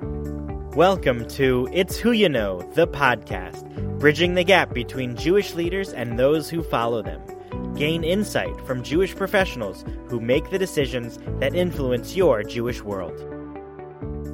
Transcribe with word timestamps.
Welcome 0.00 1.26
to 1.30 1.68
It's 1.72 1.96
Who 1.96 2.12
You 2.12 2.28
Know, 2.28 2.62
the 2.74 2.86
podcast, 2.86 3.98
bridging 3.98 4.34
the 4.34 4.44
gap 4.44 4.72
between 4.72 5.16
Jewish 5.16 5.54
leaders 5.54 5.92
and 5.92 6.16
those 6.16 6.48
who 6.48 6.62
follow 6.62 7.02
them. 7.02 7.20
Gain 7.74 8.04
insight 8.04 8.60
from 8.64 8.84
Jewish 8.84 9.16
professionals 9.16 9.84
who 10.06 10.20
make 10.20 10.50
the 10.50 10.58
decisions 10.58 11.18
that 11.40 11.56
influence 11.56 12.14
your 12.14 12.44
Jewish 12.44 12.80
world. 12.80 13.18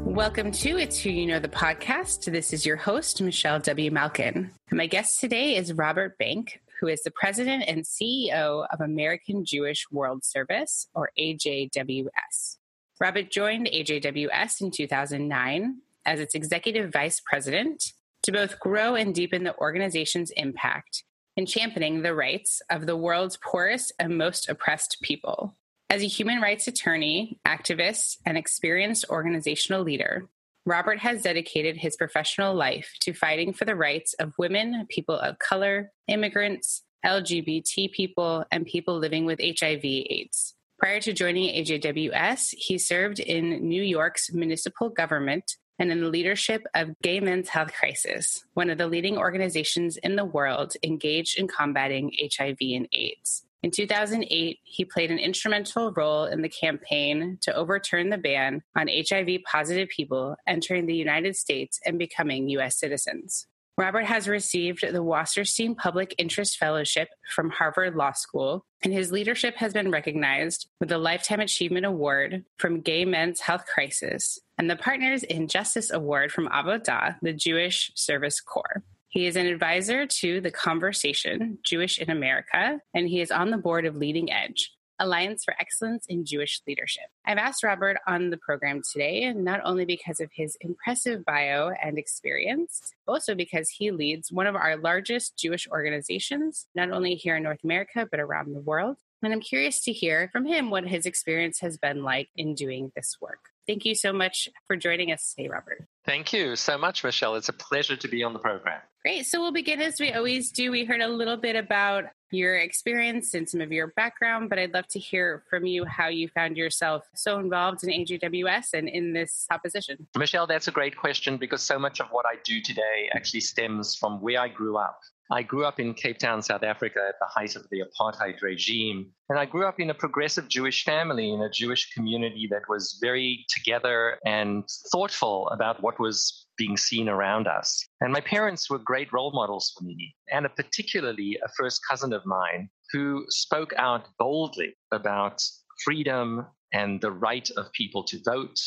Welcome 0.04 0.52
to 0.52 0.76
It's 0.76 1.00
Who 1.00 1.08
You 1.08 1.26
Know, 1.26 1.40
the 1.40 1.48
podcast. 1.48 2.30
This 2.30 2.52
is 2.52 2.66
your 2.66 2.76
host, 2.76 3.22
Michelle 3.22 3.60
W. 3.60 3.90
Malkin. 3.90 4.50
My 4.70 4.86
guest 4.86 5.18
today 5.18 5.56
is 5.56 5.72
Robert 5.72 6.18
Bank, 6.18 6.60
who 6.78 6.88
is 6.88 7.02
the 7.04 7.10
president 7.10 7.64
and 7.66 7.84
CEO 7.84 8.66
of 8.70 8.82
American 8.82 9.46
Jewish 9.46 9.90
World 9.90 10.26
Service, 10.26 10.88
or 10.94 11.10
AJWS. 11.18 12.58
Robert 13.04 13.30
joined 13.30 13.66
AJWS 13.66 14.62
in 14.62 14.70
2009 14.70 15.76
as 16.06 16.20
its 16.20 16.34
executive 16.34 16.90
vice 16.90 17.20
president 17.20 17.92
to 18.22 18.32
both 18.32 18.58
grow 18.58 18.94
and 18.94 19.14
deepen 19.14 19.44
the 19.44 19.54
organization's 19.58 20.30
impact 20.30 21.04
in 21.36 21.44
championing 21.44 22.00
the 22.00 22.14
rights 22.14 22.62
of 22.70 22.86
the 22.86 22.96
world's 22.96 23.36
poorest 23.36 23.92
and 23.98 24.16
most 24.16 24.48
oppressed 24.48 24.96
people. 25.02 25.54
As 25.90 26.02
a 26.02 26.06
human 26.06 26.40
rights 26.40 26.66
attorney, 26.66 27.38
activist, 27.46 28.16
and 28.24 28.38
experienced 28.38 29.04
organizational 29.10 29.82
leader, 29.82 30.26
Robert 30.64 31.00
has 31.00 31.20
dedicated 31.20 31.76
his 31.76 31.98
professional 31.98 32.54
life 32.54 32.94
to 33.00 33.12
fighting 33.12 33.52
for 33.52 33.66
the 33.66 33.76
rights 33.76 34.14
of 34.14 34.32
women, 34.38 34.86
people 34.88 35.18
of 35.18 35.38
color, 35.38 35.92
immigrants, 36.08 36.84
LGBT 37.04 37.92
people, 37.92 38.46
and 38.50 38.64
people 38.64 38.98
living 38.98 39.26
with 39.26 39.40
HIV/AIDS. 39.40 40.54
Prior 40.84 41.00
to 41.00 41.14
joining 41.14 41.48
AJWS, 41.64 42.56
he 42.58 42.76
served 42.76 43.18
in 43.18 43.66
New 43.66 43.82
York's 43.82 44.30
municipal 44.34 44.90
government 44.90 45.56
and 45.78 45.90
in 45.90 46.02
the 46.02 46.10
leadership 46.10 46.62
of 46.74 46.90
Gay 47.00 47.20
Men's 47.20 47.48
Health 47.48 47.72
Crisis, 47.72 48.44
one 48.52 48.68
of 48.68 48.76
the 48.76 48.86
leading 48.86 49.16
organizations 49.16 49.96
in 49.96 50.16
the 50.16 50.26
world 50.26 50.74
engaged 50.82 51.38
in 51.38 51.48
combating 51.48 52.12
HIV 52.36 52.58
and 52.60 52.86
AIDS. 52.92 53.46
In 53.62 53.70
2008, 53.70 54.58
he 54.62 54.84
played 54.84 55.10
an 55.10 55.18
instrumental 55.18 55.90
role 55.92 56.26
in 56.26 56.42
the 56.42 56.50
campaign 56.50 57.38
to 57.40 57.54
overturn 57.54 58.10
the 58.10 58.18
ban 58.18 58.62
on 58.76 58.88
HIV 58.88 59.38
positive 59.50 59.88
people 59.88 60.36
entering 60.46 60.84
the 60.84 60.94
United 60.94 61.34
States 61.34 61.80
and 61.86 61.98
becoming 61.98 62.50
U.S. 62.50 62.78
citizens. 62.78 63.46
Robert 63.76 64.04
has 64.04 64.28
received 64.28 64.82
the 64.82 65.02
Wasserstein 65.02 65.76
Public 65.76 66.14
Interest 66.16 66.56
Fellowship 66.56 67.08
from 67.34 67.50
Harvard 67.50 67.96
Law 67.96 68.12
School, 68.12 68.64
and 68.84 68.92
his 68.92 69.10
leadership 69.10 69.56
has 69.56 69.72
been 69.72 69.90
recognized 69.90 70.68
with 70.78 70.90
the 70.90 70.98
Lifetime 70.98 71.40
Achievement 71.40 71.84
Award 71.84 72.44
from 72.56 72.82
Gay 72.82 73.04
Men's 73.04 73.40
Health 73.40 73.64
Crisis 73.66 74.38
and 74.58 74.70
the 74.70 74.76
Partners 74.76 75.24
in 75.24 75.48
Justice 75.48 75.90
Award 75.90 76.30
from 76.30 76.48
Avodah, 76.50 77.16
the 77.20 77.32
Jewish 77.32 77.90
Service 77.96 78.40
Corps. 78.40 78.84
He 79.08 79.26
is 79.26 79.34
an 79.34 79.46
advisor 79.46 80.06
to 80.06 80.40
The 80.40 80.52
Conversation, 80.52 81.58
Jewish 81.64 81.98
in 81.98 82.10
America, 82.10 82.80
and 82.94 83.08
he 83.08 83.20
is 83.20 83.32
on 83.32 83.50
the 83.50 83.58
board 83.58 83.86
of 83.86 83.96
Leading 83.96 84.32
Edge, 84.32 84.72
Alliance 84.98 85.44
for 85.44 85.54
Excellence 85.58 86.06
in 86.08 86.24
Jewish 86.24 86.60
Leadership. 86.66 87.04
I've 87.26 87.38
asked 87.38 87.64
Robert 87.64 87.98
on 88.06 88.30
the 88.30 88.36
program 88.36 88.82
today, 88.90 89.32
not 89.32 89.60
only 89.64 89.84
because 89.84 90.20
of 90.20 90.30
his 90.32 90.56
impressive 90.60 91.24
bio 91.24 91.70
and 91.82 91.98
experience, 91.98 92.92
but 93.06 93.12
also 93.12 93.34
because 93.34 93.70
he 93.70 93.90
leads 93.90 94.30
one 94.30 94.46
of 94.46 94.54
our 94.56 94.76
largest 94.76 95.36
Jewish 95.36 95.68
organizations, 95.68 96.66
not 96.74 96.90
only 96.90 97.14
here 97.14 97.36
in 97.36 97.42
North 97.42 97.64
America, 97.64 98.06
but 98.10 98.20
around 98.20 98.52
the 98.52 98.60
world. 98.60 98.96
And 99.22 99.32
I'm 99.32 99.40
curious 99.40 99.82
to 99.84 99.92
hear 99.92 100.28
from 100.32 100.44
him 100.44 100.70
what 100.70 100.86
his 100.86 101.06
experience 101.06 101.60
has 101.60 101.78
been 101.78 102.02
like 102.02 102.28
in 102.36 102.54
doing 102.54 102.92
this 102.94 103.16
work. 103.20 103.40
Thank 103.66 103.84
you 103.86 103.94
so 103.94 104.12
much 104.12 104.48
for 104.66 104.76
joining 104.76 105.10
us 105.10 105.32
today, 105.34 105.48
Robert. 105.48 105.86
Thank 106.04 106.32
you 106.32 106.54
so 106.54 106.76
much, 106.76 107.02
Michelle. 107.02 107.34
It's 107.34 107.48
a 107.48 107.54
pleasure 107.54 107.96
to 107.96 108.08
be 108.08 108.22
on 108.22 108.34
the 108.34 108.38
program. 108.38 108.80
Great. 109.02 109.26
So 109.26 109.40
we'll 109.40 109.52
begin 109.52 109.80
as 109.80 109.98
we 109.98 110.12
always 110.12 110.50
do. 110.50 110.70
We 110.70 110.84
heard 110.84 111.00
a 111.00 111.08
little 111.08 111.36
bit 111.36 111.56
about 111.56 112.04
your 112.30 112.56
experience 112.56 113.34
and 113.34 113.48
some 113.48 113.60
of 113.60 113.72
your 113.72 113.88
background, 113.88 114.50
but 114.50 114.58
I'd 114.58 114.74
love 114.74 114.86
to 114.88 114.98
hear 114.98 115.44
from 115.48 115.64
you 115.64 115.84
how 115.84 116.08
you 116.08 116.28
found 116.28 116.56
yourself 116.56 117.04
so 117.14 117.38
involved 117.38 117.84
in 117.84 117.90
AJWS 117.90 118.74
and 118.74 118.88
in 118.88 119.12
this 119.12 119.46
opposition. 119.50 120.06
Michelle, 120.16 120.46
that's 120.46 120.68
a 120.68 120.72
great 120.72 120.96
question 120.96 121.36
because 121.36 121.62
so 121.62 121.78
much 121.78 122.00
of 122.00 122.08
what 122.10 122.26
I 122.26 122.36
do 122.44 122.60
today 122.60 123.08
actually 123.14 123.40
stems 123.40 123.94
from 123.94 124.20
where 124.20 124.40
I 124.40 124.48
grew 124.48 124.76
up. 124.76 125.00
I 125.30 125.42
grew 125.42 125.64
up 125.64 125.80
in 125.80 125.94
Cape 125.94 126.18
Town, 126.18 126.42
South 126.42 126.62
Africa 126.62 127.00
at 127.08 127.14
the 127.18 127.26
height 127.26 127.56
of 127.56 127.66
the 127.70 127.82
apartheid 127.82 128.42
regime. 128.42 129.10
And 129.28 129.38
I 129.38 129.46
grew 129.46 129.66
up 129.66 129.80
in 129.80 129.90
a 129.90 129.94
progressive 129.94 130.48
Jewish 130.48 130.84
family, 130.84 131.32
in 131.32 131.40
a 131.40 131.50
Jewish 131.50 131.92
community 131.94 132.46
that 132.50 132.68
was 132.68 132.98
very 133.00 133.46
together 133.48 134.18
and 134.26 134.64
thoughtful 134.92 135.48
about 135.48 135.82
what 135.82 135.98
was 135.98 136.46
being 136.58 136.76
seen 136.76 137.08
around 137.08 137.46
us. 137.46 137.84
And 138.00 138.12
my 138.12 138.20
parents 138.20 138.68
were 138.68 138.78
great 138.78 139.12
role 139.12 139.32
models 139.32 139.72
for 139.76 139.84
me, 139.84 140.14
and 140.30 140.46
a 140.46 140.50
particularly 140.50 141.38
a 141.42 141.48
first 141.58 141.80
cousin 141.88 142.12
of 142.12 142.24
mine 142.26 142.68
who 142.92 143.24
spoke 143.28 143.72
out 143.76 144.06
boldly 144.18 144.76
about 144.92 145.42
freedom 145.84 146.46
and 146.72 147.00
the 147.00 147.12
right 147.12 147.48
of 147.56 147.72
people 147.72 148.04
to 148.04 148.20
vote 148.24 148.58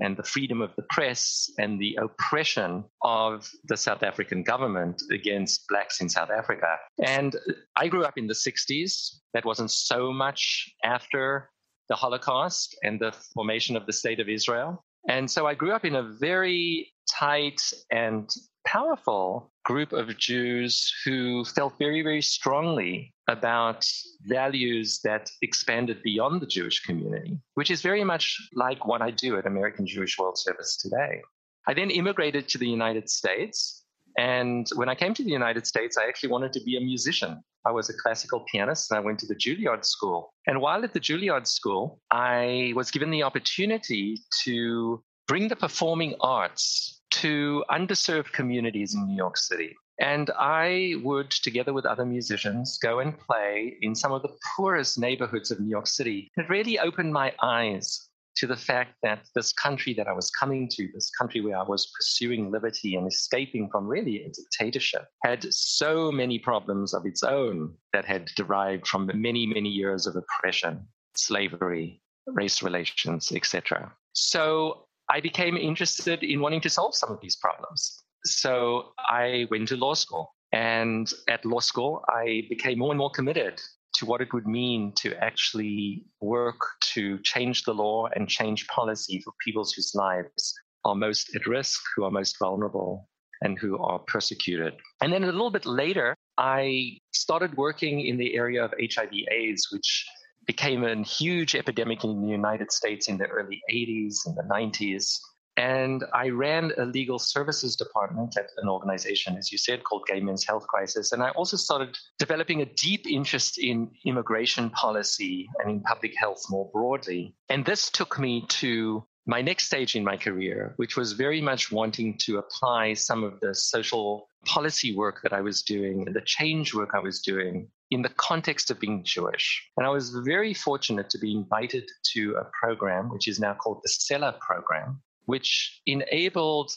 and 0.00 0.16
the 0.16 0.22
freedom 0.22 0.60
of 0.60 0.74
the 0.76 0.84
press 0.90 1.50
and 1.58 1.80
the 1.80 1.98
oppression 2.00 2.84
of 3.02 3.50
the 3.64 3.76
South 3.76 4.02
African 4.02 4.42
government 4.42 5.02
against 5.12 5.66
blacks 5.68 6.00
in 6.00 6.08
South 6.08 6.30
Africa. 6.30 6.76
And 7.04 7.36
I 7.76 7.88
grew 7.88 8.04
up 8.04 8.16
in 8.16 8.26
the 8.26 8.34
60s. 8.34 9.16
That 9.34 9.44
wasn't 9.44 9.70
so 9.70 10.12
much 10.12 10.72
after 10.84 11.50
the 11.88 11.96
Holocaust 11.96 12.76
and 12.82 13.00
the 13.00 13.12
formation 13.34 13.76
of 13.76 13.86
the 13.86 13.92
State 13.92 14.20
of 14.20 14.28
Israel. 14.28 14.84
And 15.08 15.30
so 15.30 15.46
I 15.46 15.54
grew 15.54 15.72
up 15.72 15.84
in 15.84 15.96
a 15.96 16.02
very 16.02 16.92
tight 17.10 17.60
and 17.90 18.28
powerful 18.68 19.50
group 19.64 19.94
of 19.94 20.14
Jews 20.18 20.92
who 21.02 21.42
felt 21.44 21.78
very, 21.78 22.02
very 22.02 22.20
strongly 22.20 23.14
about 23.28 23.86
values 24.24 25.00
that 25.04 25.30
expanded 25.40 26.02
beyond 26.02 26.42
the 26.42 26.46
Jewish 26.46 26.80
community, 26.80 27.38
which 27.54 27.70
is 27.70 27.80
very 27.80 28.04
much 28.04 28.36
like 28.52 28.86
what 28.86 29.00
I 29.00 29.10
do 29.10 29.38
at 29.38 29.46
American 29.46 29.86
Jewish 29.86 30.18
World 30.18 30.36
Service 30.38 30.76
today. 30.76 31.22
I 31.66 31.72
then 31.72 31.90
immigrated 31.90 32.46
to 32.48 32.58
the 32.58 32.68
United 32.68 33.08
States. 33.08 33.84
And 34.18 34.66
when 34.74 34.90
I 34.90 34.94
came 34.94 35.14
to 35.14 35.24
the 35.24 35.30
United 35.30 35.66
States, 35.66 35.96
I 35.96 36.06
actually 36.06 36.30
wanted 36.30 36.52
to 36.52 36.60
be 36.60 36.76
a 36.76 36.80
musician. 36.80 37.42
I 37.64 37.70
was 37.70 37.88
a 37.88 37.94
classical 37.94 38.44
pianist 38.52 38.90
and 38.90 38.98
I 38.98 39.00
went 39.00 39.18
to 39.20 39.26
the 39.26 39.34
Juilliard 39.34 39.84
School. 39.84 40.34
And 40.46 40.60
while 40.60 40.84
at 40.84 40.92
the 40.92 41.00
Juilliard 41.00 41.46
School, 41.46 42.00
I 42.10 42.72
was 42.76 42.90
given 42.90 43.10
the 43.10 43.22
opportunity 43.22 44.18
to 44.44 45.02
bring 45.26 45.48
the 45.48 45.56
performing 45.56 46.14
arts 46.20 46.97
to 47.22 47.64
underserved 47.70 48.32
communities 48.32 48.94
in 48.94 49.06
New 49.06 49.16
York 49.16 49.36
City. 49.36 49.74
And 50.00 50.30
I 50.38 50.94
would, 51.02 51.30
together 51.30 51.72
with 51.72 51.84
other 51.84 52.06
musicians, 52.06 52.78
go 52.78 53.00
and 53.00 53.18
play 53.18 53.76
in 53.82 53.94
some 53.96 54.12
of 54.12 54.22
the 54.22 54.36
poorest 54.56 54.98
neighborhoods 54.98 55.50
of 55.50 55.58
New 55.58 55.68
York 55.68 55.88
City. 55.88 56.30
It 56.36 56.48
really 56.48 56.78
opened 56.78 57.12
my 57.12 57.34
eyes 57.42 58.08
to 58.36 58.46
the 58.46 58.56
fact 58.56 58.94
that 59.02 59.26
this 59.34 59.52
country 59.52 59.92
that 59.94 60.06
I 60.06 60.12
was 60.12 60.30
coming 60.30 60.68
to, 60.68 60.88
this 60.94 61.10
country 61.18 61.40
where 61.40 61.58
I 61.58 61.64
was 61.64 61.90
pursuing 61.96 62.52
liberty 62.52 62.94
and 62.94 63.08
escaping 63.08 63.68
from 63.68 63.88
really 63.88 64.22
a 64.22 64.30
dictatorship, 64.30 65.06
had 65.24 65.52
so 65.52 66.12
many 66.12 66.38
problems 66.38 66.94
of 66.94 67.04
its 67.04 67.24
own 67.24 67.74
that 67.92 68.04
had 68.04 68.30
derived 68.36 68.86
from 68.86 69.10
many, 69.12 69.46
many 69.46 69.68
years 69.68 70.06
of 70.06 70.14
oppression, 70.14 70.86
slavery, 71.16 72.00
race 72.28 72.62
relations, 72.62 73.32
etc. 73.32 73.92
So 74.12 74.84
I 75.10 75.20
became 75.20 75.56
interested 75.56 76.22
in 76.22 76.40
wanting 76.40 76.60
to 76.62 76.70
solve 76.70 76.94
some 76.94 77.10
of 77.10 77.20
these 77.20 77.36
problems. 77.36 78.02
So 78.24 78.92
I 78.98 79.46
went 79.50 79.68
to 79.68 79.76
law 79.76 79.94
school. 79.94 80.34
And 80.52 81.12
at 81.28 81.44
law 81.44 81.60
school, 81.60 82.02
I 82.08 82.42
became 82.48 82.78
more 82.78 82.90
and 82.90 82.98
more 82.98 83.10
committed 83.10 83.60
to 83.96 84.06
what 84.06 84.20
it 84.20 84.32
would 84.32 84.46
mean 84.46 84.92
to 84.96 85.14
actually 85.22 86.04
work 86.20 86.60
to 86.94 87.18
change 87.20 87.64
the 87.64 87.74
law 87.74 88.08
and 88.14 88.28
change 88.28 88.66
policy 88.68 89.20
for 89.24 89.32
people 89.44 89.64
whose 89.64 89.92
lives 89.94 90.54
are 90.84 90.94
most 90.94 91.34
at 91.34 91.46
risk, 91.46 91.80
who 91.94 92.04
are 92.04 92.10
most 92.10 92.38
vulnerable, 92.38 93.08
and 93.42 93.58
who 93.58 93.78
are 93.78 93.98
persecuted. 93.98 94.74
And 95.02 95.12
then 95.12 95.24
a 95.24 95.26
little 95.26 95.50
bit 95.50 95.66
later, 95.66 96.14
I 96.38 96.98
started 97.12 97.56
working 97.56 98.00
in 98.00 98.16
the 98.16 98.34
area 98.34 98.64
of 98.64 98.72
HIV 98.80 99.12
AIDS, 99.30 99.68
which 99.72 100.06
became 100.48 100.82
a 100.82 101.00
huge 101.04 101.54
epidemic 101.54 102.02
in 102.02 102.22
the 102.22 102.28
United 102.28 102.72
States 102.72 103.06
in 103.06 103.18
the 103.18 103.26
early 103.26 103.60
80s 103.70 104.26
and 104.26 104.34
the 104.34 104.42
90s. 104.42 105.20
And 105.58 106.04
I 106.14 106.30
ran 106.30 106.72
a 106.78 106.84
legal 106.86 107.18
services 107.18 107.76
department 107.76 108.36
at 108.38 108.46
an 108.56 108.68
organization, 108.68 109.36
as 109.36 109.52
you 109.52 109.58
said, 109.58 109.84
called 109.84 110.06
Gay 110.06 110.20
Men's 110.20 110.46
Health 110.46 110.66
Crisis. 110.66 111.12
And 111.12 111.22
I 111.22 111.30
also 111.30 111.56
started 111.56 111.98
developing 112.18 112.62
a 112.62 112.64
deep 112.64 113.06
interest 113.06 113.58
in 113.58 113.90
immigration 114.06 114.70
policy 114.70 115.48
and 115.58 115.70
in 115.70 115.80
public 115.82 116.14
health 116.16 116.42
more 116.48 116.70
broadly. 116.72 117.34
And 117.50 117.64
this 117.66 117.90
took 117.90 118.18
me 118.18 118.46
to 118.60 119.04
my 119.26 119.42
next 119.42 119.66
stage 119.66 119.96
in 119.96 120.04
my 120.04 120.16
career, 120.16 120.72
which 120.76 120.96
was 120.96 121.12
very 121.12 121.42
much 121.42 121.70
wanting 121.70 122.16
to 122.18 122.38
apply 122.38 122.94
some 122.94 123.22
of 123.22 123.38
the 123.40 123.54
social 123.54 124.30
policy 124.46 124.96
work 124.96 125.20
that 125.24 125.34
I 125.34 125.42
was 125.42 125.60
doing, 125.60 126.04
and 126.06 126.16
the 126.16 126.22
change 126.24 126.72
work 126.72 126.90
I 126.94 127.00
was 127.00 127.20
doing 127.20 127.68
in 127.90 128.02
the 128.02 128.08
context 128.10 128.70
of 128.70 128.80
being 128.80 129.02
Jewish. 129.04 129.70
And 129.76 129.86
I 129.86 129.90
was 129.90 130.10
very 130.10 130.54
fortunate 130.54 131.08
to 131.10 131.18
be 131.18 131.32
invited 131.32 131.88
to 132.14 132.36
a 132.36 132.44
program 132.60 133.08
which 133.08 133.28
is 133.28 133.40
now 133.40 133.54
called 133.54 133.80
the 133.82 133.88
Selah 133.88 134.38
Program, 134.40 135.00
which 135.26 135.80
enabled 135.86 136.72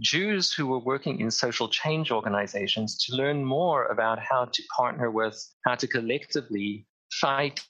Jews 0.00 0.52
who 0.52 0.66
were 0.66 0.78
working 0.78 1.20
in 1.20 1.30
social 1.30 1.68
change 1.68 2.10
organizations 2.10 2.98
to 3.04 3.16
learn 3.16 3.44
more 3.44 3.86
about 3.86 4.18
how 4.18 4.46
to 4.46 4.62
partner 4.76 5.10
with, 5.10 5.36
how 5.64 5.74
to 5.74 5.86
collectively 5.86 6.86
fight 7.12 7.64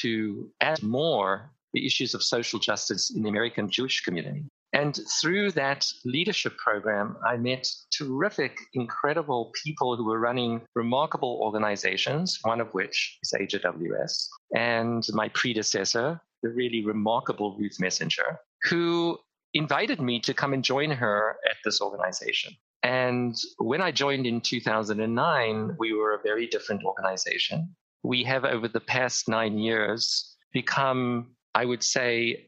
to 0.00 0.50
add 0.60 0.82
more 0.82 1.52
the 1.72 1.86
issues 1.86 2.14
of 2.14 2.22
social 2.22 2.58
justice 2.58 3.10
in 3.14 3.22
the 3.22 3.28
American 3.28 3.70
Jewish 3.70 4.02
community. 4.02 4.44
And 4.72 4.98
through 5.20 5.52
that 5.52 5.86
leadership 6.04 6.56
program, 6.56 7.16
I 7.26 7.36
met 7.36 7.66
terrific, 7.92 8.58
incredible 8.74 9.52
people 9.64 9.96
who 9.96 10.04
were 10.04 10.20
running 10.20 10.62
remarkable 10.74 11.40
organizations, 11.42 12.38
one 12.42 12.60
of 12.60 12.72
which 12.72 13.18
is 13.22 13.32
AJWS, 13.32 14.28
and 14.56 15.04
my 15.12 15.28
predecessor, 15.30 16.20
the 16.42 16.50
really 16.50 16.84
remarkable 16.84 17.56
Ruth 17.58 17.78
Messinger, 17.80 18.38
who 18.62 19.18
invited 19.54 20.00
me 20.00 20.20
to 20.20 20.32
come 20.32 20.52
and 20.52 20.62
join 20.62 20.90
her 20.90 21.36
at 21.48 21.56
this 21.64 21.80
organization. 21.80 22.54
And 22.82 23.36
when 23.58 23.82
I 23.82 23.90
joined 23.90 24.26
in 24.26 24.40
2009, 24.40 25.76
we 25.78 25.92
were 25.92 26.14
a 26.14 26.22
very 26.22 26.46
different 26.46 26.84
organization. 26.84 27.74
We 28.02 28.22
have, 28.24 28.44
over 28.44 28.68
the 28.68 28.80
past 28.80 29.28
nine 29.28 29.58
years, 29.58 30.36
become, 30.52 31.32
I 31.54 31.64
would 31.64 31.82
say, 31.82 32.46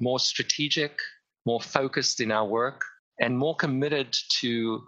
more 0.00 0.18
strategic, 0.18 0.98
more 1.46 1.60
focused 1.60 2.20
in 2.20 2.30
our 2.30 2.46
work, 2.46 2.82
and 3.20 3.38
more 3.38 3.56
committed 3.56 4.16
to 4.40 4.82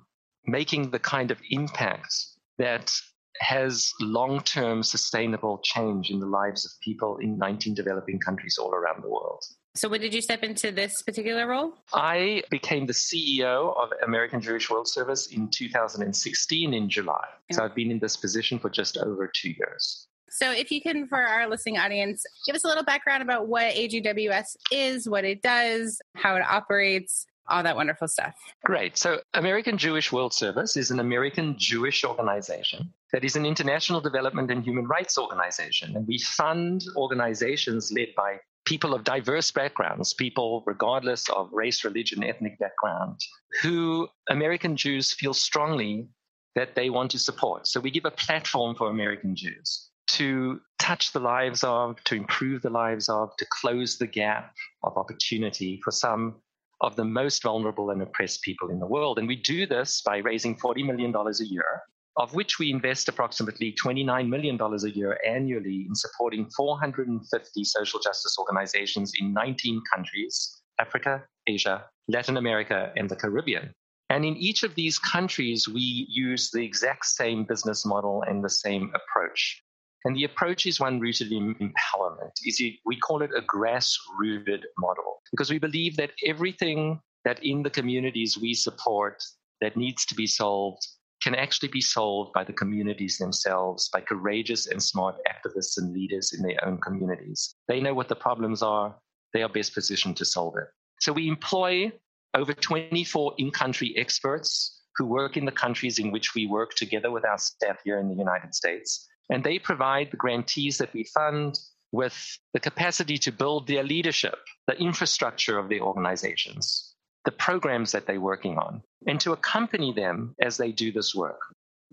making 0.46 0.90
the 0.90 0.98
kind 0.98 1.30
of 1.30 1.38
impact 1.50 2.14
that 2.58 2.92
has 3.40 3.92
long 4.00 4.40
term 4.40 4.82
sustainable 4.82 5.60
change 5.62 6.10
in 6.10 6.20
the 6.20 6.26
lives 6.26 6.64
of 6.64 6.72
people 6.82 7.18
in 7.18 7.38
19 7.38 7.74
developing 7.74 8.18
countries 8.18 8.56
all 8.58 8.70
around 8.70 9.02
the 9.02 9.08
world. 9.08 9.44
So, 9.74 9.90
when 9.90 10.00
did 10.00 10.14
you 10.14 10.22
step 10.22 10.42
into 10.42 10.72
this 10.72 11.02
particular 11.02 11.46
role? 11.46 11.74
I 11.92 12.42
became 12.50 12.86
the 12.86 12.94
CEO 12.94 13.76
of 13.76 13.90
American 14.02 14.40
Jewish 14.40 14.70
World 14.70 14.88
Service 14.88 15.26
in 15.26 15.48
2016 15.50 16.72
in 16.72 16.88
July. 16.88 17.24
Yeah. 17.50 17.56
So, 17.56 17.64
I've 17.64 17.74
been 17.74 17.90
in 17.90 17.98
this 17.98 18.16
position 18.16 18.58
for 18.58 18.70
just 18.70 18.96
over 18.96 19.30
two 19.34 19.50
years. 19.50 20.08
So, 20.30 20.50
if 20.50 20.70
you 20.70 20.80
can, 20.80 21.06
for 21.06 21.18
our 21.18 21.48
listening 21.48 21.78
audience, 21.78 22.24
give 22.46 22.54
us 22.54 22.64
a 22.64 22.68
little 22.68 22.84
background 22.84 23.22
about 23.22 23.48
what 23.48 23.74
AJWS 23.74 24.56
is, 24.72 25.08
what 25.08 25.24
it 25.24 25.42
does, 25.42 26.00
how 26.14 26.36
it 26.36 26.42
operates, 26.42 27.26
all 27.48 27.62
that 27.62 27.76
wonderful 27.76 28.08
stuff. 28.08 28.34
Great. 28.64 28.96
So, 28.96 29.20
American 29.34 29.78
Jewish 29.78 30.12
World 30.12 30.32
Service 30.34 30.76
is 30.76 30.90
an 30.90 31.00
American 31.00 31.56
Jewish 31.58 32.04
organization 32.04 32.92
that 33.12 33.24
is 33.24 33.36
an 33.36 33.46
international 33.46 34.00
development 34.00 34.50
and 34.50 34.64
human 34.64 34.86
rights 34.86 35.16
organization. 35.16 35.96
And 35.96 36.06
we 36.06 36.18
fund 36.18 36.84
organizations 36.96 37.92
led 37.92 38.08
by 38.16 38.38
people 38.64 38.94
of 38.94 39.04
diverse 39.04 39.52
backgrounds, 39.52 40.12
people 40.12 40.64
regardless 40.66 41.28
of 41.30 41.48
race, 41.52 41.84
religion, 41.84 42.24
ethnic 42.24 42.58
background, 42.58 43.20
who 43.62 44.08
American 44.28 44.76
Jews 44.76 45.12
feel 45.12 45.34
strongly 45.34 46.08
that 46.56 46.74
they 46.74 46.90
want 46.90 47.10
to 47.12 47.18
support. 47.18 47.68
So 47.68 47.78
we 47.78 47.90
give 47.90 48.06
a 48.06 48.10
platform 48.10 48.74
for 48.74 48.90
American 48.90 49.36
Jews 49.36 49.90
to 50.08 50.60
touch 50.78 51.12
the 51.12 51.20
lives 51.20 51.64
of, 51.64 52.02
to 52.04 52.14
improve 52.14 52.62
the 52.62 52.70
lives 52.70 53.08
of, 53.08 53.36
to 53.38 53.46
close 53.60 53.98
the 53.98 54.06
gap 54.06 54.54
of 54.82 54.96
opportunity 54.96 55.80
for 55.82 55.90
some 55.90 56.36
of 56.80 56.94
the 56.96 57.04
most 57.04 57.42
vulnerable 57.42 57.90
and 57.90 58.02
oppressed 58.02 58.42
people 58.42 58.68
in 58.68 58.78
the 58.78 58.86
world. 58.86 59.18
And 59.18 59.26
we 59.26 59.36
do 59.36 59.66
this 59.66 60.02
by 60.02 60.18
raising 60.18 60.56
$40 60.56 60.86
million 60.86 61.14
a 61.14 61.44
year 61.44 61.82
of 62.16 62.34
which 62.34 62.58
we 62.58 62.70
invest 62.70 63.08
approximately 63.08 63.74
$29 63.82 64.28
million 64.28 64.58
a 64.60 64.88
year 64.88 65.18
annually 65.26 65.84
in 65.86 65.94
supporting 65.94 66.48
450 66.56 67.64
social 67.64 68.00
justice 68.00 68.36
organizations 68.38 69.12
in 69.18 69.32
19 69.32 69.82
countries 69.92 70.62
Africa, 70.78 71.24
Asia, 71.46 71.84
Latin 72.08 72.36
America, 72.36 72.92
and 72.96 73.08
the 73.08 73.16
Caribbean. 73.16 73.72
And 74.10 74.26
in 74.26 74.36
each 74.36 74.62
of 74.62 74.74
these 74.74 74.98
countries, 74.98 75.66
we 75.66 76.06
use 76.10 76.50
the 76.50 76.62
exact 76.62 77.06
same 77.06 77.44
business 77.44 77.86
model 77.86 78.22
and 78.28 78.44
the 78.44 78.50
same 78.50 78.92
approach. 78.94 79.62
And 80.06 80.14
the 80.14 80.22
approach 80.22 80.66
is 80.66 80.78
one 80.78 81.00
rooted 81.00 81.32
in 81.32 81.56
empowerment. 81.56 82.30
Is 82.44 82.60
it, 82.60 82.74
we 82.84 82.96
call 82.96 83.22
it 83.22 83.32
a 83.36 83.42
grass-rooted 83.42 84.64
model 84.78 85.20
because 85.32 85.50
we 85.50 85.58
believe 85.58 85.96
that 85.96 86.12
everything 86.24 87.00
that 87.24 87.42
in 87.42 87.64
the 87.64 87.70
communities 87.70 88.38
we 88.38 88.54
support 88.54 89.20
that 89.60 89.76
needs 89.76 90.06
to 90.06 90.14
be 90.14 90.28
solved 90.28 90.86
can 91.24 91.34
actually 91.34 91.70
be 91.70 91.80
solved 91.80 92.32
by 92.32 92.44
the 92.44 92.52
communities 92.52 93.18
themselves, 93.18 93.88
by 93.88 94.00
courageous 94.00 94.68
and 94.68 94.80
smart 94.80 95.16
activists 95.26 95.76
and 95.76 95.92
leaders 95.92 96.32
in 96.32 96.46
their 96.46 96.64
own 96.64 96.78
communities. 96.78 97.56
They 97.66 97.80
know 97.80 97.94
what 97.94 98.08
the 98.08 98.14
problems 98.14 98.62
are, 98.62 98.94
they 99.32 99.42
are 99.42 99.48
best 99.48 99.74
positioned 99.74 100.16
to 100.18 100.24
solve 100.24 100.54
it. 100.56 100.68
So 101.00 101.12
we 101.12 101.26
employ 101.26 101.90
over 102.34 102.52
24 102.52 103.34
in 103.38 103.50
country 103.50 103.92
experts 103.96 104.82
who 104.94 105.06
work 105.06 105.36
in 105.36 105.46
the 105.46 105.50
countries 105.50 105.98
in 105.98 106.12
which 106.12 106.36
we 106.36 106.46
work 106.46 106.74
together 106.76 107.10
with 107.10 107.24
our 107.24 107.38
staff 107.38 107.78
here 107.82 107.98
in 107.98 108.08
the 108.08 108.14
United 108.14 108.54
States. 108.54 109.08
And 109.30 109.42
they 109.42 109.58
provide 109.58 110.10
the 110.10 110.16
grantees 110.16 110.78
that 110.78 110.92
we 110.92 111.04
fund 111.04 111.58
with 111.92 112.38
the 112.52 112.60
capacity 112.60 113.18
to 113.18 113.32
build 113.32 113.66
their 113.66 113.82
leadership, 113.82 114.38
the 114.66 114.78
infrastructure 114.78 115.58
of 115.58 115.68
their 115.68 115.80
organizations, 115.80 116.94
the 117.24 117.32
programs 117.32 117.92
that 117.92 118.06
they're 118.06 118.20
working 118.20 118.58
on, 118.58 118.82
and 119.06 119.20
to 119.20 119.32
accompany 119.32 119.92
them 119.92 120.34
as 120.40 120.56
they 120.56 120.72
do 120.72 120.92
this 120.92 121.14
work. 121.14 121.40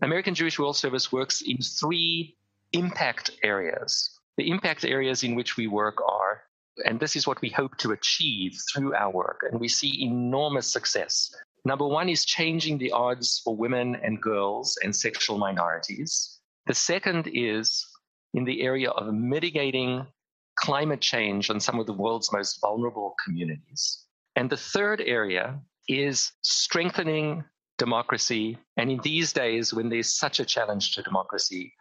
American 0.01 0.35
Jewish 0.35 0.59
World 0.59 0.75
Service 0.75 1.11
works 1.11 1.41
in 1.41 1.57
three 1.57 2.35
impact 2.73 3.31
areas. 3.43 4.09
The 4.37 4.49
impact 4.49 4.83
areas 4.83 5.23
in 5.23 5.35
which 5.35 5.57
we 5.57 5.67
work 5.67 6.01
are, 6.01 6.43
and 6.85 6.99
this 6.99 7.15
is 7.15 7.27
what 7.27 7.41
we 7.41 7.49
hope 7.49 7.77
to 7.77 7.91
achieve 7.91 8.57
through 8.73 8.95
our 8.95 9.11
work, 9.11 9.41
and 9.49 9.59
we 9.59 9.67
see 9.67 10.03
enormous 10.03 10.71
success. 10.71 11.33
Number 11.65 11.87
one 11.87 12.09
is 12.09 12.25
changing 12.25 12.79
the 12.79 12.91
odds 12.91 13.41
for 13.43 13.55
women 13.55 13.95
and 13.95 14.21
girls 14.21 14.77
and 14.83 14.93
sexual 14.93 15.37
minorities. 15.37 16.32
The 16.65 16.73
second 16.73 17.29
is 17.33 17.85
in 18.33 18.45
the 18.45 18.61
area 18.61 18.89
of 18.89 19.13
mitigating 19.13 20.07
climate 20.55 21.01
change 21.01 21.49
on 21.49 21.59
some 21.59 21.79
of 21.79 21.87
the 21.87 21.93
world's 21.93 22.31
most 22.31 22.59
vulnerable 22.61 23.15
communities. 23.25 24.05
And 24.35 24.49
the 24.49 24.57
third 24.57 25.01
area 25.01 25.59
is 25.87 26.31
strengthening 26.41 27.43
democracy. 27.77 28.57
And 28.77 28.89
in 28.89 28.99
these 29.03 29.33
days, 29.33 29.73
when 29.73 29.89
there's 29.89 30.17
such 30.17 30.39
a 30.39 30.45
challenge 30.45 30.95
to 30.95 31.01
democracy, 31.01 31.73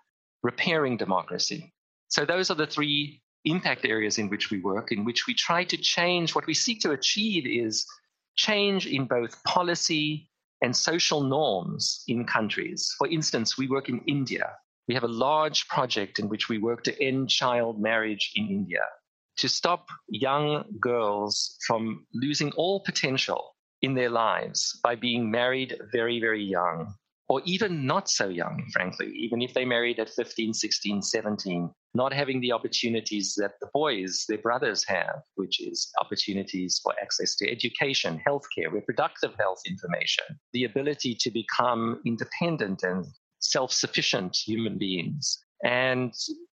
repairing 0.43 0.96
democracy. 0.96 1.73
So 2.08 2.25
those 2.25 2.50
are 2.50 2.56
the 2.56 2.67
three 2.67 3.23
impact 3.44 3.84
areas 3.84 4.19
in 4.19 4.29
which 4.29 4.50
we 4.50 4.61
work, 4.61 4.93
in 4.93 5.05
which 5.05 5.26
we 5.26 5.34
try 5.34 5.64
to 5.64 5.76
change. 5.76 6.34
What 6.34 6.46
we 6.46 6.55
seek 6.55 6.81
to 6.81 6.93
achieve 6.93 7.46
is 7.46 7.87
change 8.37 8.87
in 8.87 9.06
both 9.06 9.43
policy 9.44 10.29
and 10.62 10.74
social 10.74 11.22
norms 11.22 12.05
in 12.08 12.24
countries. 12.24 12.94
For 12.98 13.08
instance, 13.08 13.58
we 13.58 13.69
work 13.69 13.89
in 13.89 14.01
India. 14.06 14.53
We 14.93 14.96
have 14.96 15.05
a 15.05 15.19
large 15.31 15.69
project 15.69 16.19
in 16.19 16.29
which 16.29 16.51
we 16.51 16.58
work 16.58 16.82
to 16.84 17.03
end 17.03 17.31
child 17.31 17.81
marriage 17.81 18.31
in 18.34 18.49
India 18.49 18.82
to 19.39 19.49
stop 19.49 19.87
young 20.11 20.65
girls 20.82 21.56
from 21.67 22.05
losing 22.13 22.53
all 22.58 22.81
potential 22.81 23.56
in 23.81 23.94
their 23.94 24.11
lives 24.11 24.79
by 24.84 24.96
being 24.96 25.31
married 25.31 25.81
very, 25.93 26.20
very 26.20 26.44
young, 26.44 26.93
or 27.31 27.41
even 27.46 27.87
not 27.87 28.11
so 28.11 28.29
young, 28.29 28.69
frankly, 28.70 29.11
even 29.17 29.41
if 29.41 29.55
they 29.55 29.65
married 29.65 29.99
at 29.99 30.11
15, 30.11 30.53
16, 30.53 31.01
17, 31.01 31.70
not 31.94 32.13
having 32.13 32.43
the 32.43 32.53
opportunities 32.53 33.32
that 33.39 33.53
the 33.63 33.70
boys, 33.72 34.27
their 34.29 34.37
brothers 34.37 34.84
have, 34.87 35.22
which 35.37 35.58
is 35.58 35.91
opportunities 36.03 36.79
for 36.84 36.93
access 37.01 37.34
to 37.37 37.51
education, 37.51 38.20
healthcare, 38.29 38.70
reproductive 38.70 39.32
health 39.39 39.63
information, 39.67 40.25
the 40.53 40.65
ability 40.65 41.17
to 41.19 41.31
become 41.31 41.99
independent 42.05 42.82
and 42.82 43.06
self 43.43 43.72
sufficient 43.72 44.37
human 44.37 44.79
beings. 44.79 45.39
And 45.65 46.13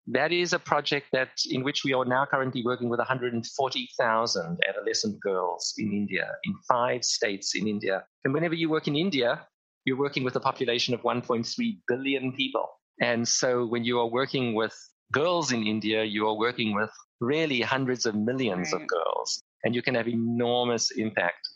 that 0.08 0.32
is 0.32 0.52
a 0.52 0.58
project 0.58 1.06
that 1.12 1.30
in 1.50 1.64
which 1.64 1.84
we 1.84 1.92
are 1.92 2.04
now 2.04 2.26
currently 2.26 2.62
working 2.64 2.88
with 2.88 2.98
140,000 2.98 4.58
adolescent 4.68 5.20
girls 5.20 5.74
in 5.78 5.92
India, 5.92 6.28
in 6.44 6.54
five 6.68 7.04
states 7.04 7.54
in 7.54 7.66
India. 7.66 8.04
And 8.24 8.32
whenever 8.32 8.54
you 8.54 8.68
work 8.68 8.86
in 8.88 8.96
India, 8.96 9.46
you're 9.84 9.98
working 9.98 10.24
with 10.24 10.36
a 10.36 10.40
population 10.40 10.94
of 10.94 11.02
1.3 11.02 11.78
billion 11.88 12.32
people. 12.32 12.68
And 13.00 13.26
so 13.26 13.66
when 13.66 13.84
you 13.84 13.98
are 14.00 14.06
working 14.06 14.54
with 14.54 14.74
girls 15.12 15.52
in 15.52 15.66
India, 15.66 16.04
you 16.04 16.26
are 16.28 16.36
working 16.36 16.74
with 16.74 16.90
really 17.20 17.60
hundreds 17.60 18.06
of 18.06 18.14
millions 18.14 18.72
of 18.72 18.86
girls, 18.86 19.42
and 19.64 19.74
you 19.74 19.82
can 19.82 19.94
have 19.94 20.08
enormous 20.08 20.90
impact. 20.92 21.48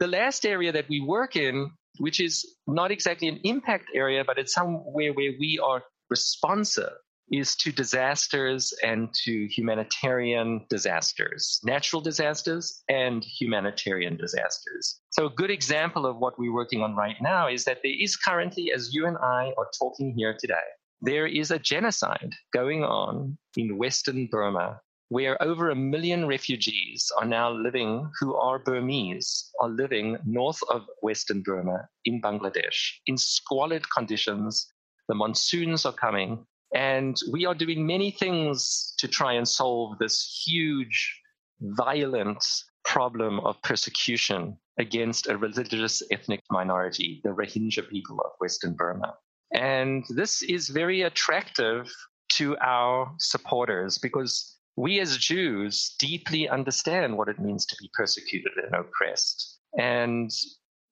The 0.00 0.06
last 0.06 0.46
area 0.46 0.72
that 0.72 0.88
we 0.88 1.00
work 1.00 1.36
in, 1.36 1.70
which 1.98 2.20
is 2.20 2.56
not 2.66 2.90
exactly 2.90 3.28
an 3.28 3.40
impact 3.44 3.90
area, 3.94 4.24
but 4.24 4.38
it's 4.38 4.54
somewhere 4.54 5.12
where 5.12 5.32
we 5.38 5.60
are 5.62 5.82
responsive 6.10 6.92
is 7.30 7.56
to 7.56 7.72
disasters 7.72 8.72
and 8.82 9.12
to 9.12 9.46
humanitarian 9.48 10.64
disasters, 10.70 11.60
natural 11.62 12.00
disasters 12.00 12.82
and 12.88 13.22
humanitarian 13.22 14.16
disasters. 14.16 15.00
So, 15.10 15.26
a 15.26 15.30
good 15.30 15.50
example 15.50 16.06
of 16.06 16.16
what 16.16 16.38
we're 16.38 16.54
working 16.54 16.82
on 16.82 16.96
right 16.96 17.16
now 17.20 17.48
is 17.48 17.64
that 17.64 17.80
there 17.82 17.92
is 17.98 18.16
currently, 18.16 18.72
as 18.74 18.94
you 18.94 19.06
and 19.06 19.18
I 19.18 19.52
are 19.58 19.68
talking 19.78 20.14
here 20.16 20.36
today, 20.38 20.54
there 21.00 21.26
is 21.26 21.50
a 21.50 21.58
genocide 21.58 22.32
going 22.52 22.82
on 22.82 23.38
in 23.56 23.78
Western 23.78 24.26
Burma 24.26 24.80
where 25.08 25.42
over 25.42 25.70
a 25.70 25.74
million 25.74 26.26
refugees 26.26 27.10
are 27.18 27.24
now 27.24 27.50
living, 27.50 28.10
who 28.20 28.36
are 28.36 28.58
Burmese, 28.58 29.50
are 29.60 29.68
living 29.68 30.18
north 30.26 30.60
of 30.70 30.82
Western 31.00 31.42
Burma 31.42 31.88
in 32.04 32.20
Bangladesh 32.20 32.92
in 33.06 33.16
squalid 33.16 33.84
conditions. 33.90 34.70
The 35.08 35.14
monsoons 35.14 35.86
are 35.86 35.94
coming, 35.94 36.44
and 36.74 37.16
we 37.32 37.46
are 37.46 37.54
doing 37.54 37.86
many 37.86 38.10
things 38.10 38.94
to 38.98 39.08
try 39.08 39.32
and 39.32 39.48
solve 39.48 39.98
this 39.98 40.44
huge, 40.46 41.20
violent 41.60 42.44
problem 42.84 43.40
of 43.40 43.60
persecution 43.62 44.58
against 44.78 45.26
a 45.26 45.36
religious 45.36 46.02
ethnic 46.10 46.42
minority, 46.50 47.20
the 47.24 47.30
Rohingya 47.30 47.88
people 47.88 48.20
of 48.20 48.32
Western 48.38 48.74
Burma. 48.74 49.14
And 49.52 50.04
this 50.10 50.42
is 50.42 50.68
very 50.68 51.02
attractive 51.02 51.90
to 52.32 52.56
our 52.58 53.10
supporters 53.18 53.96
because 53.96 54.57
we 54.78 55.00
as 55.00 55.18
Jews 55.18 55.96
deeply 55.98 56.48
understand 56.48 57.18
what 57.18 57.28
it 57.28 57.40
means 57.40 57.66
to 57.66 57.76
be 57.80 57.90
persecuted 57.94 58.52
and 58.62 58.72
oppressed. 58.76 59.58
And, 59.76 60.30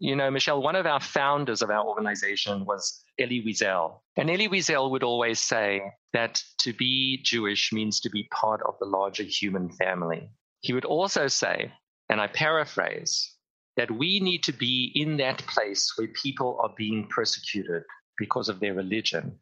you 0.00 0.16
know, 0.16 0.28
Michelle, 0.28 0.60
one 0.60 0.74
of 0.74 0.86
our 0.86 0.98
founders 0.98 1.62
of 1.62 1.70
our 1.70 1.86
organization 1.86 2.64
was 2.64 3.04
Elie 3.16 3.44
Wiesel. 3.46 4.00
And 4.16 4.28
Elie 4.28 4.48
Wiesel 4.48 4.90
would 4.90 5.04
always 5.04 5.38
say 5.38 5.82
that 6.12 6.42
to 6.62 6.72
be 6.72 7.20
Jewish 7.22 7.72
means 7.72 8.00
to 8.00 8.10
be 8.10 8.28
part 8.32 8.60
of 8.66 8.74
the 8.80 8.86
larger 8.86 9.22
human 9.22 9.70
family. 9.70 10.30
He 10.62 10.72
would 10.72 10.84
also 10.84 11.28
say, 11.28 11.72
and 12.10 12.20
I 12.20 12.26
paraphrase, 12.26 13.36
that 13.76 13.92
we 13.92 14.18
need 14.18 14.42
to 14.44 14.52
be 14.52 14.90
in 14.96 15.18
that 15.18 15.46
place 15.46 15.92
where 15.96 16.08
people 16.08 16.58
are 16.60 16.74
being 16.76 17.06
persecuted 17.06 17.84
because 18.18 18.48
of 18.48 18.58
their 18.58 18.74
religion, 18.74 19.38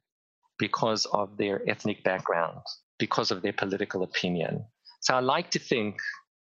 because 0.58 1.06
of 1.06 1.38
their 1.38 1.66
ethnic 1.66 2.04
background, 2.04 2.60
because 2.98 3.30
of 3.30 3.42
their 3.42 3.52
political 3.52 4.02
opinion. 4.02 4.64
So 5.00 5.14
I 5.14 5.20
like 5.20 5.50
to 5.50 5.58
think, 5.58 5.96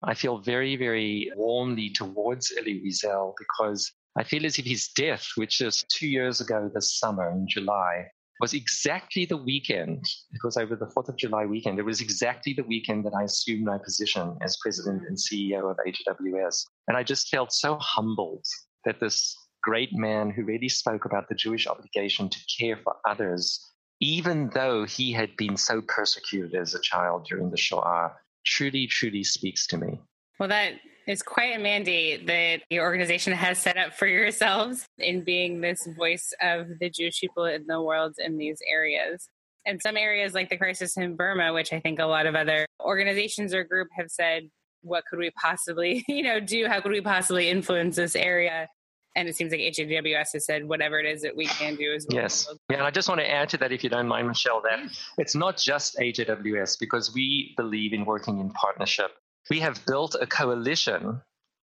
I 0.03 0.13
feel 0.13 0.37
very, 0.39 0.75
very 0.75 1.31
warmly 1.35 1.89
towards 1.89 2.53
Elie 2.57 2.81
Wiesel 2.85 3.33
because 3.37 3.91
I 4.17 4.23
feel 4.23 4.45
as 4.45 4.59
if 4.59 4.65
his 4.65 4.89
death, 4.89 5.25
which 5.35 5.61
is 5.61 5.83
two 5.91 6.07
years 6.07 6.41
ago 6.41 6.69
this 6.73 6.99
summer 6.99 7.31
in 7.31 7.47
July, 7.47 8.07
was 8.39 8.53
exactly 8.53 9.25
the 9.25 9.37
weekend. 9.37 10.03
It 10.33 10.41
was 10.43 10.57
over 10.57 10.75
the 10.75 10.87
4th 10.87 11.09
of 11.09 11.17
July 11.17 11.45
weekend. 11.45 11.79
It 11.79 11.85
was 11.85 12.01
exactly 12.01 12.53
the 12.53 12.63
weekend 12.63 13.05
that 13.05 13.13
I 13.17 13.23
assumed 13.23 13.63
my 13.63 13.77
position 13.77 14.37
as 14.41 14.57
president 14.61 15.03
and 15.07 15.17
CEO 15.17 15.71
of 15.71 15.77
AJWS. 15.87 16.65
And 16.87 16.97
I 16.97 17.03
just 17.03 17.29
felt 17.29 17.53
so 17.53 17.77
humbled 17.79 18.45
that 18.83 18.99
this 18.99 19.35
great 19.63 19.93
man 19.93 20.29
who 20.29 20.43
really 20.43 20.69
spoke 20.69 21.05
about 21.05 21.27
the 21.29 21.35
Jewish 21.35 21.65
obligation 21.65 22.29
to 22.29 22.37
care 22.59 22.77
for 22.83 22.95
others, 23.07 23.59
even 23.99 24.49
though 24.53 24.85
he 24.85 25.11
had 25.11 25.35
been 25.37 25.57
so 25.57 25.81
persecuted 25.81 26.55
as 26.55 26.73
a 26.73 26.81
child 26.81 27.25
during 27.29 27.49
the 27.49 27.57
Shoah, 27.57 28.13
truly, 28.45 28.87
truly 28.87 29.23
speaks 29.23 29.67
to 29.67 29.77
me. 29.77 29.99
Well, 30.39 30.49
that 30.49 30.73
is 31.07 31.21
quite 31.21 31.55
a 31.55 31.59
mandate 31.59 32.27
that 32.27 32.61
your 32.69 32.83
organization 32.83 33.33
has 33.33 33.57
set 33.57 33.77
up 33.77 33.93
for 33.93 34.07
yourselves 34.07 34.85
in 34.97 35.23
being 35.23 35.61
this 35.61 35.87
voice 35.97 36.33
of 36.41 36.67
the 36.79 36.89
Jewish 36.89 37.21
people 37.21 37.45
in 37.45 37.65
the 37.67 37.81
world 37.81 38.15
in 38.17 38.37
these 38.37 38.59
areas. 38.67 39.29
And 39.65 39.81
some 39.81 39.97
areas 39.97 40.33
like 40.33 40.49
the 40.49 40.57
crisis 40.57 40.97
in 40.97 41.15
Burma, 41.15 41.53
which 41.53 41.73
I 41.73 41.79
think 41.79 41.99
a 41.99 42.05
lot 42.05 42.25
of 42.25 42.35
other 42.35 42.65
organizations 42.83 43.53
or 43.53 43.63
group 43.63 43.87
have 43.97 44.09
said, 44.09 44.49
what 44.81 45.03
could 45.09 45.19
we 45.19 45.31
possibly, 45.31 46.03
you 46.07 46.23
know, 46.23 46.39
do? 46.39 46.67
How 46.67 46.81
could 46.81 46.91
we 46.91 47.01
possibly 47.01 47.49
influence 47.49 47.95
this 47.95 48.15
area? 48.15 48.67
And 49.15 49.29
it 49.29 49.35
seems 49.35 49.51
like 49.51 49.61
AJWS 49.61 50.33
has 50.33 50.45
said 50.45 50.67
whatever 50.67 50.99
it 50.99 51.05
is 51.05 51.21
that 51.21 51.35
we 51.35 51.45
can 51.45 51.75
do 51.75 51.93
as 51.93 52.05
well. 52.09 52.21
Yes. 52.21 52.47
Yeah, 52.69 52.77
and 52.77 52.85
I 52.85 52.91
just 52.91 53.07
want 53.07 53.21
to 53.21 53.29
add 53.29 53.49
to 53.49 53.57
that, 53.57 53.71
if 53.71 53.83
you 53.83 53.89
don't 53.89 54.07
mind, 54.07 54.27
Michelle, 54.27 54.61
that 54.63 54.79
it's 55.17 55.35
not 55.35 55.57
just 55.57 55.97
AJWS 55.97 56.77
because 56.79 57.13
we 57.13 57.53
believe 57.55 57.93
in 57.93 58.03
working 58.05 58.39
in 58.39 58.49
partnership 58.51 59.11
we 59.49 59.59
have 59.59 59.85
built 59.85 60.15
a 60.19 60.25
coalition 60.25 61.21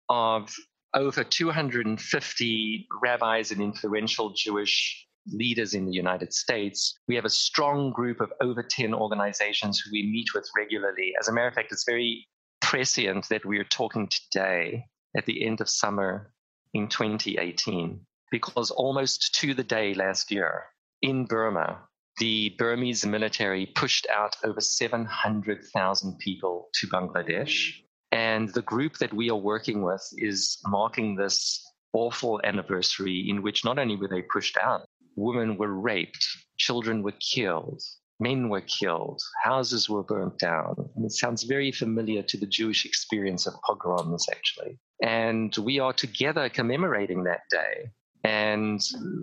of 0.08 0.54
over 0.94 1.24
250 1.24 2.86
rabbis 3.02 3.50
and 3.50 3.62
influential 3.62 4.32
Jewish 4.36 5.06
leaders 5.26 5.74
in 5.74 5.86
the 5.86 5.92
United 5.92 6.32
States. 6.32 6.98
We 7.08 7.14
have 7.14 7.24
a 7.24 7.30
strong 7.30 7.92
group 7.92 8.20
of 8.20 8.32
over 8.40 8.62
10 8.62 8.92
organizations 8.92 9.80
who 9.80 9.90
we 9.92 10.02
meet 10.02 10.34
with 10.34 10.48
regularly. 10.56 11.14
As 11.18 11.28
a 11.28 11.32
matter 11.32 11.48
of 11.48 11.54
fact, 11.54 11.72
it's 11.72 11.84
very 11.84 12.26
prescient 12.60 13.28
that 13.30 13.44
we 13.44 13.58
are 13.58 13.64
talking 13.64 14.08
today 14.08 14.84
at 15.16 15.26
the 15.26 15.44
end 15.44 15.60
of 15.60 15.68
summer 15.68 16.32
in 16.74 16.88
2018, 16.88 18.00
because 18.30 18.70
almost 18.70 19.34
to 19.36 19.54
the 19.54 19.64
day 19.64 19.94
last 19.94 20.30
year 20.30 20.64
in 21.02 21.26
Burma, 21.26 21.80
the 22.18 22.54
Burmese 22.58 23.06
military 23.06 23.66
pushed 23.66 24.06
out 24.12 24.36
over 24.44 24.60
700,000 24.60 26.18
people 26.18 26.68
to 26.74 26.86
Bangladesh. 26.88 27.72
And 28.10 28.50
the 28.50 28.62
group 28.62 28.98
that 28.98 29.12
we 29.12 29.30
are 29.30 29.36
working 29.36 29.82
with 29.82 30.06
is 30.18 30.58
marking 30.66 31.16
this 31.16 31.64
awful 31.94 32.40
anniversary 32.44 33.28
in 33.28 33.42
which 33.42 33.64
not 33.64 33.78
only 33.78 33.96
were 33.96 34.08
they 34.08 34.22
pushed 34.22 34.56
out, 34.58 34.86
women 35.16 35.56
were 35.56 35.74
raped, 35.74 36.26
children 36.58 37.02
were 37.02 37.14
killed, 37.34 37.82
men 38.22 38.48
were 38.48 38.62
killed, 38.62 39.20
houses 39.42 39.88
were 39.88 40.04
burnt 40.04 40.38
down. 40.38 40.74
And 40.94 41.04
it 41.04 41.12
sounds 41.12 41.42
very 41.42 41.72
familiar 41.72 42.22
to 42.22 42.38
the 42.38 42.46
Jewish 42.46 42.84
experience 42.84 43.46
of 43.46 43.54
pogroms, 43.66 44.26
actually. 44.30 44.78
And 45.02 45.54
we 45.56 45.80
are 45.80 45.92
together 45.92 46.48
commemorating 46.48 47.24
that 47.24 47.40
day. 47.50 47.90
And 48.24 48.80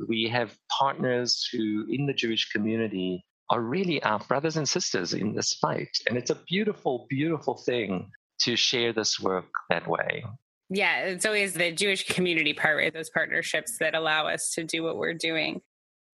we 0.08 0.28
have 0.28 0.58
partners 0.78 1.48
who, 1.52 1.86
in 1.90 2.06
the 2.06 2.14
Jewish 2.14 2.50
community, 2.50 3.24
are 3.50 3.62
really 3.62 4.04
our 4.04 4.20
brothers 4.20 4.58
and 4.58 4.68
sisters 4.68 5.14
in 5.14 5.34
this 5.34 5.54
fight. 5.54 5.90
And 6.08 6.18
it's 6.18 6.30
a 6.30 6.38
beautiful, 6.48 7.08
beautiful 7.10 7.56
thing 7.66 8.12
to 8.42 8.56
share 8.56 8.94
this 8.94 9.20
work 9.20 9.50
that 9.70 9.88
way. 9.88 10.24
Yeah, 10.70 11.06
it's 11.06 11.26
always 11.26 11.54
the 11.54 11.72
Jewish 11.72 12.08
community 12.08 12.54
part, 12.54 12.78
right? 12.78 12.94
Those 12.94 13.10
partnerships 13.10 13.78
that 13.80 13.96
allow 13.96 14.28
us 14.28 14.52
to 14.54 14.64
do 14.64 14.84
what 14.84 14.98
we're 14.98 15.16
doing. 15.16 15.62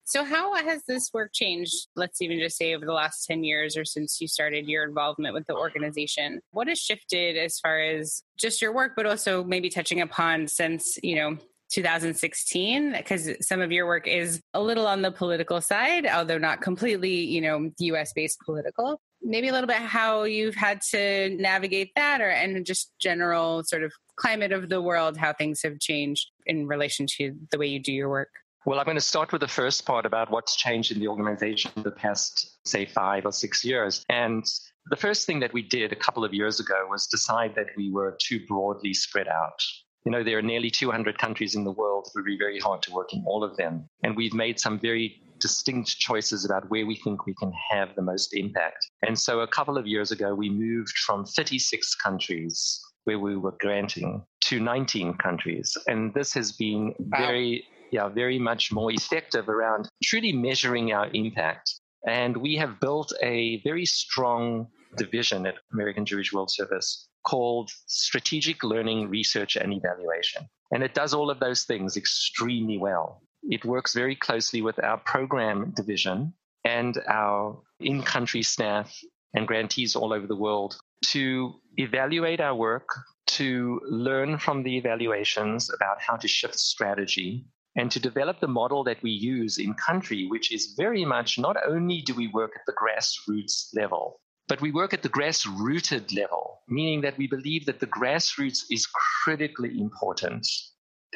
So, 0.07 0.23
how 0.23 0.53
has 0.53 0.83
this 0.87 1.09
work 1.11 1.31
changed? 1.33 1.87
Let's 1.95 2.21
even 2.21 2.39
just 2.39 2.57
say 2.57 2.75
over 2.75 2.85
the 2.85 2.93
last 2.93 3.25
10 3.25 3.43
years 3.43 3.75
or 3.75 3.83
since 3.83 4.21
you 4.21 4.27
started 4.27 4.67
your 4.67 4.83
involvement 4.83 5.33
with 5.33 5.47
the 5.47 5.55
organization. 5.55 6.41
What 6.51 6.67
has 6.67 6.79
shifted 6.79 7.37
as 7.37 7.59
far 7.59 7.81
as 7.81 8.21
just 8.37 8.61
your 8.61 8.71
work, 8.71 8.91
but 8.95 9.07
also 9.07 9.43
maybe 9.43 9.67
touching 9.67 10.01
upon 10.01 10.47
since, 10.47 10.99
you 11.01 11.15
know, 11.15 11.37
2016 11.71 12.91
because 12.91 13.31
some 13.41 13.59
of 13.59 13.71
your 13.71 13.87
work 13.87 14.07
is 14.07 14.39
a 14.53 14.61
little 14.61 14.85
on 14.85 15.01
the 15.01 15.11
political 15.11 15.59
side 15.59 16.05
although 16.05 16.37
not 16.37 16.61
completely 16.61 17.25
you 17.25 17.41
know 17.41 17.71
us 17.95 18.13
based 18.13 18.39
political 18.45 19.01
maybe 19.23 19.47
a 19.47 19.51
little 19.51 19.67
bit 19.67 19.77
how 19.77 20.23
you've 20.23 20.53
had 20.53 20.79
to 20.79 21.29
navigate 21.39 21.89
that 21.95 22.21
or 22.21 22.29
and 22.29 22.63
just 22.67 22.93
general 22.99 23.63
sort 23.63 23.83
of 23.83 23.91
climate 24.15 24.51
of 24.51 24.69
the 24.69 24.79
world 24.79 25.17
how 25.17 25.33
things 25.33 25.63
have 25.63 25.79
changed 25.79 26.29
in 26.45 26.67
relation 26.67 27.07
to 27.07 27.35
the 27.51 27.57
way 27.57 27.65
you 27.65 27.79
do 27.79 27.91
your 27.91 28.09
work 28.09 28.29
well, 28.65 28.79
I'm 28.79 28.85
going 28.85 28.95
to 28.95 29.01
start 29.01 29.31
with 29.31 29.41
the 29.41 29.47
first 29.47 29.85
part 29.85 30.05
about 30.05 30.31
what's 30.31 30.55
changed 30.55 30.91
in 30.91 30.99
the 30.99 31.07
organization 31.07 31.71
in 31.75 31.83
the 31.83 31.91
past, 31.91 32.57
say, 32.65 32.85
five 32.85 33.25
or 33.25 33.31
six 33.31 33.63
years. 33.63 34.03
And 34.09 34.43
the 34.89 34.95
first 34.95 35.27
thing 35.27 35.39
that 35.41 35.53
we 35.53 35.61
did 35.61 35.91
a 35.91 35.95
couple 35.95 36.25
of 36.25 36.33
years 36.33 36.59
ago 36.59 36.87
was 36.89 37.07
decide 37.07 37.53
that 37.55 37.67
we 37.77 37.91
were 37.91 38.17
too 38.19 38.39
broadly 38.47 38.93
spread 38.93 39.27
out. 39.27 39.59
You 40.03 40.11
know, 40.11 40.23
there 40.23 40.37
are 40.39 40.43
nearly 40.43 40.71
200 40.71 41.17
countries 41.17 41.55
in 41.55 41.63
the 41.63 41.71
world. 41.71 42.07
It 42.07 42.17
would 42.17 42.25
be 42.25 42.37
very 42.37 42.59
hard 42.59 42.81
to 42.83 42.91
work 42.91 43.13
in 43.13 43.23
all 43.25 43.43
of 43.43 43.55
them. 43.57 43.87
And 44.03 44.15
we've 44.15 44.33
made 44.33 44.59
some 44.59 44.79
very 44.79 45.21
distinct 45.39 45.99
choices 45.99 46.45
about 46.45 46.69
where 46.69 46.85
we 46.85 46.95
think 46.95 47.25
we 47.25 47.35
can 47.35 47.51
have 47.71 47.95
the 47.95 48.01
most 48.01 48.35
impact. 48.35 48.87
And 49.05 49.17
so 49.17 49.41
a 49.41 49.47
couple 49.47 49.77
of 49.77 49.85
years 49.85 50.11
ago, 50.11 50.33
we 50.33 50.49
moved 50.49 50.97
from 51.05 51.25
36 51.25 51.95
countries 51.95 52.81
where 53.03 53.19
we 53.19 53.37
were 53.37 53.55
granting 53.59 54.23
to 54.41 54.59
19 54.59 55.15
countries. 55.15 55.77
And 55.87 56.13
this 56.13 56.33
has 56.33 56.51
been 56.51 56.93
very, 56.99 57.65
yeah, 57.95 58.09
very 58.09 58.37
much 58.37 58.73
more 58.73 58.91
effective 58.91 59.47
around 59.47 59.87
truly 60.03 60.33
measuring 60.33 60.91
our 60.91 61.07
impact. 61.13 61.79
And 62.05 62.35
we 62.37 62.57
have 62.57 62.81
built 62.81 63.13
a 63.23 63.61
very 63.63 63.85
strong 63.85 64.67
division 64.97 65.45
at 65.47 65.55
American 65.71 66.05
Jewish 66.05 66.33
World 66.33 66.51
Service 66.51 67.07
called 67.25 67.71
Strategic 67.87 68.63
Learning, 68.63 69.09
Research, 69.09 69.55
and 69.55 69.73
Evaluation. 69.73 70.43
And 70.71 70.83
it 70.83 70.93
does 70.93 71.13
all 71.13 71.29
of 71.29 71.39
those 71.39 71.63
things 71.63 71.95
extremely 71.95 72.77
well. 72.77 73.21
It 73.43 73.63
works 73.63 73.93
very 73.93 74.15
closely 74.15 74.61
with 74.61 74.77
our 74.83 74.97
program 74.97 75.71
division 75.75 76.33
and 76.65 76.93
our 77.07 77.61
in 77.79 78.03
country 78.03 78.43
staff 78.43 78.93
and 79.33 79.47
grantees 79.47 79.95
all 79.95 80.11
over 80.11 80.27
the 80.27 80.35
world 80.47 80.77
to 81.11 81.53
evaluate 81.77 82.41
our 82.41 82.55
work, 82.55 82.87
to 83.27 83.79
learn 83.89 84.37
from 84.37 84.63
the 84.63 84.75
evaluations 84.77 85.69
about 85.73 86.01
how 86.01 86.15
to 86.17 86.27
shift 86.27 86.59
strategy, 86.59 87.45
and 87.75 87.91
to 87.91 87.99
develop 87.99 88.39
the 88.39 88.47
model 88.47 88.83
that 88.85 89.01
we 89.03 89.11
use 89.11 89.57
in 89.57 89.73
country, 89.73 90.27
which 90.27 90.53
is 90.53 90.73
very 90.77 91.03
much 91.03 91.37
not 91.37 91.57
only 91.67 92.01
do 92.01 92.13
we 92.13 92.27
work 92.27 92.51
at 92.55 92.61
the 92.65 92.73
grassroots 92.73 93.69
level, 93.75 94.19
but 94.47 94.61
we 94.61 94.71
work 94.71 94.93
at 94.93 95.01
the 95.01 95.09
grass 95.09 95.45
rooted 95.45 96.13
level, 96.13 96.61
meaning 96.67 97.01
that 97.01 97.17
we 97.17 97.27
believe 97.27 97.65
that 97.65 97.79
the 97.79 97.87
grassroots 97.87 98.63
is 98.69 98.87
critically 99.23 99.79
important. 99.79 100.47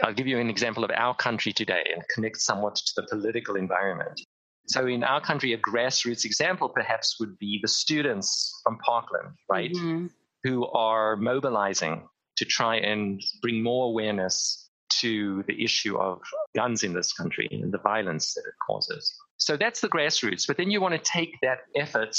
I'll 0.04 0.14
give 0.14 0.28
you 0.28 0.40
an 0.40 0.50
example 0.50 0.84
of 0.84 0.92
our 0.92 1.16
country 1.16 1.54
today 1.54 1.84
and 1.94 2.04
connect 2.14 2.38
somewhat 2.38 2.76
to 2.76 2.94
the 2.96 3.08
political 3.08 3.56
environment. 3.56 4.20
So 4.68 4.88
in 4.88 5.04
our 5.04 5.22
country, 5.22 5.54
a 5.54 5.58
grassroots 5.58 6.26
example 6.26 6.70
perhaps 6.70 7.18
would 7.20 7.38
be 7.40 7.60
the 7.62 7.68
students 7.68 8.60
from 8.64 8.78
Parkland, 8.80 9.36
right? 9.50 9.72
Mm-hmm. 9.72 10.08
Who 10.44 10.68
are 10.68 11.16
mobilizing 11.16 12.08
to 12.38 12.46
try 12.46 12.78
and 12.78 13.22
bring 13.42 13.62
more 13.62 13.88
awareness 13.88 14.69
to 15.02 15.44
the 15.48 15.64
issue 15.64 15.98
of 15.98 16.22
guns 16.56 16.84
in 16.84 16.94
this 16.94 17.14
country 17.14 17.48
and 17.52 17.72
the 17.72 17.80
violence 17.80 18.34
that 18.34 18.42
it 18.42 18.54
causes. 18.66 19.16
So 19.38 19.58
that's 19.58 19.82
the 19.82 19.90
grassroots. 19.90 20.46
But 20.48 20.58
then 20.58 20.70
you 20.70 20.82
want 20.82 20.96
to 20.96 21.12
take 21.12 21.36
that 21.42 21.60
effort 21.76 22.18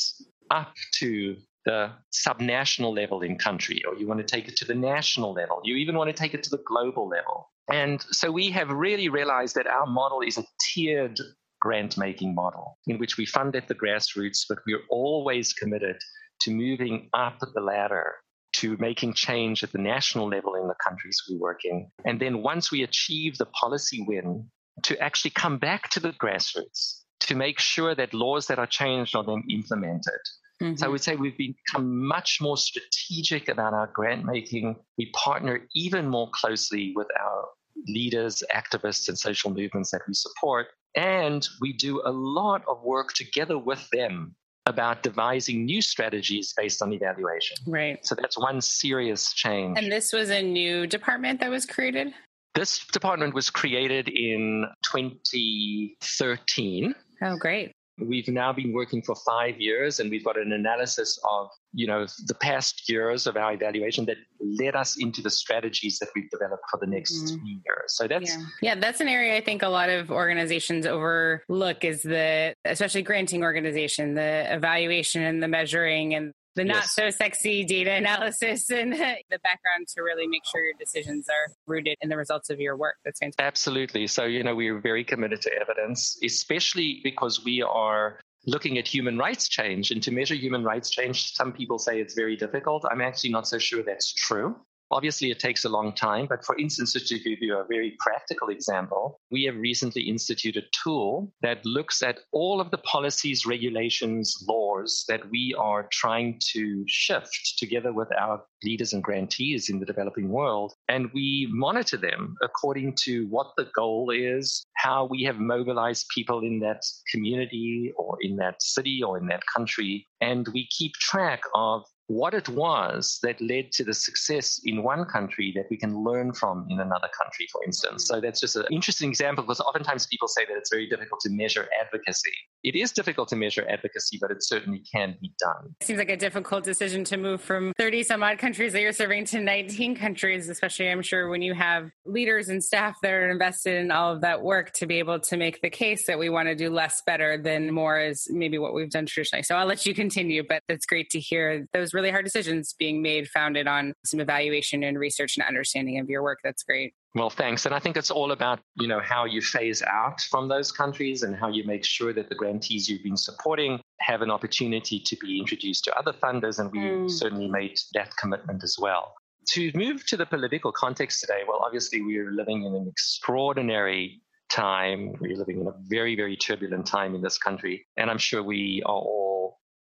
up 0.50 0.72
to 0.98 1.36
the 1.66 1.92
subnational 2.12 2.94
level 2.96 3.20
in 3.20 3.36
country, 3.36 3.82
or 3.86 3.94
you 3.94 4.06
want 4.06 4.18
to 4.20 4.26
take 4.26 4.48
it 4.48 4.56
to 4.56 4.64
the 4.64 4.74
national 4.74 5.32
level. 5.32 5.60
You 5.62 5.76
even 5.76 5.96
want 5.96 6.08
to 6.08 6.16
take 6.16 6.32
it 6.32 6.42
to 6.44 6.50
the 6.50 6.62
global 6.66 7.08
level. 7.08 7.50
And 7.70 8.00
so 8.10 8.30
we 8.30 8.50
have 8.50 8.70
really 8.70 9.08
realized 9.08 9.54
that 9.56 9.66
our 9.66 9.86
model 9.86 10.22
is 10.22 10.38
a 10.38 10.44
tiered 10.60 11.20
grant 11.60 11.98
making 11.98 12.34
model 12.34 12.78
in 12.86 12.98
which 12.98 13.18
we 13.18 13.26
fund 13.26 13.54
at 13.54 13.68
the 13.68 13.74
grassroots, 13.74 14.46
but 14.48 14.58
we're 14.66 14.82
always 14.88 15.52
committed 15.52 15.96
to 16.40 16.50
moving 16.50 17.10
up 17.12 17.38
the 17.40 17.60
ladder 17.60 18.14
to 18.60 18.76
making 18.78 19.14
change 19.14 19.62
at 19.62 19.72
the 19.72 19.78
national 19.78 20.28
level 20.28 20.54
in 20.54 20.68
the 20.68 20.74
countries 20.82 21.22
we 21.28 21.36
work 21.36 21.60
in. 21.64 21.90
And 22.04 22.20
then 22.20 22.42
once 22.42 22.70
we 22.70 22.82
achieve 22.82 23.38
the 23.38 23.46
policy 23.46 24.04
win, 24.06 24.50
to 24.82 24.98
actually 24.98 25.32
come 25.32 25.58
back 25.58 25.90
to 25.90 26.00
the 26.00 26.12
grassroots 26.12 27.00
to 27.20 27.34
make 27.34 27.58
sure 27.58 27.94
that 27.94 28.14
laws 28.14 28.46
that 28.46 28.58
are 28.58 28.66
changed 28.66 29.14
are 29.14 29.24
then 29.24 29.44
implemented. 29.50 30.20
Mm-hmm. 30.62 30.76
So 30.76 30.86
I 30.86 30.88
would 30.88 31.02
say 31.02 31.16
we've 31.16 31.36
become 31.36 32.06
much 32.06 32.38
more 32.40 32.56
strategic 32.56 33.48
about 33.48 33.72
our 33.72 33.88
grant 33.92 34.24
making. 34.24 34.76
We 34.98 35.10
partner 35.14 35.66
even 35.74 36.08
more 36.08 36.30
closely 36.32 36.92
with 36.94 37.08
our 37.18 37.48
leaders, 37.86 38.42
activists, 38.54 39.08
and 39.08 39.18
social 39.18 39.50
movements 39.50 39.90
that 39.90 40.02
we 40.06 40.14
support. 40.14 40.68
And 40.96 41.46
we 41.60 41.72
do 41.72 42.02
a 42.04 42.10
lot 42.10 42.62
of 42.68 42.82
work 42.82 43.12
together 43.14 43.58
with 43.58 43.86
them 43.92 44.34
about 44.66 45.02
devising 45.02 45.64
new 45.64 45.82
strategies 45.82 46.54
based 46.56 46.80
on 46.82 46.92
evaluation. 46.92 47.56
Right. 47.66 47.98
So 48.06 48.14
that's 48.14 48.38
one 48.38 48.60
serious 48.60 49.32
change. 49.32 49.76
And 49.78 49.90
this 49.90 50.12
was 50.12 50.30
a 50.30 50.42
new 50.42 50.86
department 50.86 51.40
that 51.40 51.50
was 51.50 51.66
created? 51.66 52.14
This 52.54 52.86
department 52.86 53.34
was 53.34 53.50
created 53.50 54.08
in 54.08 54.66
2013. 54.84 56.94
Oh, 57.22 57.36
great. 57.38 57.72
We've 58.00 58.28
now 58.28 58.52
been 58.52 58.72
working 58.72 59.02
for 59.02 59.14
five 59.14 59.60
years, 59.60 60.00
and 60.00 60.10
we've 60.10 60.24
got 60.24 60.38
an 60.38 60.52
analysis 60.52 61.18
of 61.28 61.48
you 61.72 61.86
know 61.86 62.06
the 62.26 62.34
past 62.34 62.88
years 62.88 63.26
of 63.26 63.36
our 63.36 63.52
evaluation 63.52 64.04
that 64.06 64.16
led 64.40 64.74
us 64.74 64.96
into 64.98 65.22
the 65.22 65.30
strategies 65.30 65.98
that 65.98 66.08
we've 66.14 66.30
developed 66.30 66.64
for 66.70 66.78
the 66.80 66.86
next 66.86 67.14
mm-hmm. 67.14 67.46
years. 67.46 67.88
So 67.88 68.08
that's 68.08 68.30
yeah. 68.34 68.44
yeah, 68.62 68.74
that's 68.74 69.00
an 69.00 69.08
area 69.08 69.36
I 69.36 69.40
think 69.40 69.62
a 69.62 69.68
lot 69.68 69.90
of 69.90 70.10
organizations 70.10 70.86
overlook 70.86 71.84
is 71.84 72.02
the 72.02 72.54
especially 72.64 73.02
granting 73.02 73.42
organization 73.42 74.14
the 74.14 74.52
evaluation 74.52 75.22
and 75.22 75.42
the 75.42 75.48
measuring 75.48 76.14
and 76.14 76.32
the 76.56 76.64
not 76.64 76.76
yes. 76.76 76.94
so 76.94 77.10
sexy 77.10 77.64
data 77.64 77.92
analysis 77.92 78.70
and 78.70 78.92
the 79.30 79.38
background 79.42 79.86
to 79.94 80.02
really 80.02 80.26
make 80.26 80.42
sure 80.50 80.62
your 80.64 80.74
decisions 80.78 81.28
are 81.28 81.52
rooted 81.66 81.96
in 82.02 82.08
the 82.08 82.16
results 82.16 82.50
of 82.50 82.60
your 82.60 82.76
work. 82.76 82.96
That's 83.04 83.20
fantastic. 83.20 83.44
Absolutely. 83.44 84.06
So, 84.06 84.24
you 84.24 84.42
know, 84.42 84.54
we're 84.54 84.80
very 84.80 85.04
committed 85.04 85.40
to 85.42 85.50
evidence, 85.52 86.18
especially 86.24 87.00
because 87.04 87.44
we 87.44 87.62
are 87.62 88.18
looking 88.46 88.78
at 88.78 88.88
human 88.88 89.18
rights 89.18 89.48
change. 89.48 89.90
And 89.90 90.02
to 90.02 90.10
measure 90.10 90.34
human 90.34 90.64
rights 90.64 90.90
change, 90.90 91.34
some 91.34 91.52
people 91.52 91.78
say 91.78 92.00
it's 92.00 92.14
very 92.14 92.36
difficult. 92.36 92.84
I'm 92.90 93.00
actually 93.00 93.30
not 93.30 93.46
so 93.46 93.58
sure 93.58 93.82
that's 93.82 94.12
true. 94.12 94.56
Obviously, 94.92 95.30
it 95.30 95.38
takes 95.38 95.64
a 95.64 95.68
long 95.68 95.92
time, 95.92 96.26
but 96.26 96.44
for 96.44 96.58
instance, 96.58 96.92
to 96.92 97.18
give 97.18 97.38
you 97.40 97.56
a 97.56 97.64
very 97.64 97.96
practical 98.00 98.48
example, 98.48 99.20
we 99.30 99.44
have 99.44 99.56
recently 99.56 100.02
instituted 100.02 100.64
a 100.64 100.66
tool 100.84 101.32
that 101.42 101.64
looks 101.64 102.02
at 102.02 102.20
all 102.32 102.60
of 102.60 102.70
the 102.70 102.78
policies, 102.78 103.46
regulations, 103.46 104.44
laws 104.48 105.04
that 105.08 105.30
we 105.30 105.54
are 105.58 105.88
trying 105.92 106.40
to 106.52 106.84
shift 106.88 107.54
together 107.58 107.92
with 107.92 108.08
our 108.18 108.42
leaders 108.64 108.92
and 108.92 109.02
grantees 109.02 109.70
in 109.70 109.78
the 109.78 109.86
developing 109.86 110.28
world. 110.28 110.74
And 110.88 111.10
we 111.12 111.48
monitor 111.50 111.96
them 111.96 112.34
according 112.42 112.96
to 113.04 113.26
what 113.28 113.52
the 113.56 113.68
goal 113.76 114.10
is, 114.10 114.64
how 114.76 115.06
we 115.06 115.22
have 115.24 115.36
mobilized 115.36 116.06
people 116.14 116.40
in 116.40 116.60
that 116.60 116.82
community 117.12 117.92
or 117.96 118.16
in 118.20 118.36
that 118.36 118.62
city 118.62 119.02
or 119.02 119.18
in 119.18 119.26
that 119.28 119.42
country. 119.54 120.06
And 120.20 120.48
we 120.52 120.66
keep 120.70 120.94
track 120.94 121.40
of 121.54 121.84
what 122.10 122.34
it 122.34 122.48
was 122.48 123.20
that 123.22 123.40
led 123.40 123.70
to 123.70 123.84
the 123.84 123.94
success 123.94 124.60
in 124.64 124.82
one 124.82 125.04
country 125.04 125.52
that 125.54 125.66
we 125.70 125.76
can 125.76 126.02
learn 126.02 126.32
from 126.32 126.66
in 126.68 126.80
another 126.80 127.08
country, 127.16 127.46
for 127.52 127.62
instance. 127.64 128.08
So 128.08 128.16
mm. 128.16 128.22
that's 128.22 128.40
just 128.40 128.56
an 128.56 128.64
interesting 128.72 129.08
example 129.08 129.44
because 129.44 129.60
oftentimes 129.60 130.08
people 130.08 130.26
say 130.26 130.44
that 130.44 130.56
it's 130.56 130.70
very 130.70 130.88
difficult 130.88 131.20
to 131.20 131.30
measure 131.30 131.68
advocacy. 131.80 132.32
It 132.64 132.74
is 132.74 132.90
difficult 132.90 133.28
to 133.28 133.36
measure 133.36 133.64
advocacy, 133.68 134.18
but 134.20 134.32
it 134.32 134.42
certainly 134.42 134.82
can 134.92 135.18
be 135.20 135.32
done. 135.38 135.76
It 135.80 135.86
seems 135.86 135.98
like 135.98 136.10
a 136.10 136.16
difficult 136.16 136.64
decision 136.64 137.04
to 137.04 137.16
move 137.16 137.42
from 137.42 137.72
30 137.78 138.02
some 138.02 138.24
odd 138.24 138.38
countries 138.38 138.72
that 138.72 138.80
you're 138.80 138.92
serving 138.92 139.26
to 139.26 139.40
19 139.40 139.94
countries, 139.94 140.48
especially 140.48 140.90
I'm 140.90 141.02
sure 141.02 141.28
when 141.28 141.42
you 141.42 141.54
have 141.54 141.92
leaders 142.04 142.48
and 142.48 142.62
staff 142.62 142.96
that 143.02 143.12
are 143.12 143.30
invested 143.30 143.76
in 143.76 143.92
all 143.92 144.12
of 144.12 144.22
that 144.22 144.42
work 144.42 144.72
to 144.74 144.86
be 144.86 144.98
able 144.98 145.20
to 145.20 145.36
make 145.36 145.62
the 145.62 145.70
case 145.70 146.06
that 146.08 146.18
we 146.18 146.28
want 146.28 146.48
to 146.48 146.56
do 146.56 146.70
less 146.70 147.02
better 147.06 147.40
than 147.40 147.72
more 147.72 148.00
is 148.00 148.26
maybe 148.30 148.58
what 148.58 148.74
we've 148.74 148.90
done 148.90 149.06
traditionally. 149.06 149.44
So 149.44 149.54
I'll 149.54 149.66
let 149.66 149.86
you 149.86 149.94
continue, 149.94 150.42
but 150.42 150.64
that's 150.66 150.86
great 150.86 151.08
to 151.10 151.20
hear 151.20 151.68
those 151.72 151.94
really 152.00 152.10
hard 152.10 152.24
decisions 152.24 152.74
being 152.78 153.02
made 153.02 153.28
founded 153.28 153.66
on 153.68 153.92
some 154.04 154.20
evaluation 154.20 154.82
and 154.82 154.98
research 154.98 155.36
and 155.36 155.46
understanding 155.46 155.98
of 155.98 156.08
your 156.08 156.22
work. 156.22 156.38
That's 156.42 156.62
great. 156.62 156.94
Well, 157.14 157.28
thanks. 157.28 157.66
And 157.66 157.74
I 157.74 157.78
think 157.78 157.96
it's 157.96 158.10
all 158.10 158.32
about, 158.32 158.60
you 158.76 158.88
know, 158.88 159.00
how 159.00 159.24
you 159.24 159.42
phase 159.42 159.82
out 159.82 160.20
from 160.22 160.48
those 160.48 160.72
countries 160.72 161.22
and 161.22 161.36
how 161.36 161.48
you 161.48 161.64
make 161.64 161.84
sure 161.84 162.12
that 162.12 162.28
the 162.28 162.34
grantees 162.34 162.88
you've 162.88 163.02
been 163.02 163.16
supporting 163.16 163.80
have 164.00 164.22
an 164.22 164.30
opportunity 164.30 165.00
to 165.00 165.16
be 165.16 165.38
introduced 165.38 165.84
to 165.84 165.98
other 165.98 166.12
funders. 166.12 166.58
And 166.58 166.70
we 166.70 166.78
mm. 166.78 167.10
certainly 167.10 167.48
made 167.48 167.78
that 167.94 168.16
commitment 168.16 168.62
as 168.62 168.76
well. 168.80 169.12
To 169.48 169.70
move 169.74 170.06
to 170.06 170.16
the 170.16 170.26
political 170.26 170.72
context 170.72 171.20
today, 171.20 171.42
well, 171.46 171.60
obviously 171.64 172.00
we're 172.00 172.30
living 172.30 172.64
in 172.64 172.74
an 172.74 172.86
extraordinary 172.88 174.22
time. 174.50 175.12
We're 175.20 175.36
living 175.36 175.60
in 175.60 175.66
a 175.66 175.74
very, 175.88 176.14
very 176.14 176.36
turbulent 176.36 176.86
time 176.86 177.14
in 177.14 177.22
this 177.22 177.38
country. 177.38 177.86
And 177.96 178.10
I'm 178.10 178.18
sure 178.18 178.42
we 178.42 178.82
are 178.86 178.94
all 178.94 179.29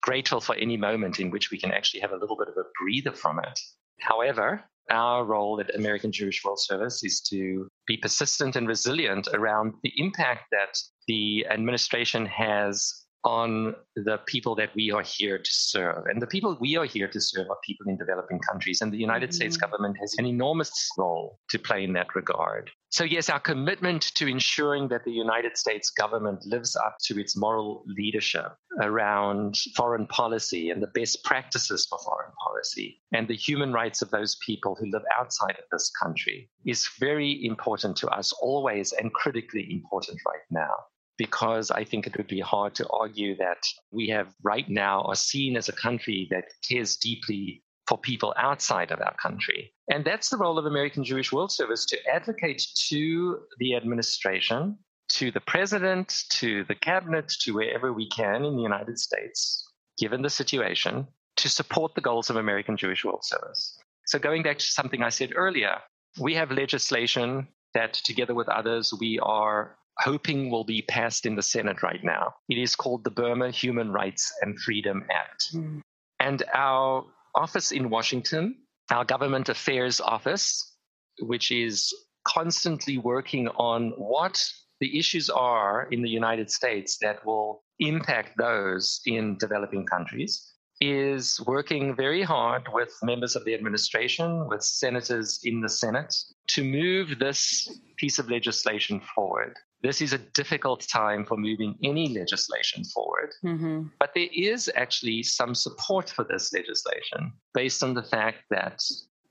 grateful 0.03 0.41
for 0.41 0.55
any 0.57 0.77
moment 0.77 1.21
in 1.21 1.31
which 1.31 1.51
we 1.51 1.59
can 1.59 1.71
actually 1.71 2.01
have 2.01 2.13
a 2.13 2.17
little 2.17 2.37
bit 2.37 2.49
of 2.49 2.57
a 2.57 2.69
breather 2.81 3.17
from 3.17 3.39
it. 3.39 3.59
However, 4.01 4.65
our 4.91 5.25
role 5.25 5.61
at 5.61 5.75
American 5.75 6.13
Jewish 6.13 6.43
World 6.45 6.61
Service 6.61 7.05
is 7.05 7.21
to 7.29 7.69
be 7.87 7.97
persistent 7.97 8.57
and 8.57 8.67
resilient 8.67 9.29
around 9.35 9.75
the 9.83 9.93
impact 9.97 10.45
that 10.51 10.79
the 11.07 11.47
administration 11.51 12.25
has 12.27 13.05
on 13.29 13.75
the 13.95 14.17
people 14.25 14.55
that 14.55 14.71
we 14.75 14.91
are 14.91 15.03
here 15.03 15.37
to 15.37 15.51
serve. 15.51 16.07
And 16.07 16.23
the 16.23 16.27
people 16.27 16.57
we 16.59 16.77
are 16.77 16.87
here 16.87 17.09
to 17.09 17.21
serve 17.21 17.51
are 17.51 17.59
people 17.63 17.87
in 17.87 17.99
developing 17.99 18.39
countries. 18.39 18.81
And 18.81 18.91
the 18.91 18.97
United 18.97 19.29
mm-hmm. 19.29 19.37
States 19.37 19.59
government 19.59 19.99
has 20.01 20.15
an 20.17 20.25
enormous 20.25 20.73
role 20.97 21.39
to 21.51 21.59
play 21.59 21.85
in 21.85 21.93
that 21.93 22.15
regard. 22.15 22.71
So, 22.89 23.05
yes, 23.05 23.29
our 23.29 23.39
commitment 23.39 24.15
to 24.15 24.27
ensuring 24.27 24.89
that 24.89 25.05
the 25.05 25.13
United 25.13 25.59
States 25.59 25.91
government 25.91 26.47
lives 26.47 26.75
up 26.75 26.97
to 27.05 27.21
its 27.21 27.37
moral 27.37 27.85
leadership 27.87 28.51
around 28.81 29.57
foreign 29.77 30.07
policy 30.07 30.71
and 30.71 30.83
the 30.83 30.93
best 30.99 31.23
practices 31.23 31.87
for 31.91 31.99
foreign 31.99 32.33
policy 32.43 33.03
and 33.13 33.29
the 33.29 33.37
human 33.37 33.75
rights 33.75 34.01
of 34.01 34.11
those 34.11 34.39
people 34.47 34.75
who 34.79 34.91
live 34.91 35.03
outside 35.19 35.57
of 35.59 35.65
this 35.71 35.91
country 36.03 36.49
is 36.65 36.89
very 36.99 37.45
important 37.45 37.97
to 37.99 38.09
us 38.09 38.33
always 38.41 38.93
and 38.93 39.13
critically 39.13 39.67
important 39.71 40.19
right 40.27 40.47
now 40.51 40.75
because 41.19 41.71
I 41.71 41.85
think 41.85 42.07
it 42.07 42.17
would 42.17 42.29
be 42.29 42.41
hard 42.41 42.75
to 42.77 42.89
argue 42.89 43.37
that 43.37 43.63
we 43.91 44.09
have 44.09 44.29
right 44.43 44.69
now 44.69 45.03
are 45.03 45.17
seen 45.17 45.57
as 45.57 45.69
a 45.69 45.73
country 45.73 46.29
that 46.31 46.45
cares 46.67 46.97
deeply 46.97 47.63
for 47.87 47.99
people 47.99 48.35
outside 48.37 48.91
of 48.91 49.01
our 49.01 49.15
country. 49.15 49.73
And 49.91 50.05
that's 50.05 50.29
the 50.29 50.37
role 50.37 50.59
of 50.59 50.67
American 50.67 51.03
Jewish 51.05 51.33
World 51.33 51.51
Service 51.51 51.85
to 51.87 51.99
advocate 52.07 52.63
to 52.89 53.41
the 53.59 53.75
administration, 53.75 54.79
to 55.11 55.31
the 55.31 55.41
president, 55.41 56.25
to 56.31 56.65
the 56.65 56.75
cabinet, 56.75 57.29
to 57.41 57.53
wherever 57.53 57.93
we 57.93 58.09
can 58.11 58.45
in 58.45 58.57
the 58.57 58.63
United 58.63 58.99
States, 58.99 59.67
given 59.99 60.23
the 60.23 60.31
situation, 60.31 61.09
to 61.37 61.49
support 61.49 61.95
the 61.95 62.01
goals 62.01 62.31
of 62.31 62.37
American 62.37 62.77
Jewish 62.77 63.05
World 63.05 63.25
Service. 63.25 63.79
So, 64.07 64.19
going 64.19 64.43
back 64.43 64.59
to 64.59 64.65
something 64.65 65.03
I 65.03 65.09
said 65.09 65.33
earlier, 65.35 65.79
we 66.21 66.35
have 66.35 66.51
legislation 66.51 67.49
that, 67.75 67.95
together 67.95 68.35
with 68.35 68.49
others, 68.49 68.93
we 69.01 69.19
are 69.21 69.77
hoping 70.01 70.51
will 70.51 70.65
be 70.65 70.83
passed 70.83 71.27
in 71.27 71.35
the 71.35 71.43
Senate 71.43 71.83
right 71.83 72.03
now. 72.03 72.35
It 72.49 72.59
is 72.59 72.77
called 72.77 73.05
the 73.05 73.11
Burma 73.11 73.51
Human 73.51 73.91
Rights 73.91 74.33
and 74.43 74.59
Freedom 74.59 75.05
Act. 75.11 75.55
Mm. 75.55 75.81
And 76.21 76.43
our 76.55 77.05
office 77.35 77.73
in 77.73 77.91
Washington, 77.91 78.57
our 78.91 79.05
government 79.05 79.49
affairs 79.49 80.01
office, 80.01 80.75
which 81.21 81.51
is 81.51 81.93
constantly 82.27 82.99
working 82.99 83.49
on 83.49 83.91
what 83.97 84.43
the 84.81 84.99
issues 84.99 85.29
are 85.29 85.89
in 85.91 86.03
the 86.03 86.09
United 86.09 86.51
States 86.51 86.99
that 87.01 87.25
will 87.25 87.63
impact 87.81 88.37
those 88.39 89.01
in 89.07 89.37
developing 89.39 89.85
countries, 89.87 90.53
is 90.81 91.41
working 91.47 91.97
very 91.97 92.23
hard 92.23 92.63
with 92.73 92.93
members 93.03 93.35
of 93.35 93.45
the 93.45 93.55
administration, 93.55 94.47
with 94.49 94.63
senators 94.63 95.41
in 95.43 95.61
the 95.61 95.69
Senate, 95.69 96.15
to 96.49 96.63
move 96.63 97.19
this 97.19 97.69
piece 97.97 98.19
of 98.19 98.31
legislation 98.31 99.01
forward, 99.15 99.55
this 99.83 100.01
is 100.01 100.13
a 100.13 100.19
difficult 100.19 100.87
time 100.93 101.25
for 101.25 101.37
moving 101.37 101.77
any 101.85 102.09
legislation 102.09 102.85
forward. 102.85 103.31
Mm-hmm. 103.45 103.83
But 104.01 104.11
there 104.15 104.29
is 104.35 104.71
actually 104.75 105.23
some 105.23 105.55
support 105.55 106.11
for 106.11 106.25
this 106.25 106.53
legislation 106.53 107.33
based 107.55 107.83
on 107.83 107.95
the 107.95 108.03
fact 108.03 108.39
that 108.51 108.83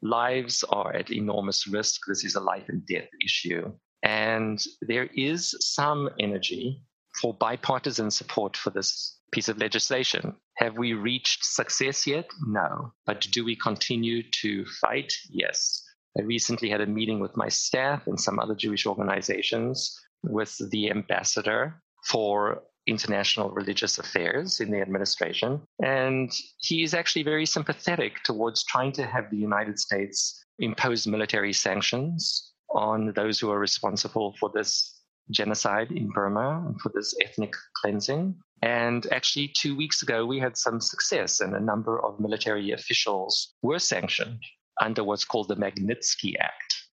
lives 0.02 0.64
are 0.70 0.94
at 0.94 1.12
enormous 1.12 1.68
risk. 1.68 2.02
This 2.08 2.24
is 2.24 2.36
a 2.36 2.40
life 2.40 2.70
and 2.70 2.86
death 2.86 3.10
issue. 3.24 3.74
And 4.04 4.64
there 4.82 5.10
is 5.16 5.56
some 5.60 6.10
energy 6.20 6.82
for 7.22 7.34
bipartisan 7.34 8.12
support 8.12 8.56
for 8.56 8.70
this 8.70 9.20
piece 9.32 9.50
of 9.50 9.58
legislation. 9.58 10.36
Have 10.58 10.78
we 10.78 10.94
reached 10.94 11.44
success 11.44 12.08
yet? 12.08 12.30
No. 12.46 12.94
But 13.06 13.22
do 13.32 13.44
we 13.44 13.56
continue 13.56 14.24
to 14.42 14.66
fight? 14.82 15.12
Yes. 15.30 15.84
I 16.18 16.22
recently 16.22 16.70
had 16.70 16.82
a 16.82 16.86
meeting 16.86 17.20
with 17.20 17.36
my 17.36 17.50
staff 17.50 18.08
and 18.08 18.20
some 18.20 18.40
other 18.40 18.56
Jewish 18.56 18.86
organizations 18.86 20.00
with 20.24 20.58
the 20.72 20.90
ambassador 20.90 21.82
for 22.06 22.64
international 22.88 23.50
religious 23.52 24.00
affairs 24.00 24.60
in 24.60 24.72
the 24.72 24.82
administration. 24.82 25.62
And 25.84 26.32
he 26.60 26.84
is 26.84 26.94
actually 26.94 27.24
very 27.24 27.46
sympathetic 27.46 28.24
towards 28.24 28.64
trying 28.64 28.94
to 28.94 29.06
have 29.06 29.30
the 29.30 29.38
United 29.38 29.78
States 29.78 30.44
impose 30.60 31.06
military 31.06 31.54
sanctions 31.54 32.54
on 32.70 33.14
those 33.16 33.40
who 33.40 33.52
are 33.52 33.60
responsible 33.60 34.36
for 34.40 34.50
this 34.54 35.02
genocide 35.32 35.92
in 35.92 36.10
Burma 36.10 36.64
and 36.66 36.80
for 36.80 36.92
this 36.96 37.14
ethnic 37.24 37.54
cleansing. 37.76 38.36
And 38.62 39.06
actually, 39.12 39.50
two 39.50 39.76
weeks 39.76 40.02
ago, 40.02 40.26
we 40.26 40.40
had 40.40 40.58
some 40.58 40.82
success, 40.82 41.42
and 41.42 41.56
a 41.56 41.60
number 41.60 42.04
of 42.04 42.20
military 42.20 42.72
officials 42.72 43.54
were 43.62 43.80
sanctioned 43.80 44.42
under 44.82 45.04
what's 45.04 45.26
called 45.26 45.50
the 45.50 45.56
Magnitsky 45.56 46.34
Act. 46.40 46.87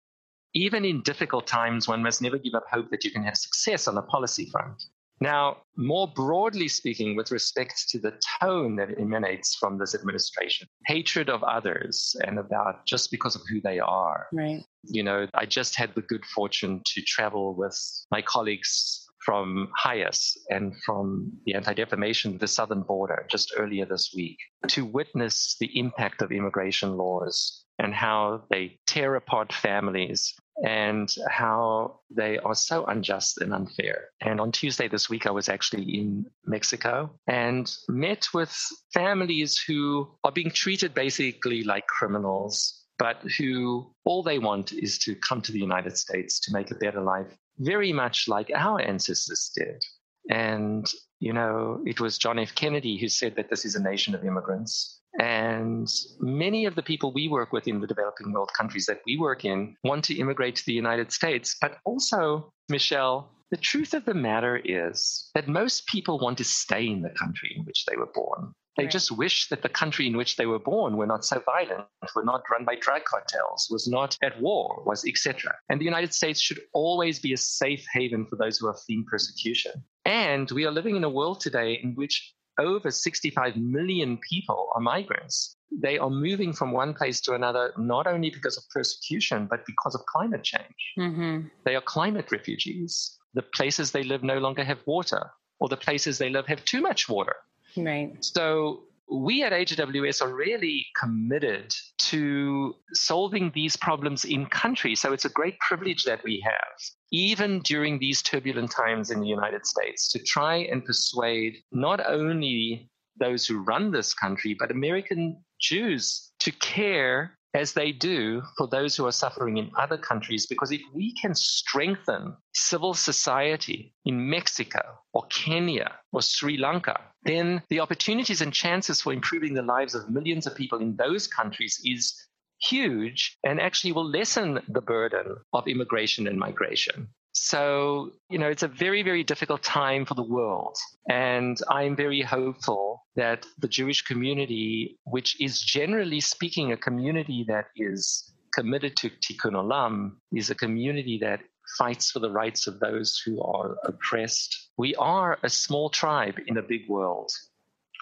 Even 0.55 0.85
in 0.85 1.03
difficult 1.03 1.47
times, 1.47 1.89
one 1.89 2.03
must 2.03 2.21
never 2.21 2.39
give 2.39 2.55
up 2.55 2.65
hope 2.71 2.91
that 2.91 3.05
you 3.05 3.11
can 3.11 3.23
have 3.23 3.37
success 3.37 3.89
on 3.89 3.95
the 3.95 4.03
policy 4.03 4.47
front. 4.51 4.83
Now, 5.23 5.59
more 5.77 6.09
broadly 6.09 6.67
speaking, 6.67 7.15
with 7.15 7.31
respect 7.31 7.89
to 7.91 8.01
the 8.01 8.19
tone 8.41 8.75
that 8.77 8.99
emanates 8.99 9.55
from 9.55 9.79
this 9.79 9.95
administration, 9.95 10.67
hatred 10.87 11.31
of 11.31 11.45
others 11.45 12.17
and 12.27 12.41
about 12.41 12.85
just 12.87 13.11
because 13.13 13.37
of 13.37 13.43
who 13.49 13.61
they 13.61 13.79
are. 13.79 14.27
Right. 14.33 14.65
You 14.83 15.05
know, 15.05 15.29
I 15.33 15.47
just 15.47 15.77
had 15.77 15.95
the 15.95 16.03
good 16.03 16.27
fortune 16.27 16.83
to 16.87 17.03
travel 17.03 17.55
with 17.55 17.79
my 18.11 18.21
colleagues 18.21 19.07
from 19.25 19.69
HIAS 19.81 20.37
and 20.51 20.75
from 20.85 21.33
the 21.47 21.55
Anti 21.55 21.75
Defamation, 21.75 22.39
the 22.39 22.49
southern 22.49 22.83
border, 22.83 23.25
just 23.31 23.55
earlier 23.57 23.87
this 23.87 24.13
week, 24.17 24.39
to 24.69 24.85
witness 24.85 25.57
the 25.61 25.71
impact 25.79 26.21
of 26.21 26.33
immigration 26.33 26.97
laws 26.97 27.65
and 27.79 27.95
how 27.95 28.43
they 28.51 28.79
apart 29.01 29.53
families 29.53 30.35
and 30.65 31.15
how 31.29 32.01
they 32.11 32.39
are 32.39 32.55
so 32.55 32.85
unjust 32.85 33.41
and 33.41 33.53
unfair. 33.53 34.09
And 34.21 34.41
on 34.41 34.53
Tuesday 34.53 34.89
this 34.89 35.09
week, 35.09 35.27
I 35.27 35.31
was 35.31 35.49
actually 35.49 35.83
in 35.99 36.27
Mexico 36.45 37.11
and 37.27 37.75
met 37.89 38.27
with 38.35 38.55
families 38.93 39.59
who 39.67 40.09
are 40.25 40.33
being 40.33 40.51
treated 40.51 40.95
basically 40.95 41.65
like 41.65 41.87
criminals, 41.87 42.85
but 42.99 43.23
who 43.39 43.93
all 44.05 44.23
they 44.23 44.39
want 44.39 44.73
is 44.73 44.99
to 44.99 45.15
come 45.17 45.41
to 45.43 45.53
the 45.53 45.59
United 45.59 45.97
States 45.97 46.39
to 46.41 46.53
make 46.53 46.71
a 46.71 46.77
better 46.77 47.01
life, 47.01 47.35
very 47.59 47.93
much 47.93 48.29
like 48.29 48.51
our 48.55 48.81
ancestors 48.81 49.51
did. 49.57 49.83
And, 50.31 50.87
you 51.19 51.33
know, 51.33 51.83
it 51.85 52.01
was 52.01 52.19
John 52.19 52.39
F. 52.39 52.55
Kennedy 52.55 52.99
who 52.99 53.09
said 53.09 53.35
that 53.37 53.51
this 53.51 53.65
is 53.65 53.75
a 53.75 53.83
nation 53.83 54.15
of 54.15 54.25
immigrants. 54.25 55.01
And 55.19 55.89
many 56.21 56.65
of 56.65 56.75
the 56.75 56.83
people 56.83 57.13
we 57.13 57.29
work 57.29 57.53
with 57.53 57.69
in 57.69 57.81
the 57.81 57.87
developing 57.87 58.33
world 58.33 58.51
countries 58.57 58.87
that 58.87 59.03
we 59.07 59.19
work 59.19 59.45
in 59.45 59.77
want 59.85 60.05
to 60.07 60.19
immigrate 60.19 60.57
to 60.57 60.67
the 60.67 60.73
United 60.73 61.13
States. 61.13 61.57
But 61.61 61.79
also, 61.85 62.53
Michelle, 62.69 63.31
the 63.51 63.59
truth 63.59 63.93
of 63.93 64.07
the 64.07 64.15
matter 64.15 64.61
is 64.65 65.31
that 65.35 65.49
most 65.49 65.87
people 65.87 66.19
want 66.19 66.39
to 66.39 66.45
stay 66.45 66.87
in 66.87 67.03
the 67.03 67.11
country 67.11 67.55
in 67.55 67.65
which 67.65 67.85
they 67.85 67.97
were 67.97 68.09
born. 68.15 68.55
They 68.79 68.85
right. 68.85 68.93
just 68.93 69.13
wish 69.13 69.49
that 69.49 69.61
the 69.61 69.69
country 69.69 70.07
in 70.07 70.17
which 70.17 70.37
they 70.37 70.47
were 70.47 70.59
born 70.59 70.97
were 70.97 71.07
not 71.07 71.27
so 71.27 71.41
violent, 71.41 71.87
were 72.17 72.25
not 72.25 72.45
run 72.51 72.65
by 72.65 72.77
drug 72.77 73.05
cartels, 73.05 73.69
was 73.71 73.87
not 73.87 74.17
at 74.23 74.41
war, 74.41 74.83
was 74.87 75.05
etc. 75.05 75.55
And 75.69 75.79
the 75.79 75.85
United 75.85 76.15
States 76.15 76.41
should 76.41 76.61
always 76.73 77.19
be 77.19 77.35
a 77.35 77.37
safe 77.37 77.85
haven 77.93 78.25
for 78.25 78.37
those 78.37 78.57
who 78.57 78.69
are 78.69 78.77
fleeing 78.87 79.05
persecution. 79.05 79.85
And 80.07 80.51
we 80.51 80.65
are 80.65 80.71
living 80.71 80.97
in 80.97 81.05
a 81.05 81.11
world 81.11 81.41
today 81.41 81.79
in 81.83 81.95
which 81.95 82.35
over 82.59 82.91
65 82.91 83.57
million 83.57 84.19
people 84.19 84.69
are 84.75 84.81
migrants. 84.81 85.57
They 85.71 85.99
are 85.99 86.11
moving 86.11 86.53
from 86.53 86.73
one 86.73 86.93
place 86.95 87.21
to 87.23 87.35
another, 87.35 87.73
not 87.79 88.07
only 88.07 88.31
because 88.31 88.57
of 88.57 88.65
persecution, 88.71 89.47
but 89.49 89.65
because 89.67 89.95
of 89.95 90.05
climate 90.07 90.43
change. 90.43 90.93
Mm-hmm. 90.99 91.49
They 91.65 91.75
are 91.75 91.81
climate 91.81 92.31
refugees. 92.31 93.19
The 93.35 93.43
places 93.43 93.91
they 93.91 94.03
live 94.03 94.23
no 94.23 94.39
longer 94.39 94.65
have 94.65 94.81
water, 94.87 95.31
or 95.61 95.69
the 95.69 95.77
places 95.77 96.19
they 96.19 96.29
live 96.29 96.47
have 96.47 96.65
too 96.65 96.83
much 96.83 97.09
water. 97.09 97.37
Right. 97.77 98.13
So 98.23 98.85
we 99.13 99.43
at 99.43 99.53
AJWS 99.53 100.23
are 100.23 100.35
really 100.35 100.87
committed 100.99 101.75
to 101.99 102.75
solving 102.93 103.53
these 103.55 103.77
problems 103.77 104.25
in 104.25 104.47
country. 104.47 104.95
So 104.95 105.13
it's 105.13 105.25
a 105.25 105.31
great 105.31 105.59
privilege 105.61 106.05
that 106.05 106.25
we 106.25 106.43
have 106.45 106.79
even 107.13 107.61
during 107.61 107.99
these 107.99 108.23
turbulent 108.23 108.71
times 108.71 109.11
in 109.11 109.21
the 109.21 109.29
United 109.29 109.67
States, 109.67 110.11
to 110.11 110.19
try 110.19 110.57
and 110.57 110.85
persuade 110.85 111.59
not 111.71 112.05
only 112.07 112.89
those 113.21 113.47
who 113.47 113.63
run 113.63 113.93
this 113.93 114.15
country, 114.15 114.57
but 114.59 114.71
American 114.71 115.37
Jews 115.61 116.33
to 116.41 116.51
care 116.53 117.39
as 117.55 117.73
they 117.73 117.93
do 117.93 118.43
for 118.57 118.67
those 118.67 118.97
who 118.97 119.07
are 119.07 119.13
suffering 119.13 119.59
in 119.59 119.71
other 119.79 119.99
countries. 119.99 120.47
Because 120.47 120.73
if 120.73 120.81
we 120.95 121.15
can 121.15 121.35
strengthen 121.35 122.37
civil 122.55 122.95
society 122.95 123.95
in 124.05 124.31
Mexico 124.31 124.81
or 125.13 125.27
Kenya 125.27 125.93
or 126.13 126.23
Sri 126.23 126.57
Lanka, 126.57 126.99
then 127.25 127.63
the 127.69 127.81
opportunities 127.81 128.41
and 128.41 128.53
chances 128.53 129.03
for 129.03 129.13
improving 129.13 129.55
the 129.55 129.63
lives 129.63 129.95
of 129.95 130.11
millions 130.11 130.47
of 130.47 130.57
people 130.57 130.79
in 130.81 130.97
those 130.97 131.27
countries 131.27 131.81
is 131.85 132.15
huge 132.61 133.37
and 133.45 133.61
actually 133.61 133.93
will 133.93 134.09
lessen 134.09 134.61
the 134.69 134.81
burden 134.81 135.37
of 135.53 135.67
immigration 135.67 136.27
and 136.27 136.39
migration. 136.39 137.09
So, 137.45 138.13
you 138.31 138.39
know, 138.39 138.47
it's 138.47 138.63
a 138.63 138.69
very, 138.69 139.03
very 139.03 139.25
difficult 139.25 139.65
time 139.65 140.05
for 140.05 140.15
the 140.15 140.23
world. 140.23 140.77
And 141.11 141.59
I'm 141.69 141.97
very 141.97 142.23
hopeful 142.23 143.05
that 143.17 143.45
the 143.59 143.67
Jewish 143.67 144.03
community, 144.03 145.01
which 145.07 145.41
is 145.41 145.61
generally 145.61 146.21
speaking 146.21 146.71
a 146.71 146.77
community 146.77 147.45
that 147.49 147.67
is 147.75 148.33
committed 148.55 148.97
to 148.99 149.11
tikkun 149.11 149.55
olam, 149.55 150.13
is 150.33 150.51
a 150.51 150.55
community 150.55 151.19
that 151.23 151.41
fights 151.77 152.13
for 152.13 152.21
the 152.21 152.31
rights 152.31 152.69
of 152.69 152.79
those 152.79 153.21
who 153.25 153.43
are 153.43 153.77
oppressed. 153.87 154.71
We 154.79 154.95
are 154.95 155.41
a 155.43 155.49
small 155.49 155.91
tribe 155.91 156.39
in 156.47 156.59
a 156.59 156.63
big 156.63 156.89
world 156.89 157.33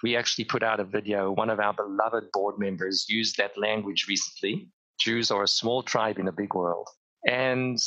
we 0.03 0.17
actually 0.17 0.47
put 0.47 0.63
out 0.63 0.81
a 0.81 0.85
video. 0.85 1.31
One 1.31 1.51
of 1.51 1.61
our 1.61 1.75
beloved 1.75 2.33
board 2.33 2.59
members 2.59 3.05
used 3.07 3.37
that 3.37 3.59
language 3.59 4.07
recently. 4.09 4.71
Jews 4.99 5.31
are 5.31 5.43
a 5.43 5.49
small 5.61 5.83
tribe 5.83 6.19
in 6.19 6.27
a 6.27 6.33
big 6.33 6.55
world. 6.55 6.89
And 7.29 7.79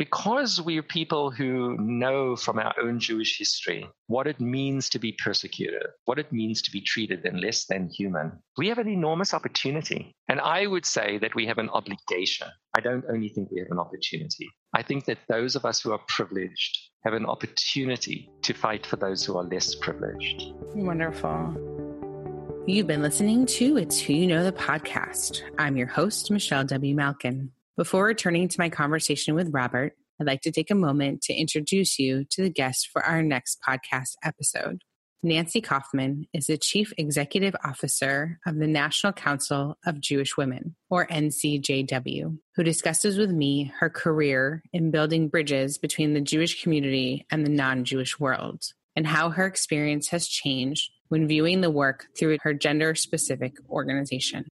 because 0.00 0.62
we're 0.62 0.82
people 0.82 1.30
who 1.30 1.76
know 1.76 2.34
from 2.34 2.58
our 2.58 2.72
own 2.82 2.98
Jewish 2.98 3.36
history 3.36 3.86
what 4.06 4.26
it 4.26 4.40
means 4.40 4.88
to 4.88 4.98
be 4.98 5.14
persecuted, 5.22 5.82
what 6.06 6.18
it 6.18 6.32
means 6.32 6.62
to 6.62 6.70
be 6.70 6.80
treated 6.80 7.26
and 7.26 7.38
less 7.38 7.66
than 7.66 7.90
human, 7.90 8.32
we 8.56 8.68
have 8.68 8.78
an 8.78 8.88
enormous 8.88 9.34
opportunity. 9.34 10.10
And 10.26 10.40
I 10.40 10.66
would 10.66 10.86
say 10.86 11.18
that 11.18 11.34
we 11.34 11.44
have 11.44 11.58
an 11.58 11.68
obligation. 11.68 12.46
I 12.74 12.80
don't 12.80 13.04
only 13.12 13.28
think 13.28 13.50
we 13.50 13.58
have 13.58 13.70
an 13.70 13.78
opportunity. 13.78 14.48
I 14.74 14.82
think 14.82 15.04
that 15.04 15.18
those 15.28 15.54
of 15.54 15.66
us 15.66 15.82
who 15.82 15.92
are 15.92 16.00
privileged 16.08 16.78
have 17.04 17.12
an 17.12 17.26
opportunity 17.26 18.30
to 18.44 18.54
fight 18.54 18.86
for 18.86 18.96
those 18.96 19.22
who 19.22 19.36
are 19.36 19.44
less 19.44 19.74
privileged. 19.74 20.54
Wonderful. 20.76 22.64
You've 22.66 22.86
been 22.86 23.02
listening 23.02 23.44
to 23.44 23.76
It's 23.76 24.00
Who 24.00 24.14
You 24.14 24.28
Know 24.28 24.44
the 24.44 24.52
podcast. 24.52 25.42
I'm 25.58 25.76
your 25.76 25.88
host, 25.88 26.30
Michelle 26.30 26.64
W. 26.64 26.94
Malkin. 26.94 27.52
Before 27.80 28.04
returning 28.04 28.46
to 28.46 28.60
my 28.60 28.68
conversation 28.68 29.34
with 29.34 29.54
Robert, 29.54 29.94
I'd 30.20 30.26
like 30.26 30.42
to 30.42 30.52
take 30.52 30.70
a 30.70 30.74
moment 30.74 31.22
to 31.22 31.32
introduce 31.32 31.98
you 31.98 32.26
to 32.28 32.42
the 32.42 32.50
guest 32.50 32.90
for 32.92 33.02
our 33.02 33.22
next 33.22 33.56
podcast 33.66 34.16
episode. 34.22 34.82
Nancy 35.22 35.62
Kaufman 35.62 36.26
is 36.34 36.44
the 36.44 36.58
Chief 36.58 36.92
Executive 36.98 37.56
Officer 37.64 38.38
of 38.46 38.58
the 38.58 38.66
National 38.66 39.14
Council 39.14 39.78
of 39.86 39.98
Jewish 39.98 40.36
Women, 40.36 40.76
or 40.90 41.06
NCJW, 41.06 42.36
who 42.54 42.62
discusses 42.62 43.16
with 43.16 43.30
me 43.30 43.72
her 43.80 43.88
career 43.88 44.62
in 44.74 44.90
building 44.90 45.28
bridges 45.28 45.78
between 45.78 46.12
the 46.12 46.20
Jewish 46.20 46.62
community 46.62 47.24
and 47.30 47.46
the 47.46 47.50
non 47.50 47.86
Jewish 47.86 48.20
world, 48.20 48.62
and 48.94 49.06
how 49.06 49.30
her 49.30 49.46
experience 49.46 50.08
has 50.08 50.28
changed 50.28 50.90
when 51.08 51.26
viewing 51.26 51.62
the 51.62 51.70
work 51.70 52.08
through 52.18 52.36
her 52.42 52.52
gender 52.52 52.94
specific 52.94 53.54
organization. 53.70 54.48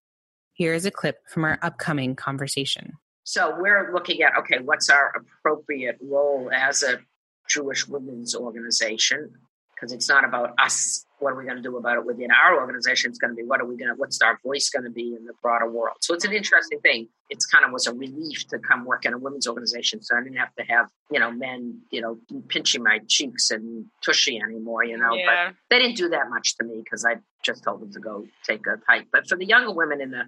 Here 0.54 0.72
is 0.72 0.86
a 0.86 0.90
clip 0.90 1.18
from 1.28 1.44
our 1.44 1.58
upcoming 1.60 2.16
conversation. 2.16 2.94
So 3.28 3.54
we're 3.58 3.92
looking 3.92 4.22
at 4.22 4.32
okay, 4.38 4.58
what's 4.64 4.88
our 4.88 5.12
appropriate 5.14 5.98
role 6.00 6.50
as 6.50 6.82
a 6.82 6.98
Jewish 7.46 7.86
women's 7.86 8.34
organization? 8.34 9.34
Because 9.74 9.92
it's 9.92 10.08
not 10.08 10.24
about 10.24 10.54
us 10.58 11.04
what 11.18 11.32
are 11.32 11.36
we 11.36 11.44
going 11.44 11.56
to 11.56 11.62
do 11.62 11.76
about 11.76 11.98
it 11.98 12.06
within 12.06 12.30
our 12.30 12.58
organization? 12.58 13.10
It's 13.10 13.18
going 13.18 13.32
to 13.32 13.34
be 13.34 13.42
what 13.42 13.60
are 13.60 13.64
we 13.66 13.76
going 13.76 13.88
to, 13.88 13.94
what's 13.96 14.20
our 14.22 14.38
voice 14.42 14.70
going 14.70 14.84
to 14.84 14.90
be 14.90 15.14
in 15.14 15.24
the 15.24 15.32
broader 15.42 15.68
world? 15.68 15.96
So 16.00 16.14
it's 16.14 16.24
an 16.24 16.32
interesting 16.32 16.80
thing. 16.80 17.08
It's 17.28 17.44
kind 17.44 17.64
of 17.64 17.72
was 17.72 17.86
a 17.86 17.92
relief 17.92 18.46
to 18.48 18.58
come 18.58 18.84
work 18.84 19.04
in 19.04 19.12
a 19.12 19.18
women's 19.18 19.46
organization. 19.46 20.02
So 20.02 20.16
I 20.16 20.22
didn't 20.22 20.38
have 20.38 20.54
to 20.54 20.64
have, 20.64 20.88
you 21.10 21.20
know, 21.20 21.30
men, 21.30 21.80
you 21.90 22.00
know, 22.00 22.18
pinching 22.48 22.82
my 22.82 23.00
cheeks 23.08 23.50
and 23.50 23.86
tushy 24.02 24.40
anymore, 24.40 24.84
you 24.84 24.96
know, 24.96 25.14
Yeah. 25.14 25.48
but 25.48 25.56
they 25.70 25.78
didn't 25.80 25.96
do 25.96 26.08
that 26.10 26.30
much 26.30 26.56
to 26.56 26.64
me 26.64 26.80
because 26.82 27.04
I 27.04 27.16
just 27.44 27.64
told 27.64 27.80
them 27.80 27.92
to 27.92 28.00
go 28.00 28.26
take 28.44 28.66
a 28.66 28.78
hike. 28.86 29.08
But 29.12 29.28
for 29.28 29.36
the 29.36 29.44
younger 29.44 29.72
women 29.72 30.00
in 30.00 30.10
the, 30.12 30.22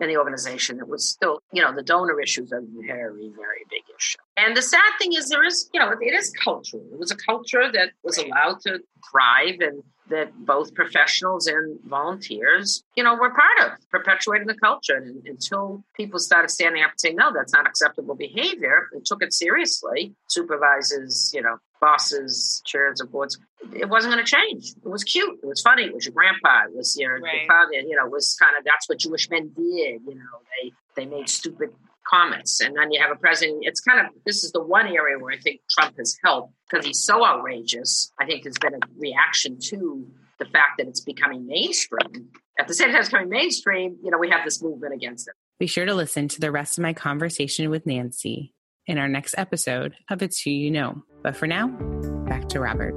in 0.00 0.08
the 0.08 0.16
organization, 0.16 0.78
it 0.78 0.88
was 0.88 1.08
still, 1.08 1.40
you 1.52 1.62
know, 1.62 1.74
the 1.74 1.82
donor 1.82 2.20
issues 2.20 2.52
are 2.52 2.62
very, 2.62 3.30
very 3.36 3.64
big 3.70 3.82
issue. 3.96 4.18
And 4.36 4.56
the 4.56 4.62
sad 4.62 4.80
thing 4.98 5.12
is, 5.12 5.28
there 5.28 5.44
is, 5.44 5.70
you 5.72 5.80
know, 5.80 5.90
it 5.90 6.14
is 6.14 6.32
cultural. 6.32 6.84
It 6.92 6.98
was 6.98 7.10
a 7.10 7.16
culture 7.16 7.70
that 7.72 7.90
was 8.02 8.18
allowed 8.18 8.60
to 8.62 8.80
thrive 9.10 9.60
and 9.60 9.82
that 10.10 10.34
both 10.44 10.74
professionals 10.74 11.46
and 11.46 11.78
volunteers, 11.86 12.84
you 12.94 13.02
know, 13.02 13.14
were 13.14 13.30
part 13.30 13.72
of 13.72 13.90
perpetuating 13.90 14.46
the 14.46 14.54
culture. 14.54 14.96
And 14.96 15.26
until 15.26 15.82
people 15.96 16.18
started 16.18 16.50
standing 16.50 16.82
up 16.82 16.90
and 16.90 17.00
saying, 17.00 17.16
no, 17.16 17.32
that's 17.32 17.54
not 17.54 17.66
acceptable 17.66 18.14
behavior, 18.14 18.88
and 18.92 19.04
took 19.06 19.22
it 19.22 19.32
seriously, 19.32 20.14
supervisors, 20.28 21.32
you 21.34 21.40
know, 21.40 21.56
bosses, 21.84 22.62
chairs 22.64 23.00
of 23.00 23.10
boards, 23.12 23.38
it 23.74 23.88
wasn't 23.88 24.12
going 24.14 24.24
to 24.24 24.30
change. 24.30 24.72
It 24.84 24.88
was 24.88 25.04
cute. 25.04 25.38
It 25.42 25.46
was 25.46 25.60
funny. 25.60 25.84
It 25.84 25.94
was 25.94 26.06
your 26.06 26.14
grandpa. 26.14 26.64
It 26.70 26.76
was 26.76 26.96
your, 26.98 27.20
Right. 27.20 27.42
your 27.42 27.46
father. 27.46 27.72
You 27.74 27.96
know, 27.96 28.06
it 28.06 28.12
was 28.12 28.36
kind 28.40 28.54
of 28.58 28.64
that's 28.64 28.88
what 28.88 28.98
Jewish 28.98 29.28
men 29.30 29.50
did. 29.54 30.00
You 30.08 30.14
know, 30.14 30.34
they 30.52 30.72
they 30.96 31.06
made 31.06 31.28
stupid 31.28 31.70
comments, 32.06 32.60
and 32.60 32.74
then 32.76 32.90
you 32.92 33.00
have 33.00 33.10
a 33.10 33.18
president. 33.18 33.58
It's 33.62 33.80
kind 33.80 34.00
of 34.00 34.06
this 34.26 34.44
is 34.44 34.52
the 34.52 34.62
one 34.62 34.86
area 34.86 35.18
where 35.18 35.32
I 35.32 35.38
think 35.38 35.60
Trump 35.70 35.96
has 35.98 36.16
helped 36.24 36.52
because 36.70 36.86
he's 36.86 37.00
so 37.00 37.24
outrageous. 37.24 38.12
I 38.20 38.26
think 38.26 38.42
there's 38.44 38.58
been 38.58 38.74
a 38.74 38.78
reaction 38.98 39.58
to 39.70 40.06
the 40.38 40.44
fact 40.46 40.78
that 40.78 40.88
it's 40.88 41.00
becoming 41.00 41.46
mainstream. 41.46 42.30
At 42.58 42.68
the 42.68 42.74
same 42.74 42.88
time, 42.90 43.00
it's 43.00 43.08
becoming 43.08 43.28
mainstream. 43.30 43.96
You 44.02 44.10
know, 44.10 44.18
we 44.18 44.30
have 44.30 44.44
this 44.44 44.62
movement 44.62 44.94
against 44.94 45.28
it. 45.28 45.34
Be 45.58 45.66
sure 45.66 45.84
to 45.84 45.94
listen 45.94 46.28
to 46.28 46.40
the 46.40 46.50
rest 46.50 46.78
of 46.78 46.82
my 46.82 46.92
conversation 46.92 47.70
with 47.70 47.86
Nancy 47.86 48.53
in 48.86 48.98
our 48.98 49.08
next 49.08 49.34
episode 49.38 49.94
of 50.10 50.22
It's 50.22 50.40
Who 50.42 50.50
You 50.50 50.70
Know. 50.70 51.02
But 51.22 51.36
for 51.36 51.46
now, 51.46 51.68
back 52.28 52.48
to 52.50 52.60
Robert. 52.60 52.96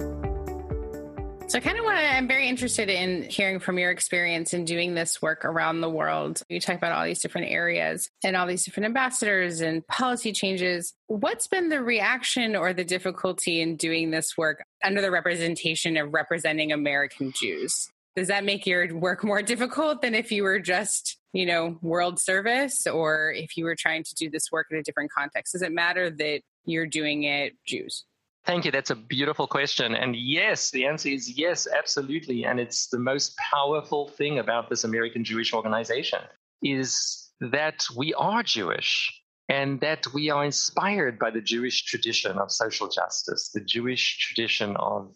So 1.49 1.57
I 1.57 1.61
kind 1.61 1.79
of 1.79 1.85
want 1.85 1.97
to, 1.97 2.05
I'm 2.05 2.27
very 2.27 2.49
interested 2.49 2.89
in 2.89 3.23
hearing 3.23 3.59
from 3.61 3.79
your 3.79 3.89
experience 3.89 4.53
in 4.53 4.65
doing 4.65 4.95
this 4.95 5.21
work 5.21 5.45
around 5.45 5.79
the 5.79 5.89
world. 5.89 6.41
You 6.49 6.59
talk 6.59 6.75
about 6.75 6.91
all 6.91 7.05
these 7.05 7.21
different 7.21 7.49
areas 7.51 8.09
and 8.21 8.35
all 8.35 8.47
these 8.47 8.65
different 8.65 8.87
ambassadors 8.87 9.61
and 9.61 9.87
policy 9.87 10.33
changes. 10.33 10.93
What's 11.07 11.47
been 11.47 11.69
the 11.69 11.81
reaction 11.81 12.57
or 12.57 12.73
the 12.73 12.83
difficulty 12.83 13.61
in 13.61 13.77
doing 13.77 14.11
this 14.11 14.37
work 14.37 14.65
under 14.83 14.99
the 14.99 15.09
representation 15.09 15.95
of 15.95 16.13
representing 16.13 16.73
American 16.73 17.31
Jews? 17.31 17.89
Does 18.17 18.29
that 18.29 18.43
make 18.43 18.65
your 18.65 18.95
work 18.95 19.23
more 19.23 19.43
difficult 19.43 20.01
than 20.01 20.15
if 20.15 20.31
you 20.31 20.41
were 20.41 20.59
just, 20.59 21.19
you 21.33 21.45
know, 21.45 21.77
world 21.83 22.19
service 22.19 22.87
or 22.87 23.31
if 23.31 23.55
you 23.55 23.63
were 23.63 23.75
trying 23.75 24.03
to 24.03 24.15
do 24.15 24.27
this 24.27 24.51
work 24.51 24.65
in 24.71 24.77
a 24.77 24.81
different 24.81 25.11
context? 25.11 25.53
Does 25.53 25.61
it 25.61 25.71
matter 25.71 26.09
that 26.09 26.41
you're 26.65 26.87
doing 26.87 27.25
it 27.25 27.53
Jews? 27.67 28.05
Thank 28.43 28.65
you. 28.65 28.71
That's 28.71 28.89
a 28.89 28.95
beautiful 28.95 29.45
question. 29.45 29.93
And 29.93 30.15
yes, 30.15 30.71
the 30.71 30.87
answer 30.87 31.09
is 31.09 31.37
yes, 31.37 31.67
absolutely. 31.67 32.43
And 32.43 32.59
it's 32.59 32.87
the 32.87 32.97
most 32.97 33.37
powerful 33.37 34.07
thing 34.07 34.39
about 34.39 34.67
this 34.67 34.83
American 34.83 35.23
Jewish 35.23 35.53
organization 35.53 36.21
is 36.63 37.29
that 37.39 37.85
we 37.95 38.15
are 38.15 38.41
Jewish 38.41 39.13
and 39.47 39.79
that 39.81 40.07
we 40.11 40.31
are 40.31 40.43
inspired 40.43 41.19
by 41.19 41.29
the 41.29 41.41
Jewish 41.41 41.83
tradition 41.83 42.39
of 42.39 42.51
social 42.51 42.89
justice, 42.89 43.51
the 43.53 43.61
Jewish 43.61 44.17
tradition 44.17 44.75
of 44.77 45.13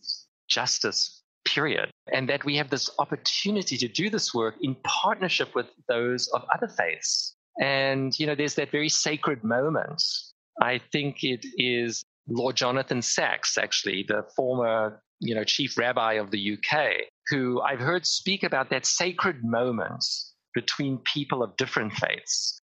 justice, 0.47 1.20
period. 1.45 1.89
And 2.13 2.29
that 2.29 2.45
we 2.45 2.55
have 2.57 2.69
this 2.69 2.89
opportunity 2.99 3.77
to 3.77 3.87
do 3.87 4.09
this 4.09 4.33
work 4.33 4.55
in 4.61 4.75
partnership 4.83 5.55
with 5.55 5.67
those 5.87 6.27
of 6.29 6.43
other 6.53 6.67
faiths. 6.67 7.35
And, 7.59 8.17
you 8.17 8.25
know, 8.25 8.35
there's 8.35 8.55
that 8.55 8.71
very 8.71 8.89
sacred 8.89 9.43
moment. 9.43 10.03
I 10.61 10.79
think 10.91 11.23
it 11.23 11.45
is 11.57 12.03
Lord 12.27 12.55
Jonathan 12.55 13.01
Sacks, 13.01 13.57
actually, 13.57 14.05
the 14.07 14.23
former 14.35 15.01
you 15.21 15.35
know, 15.35 15.43
chief 15.43 15.77
rabbi 15.77 16.13
of 16.13 16.31
the 16.31 16.57
UK, 16.57 16.93
who 17.27 17.61
I've 17.61 17.79
heard 17.79 18.05
speak 18.05 18.43
about 18.43 18.71
that 18.71 18.85
sacred 18.85 19.43
moment 19.43 20.03
between 20.53 20.97
people 20.97 21.43
of 21.43 21.55
different 21.57 21.93
faiths. 21.93 22.59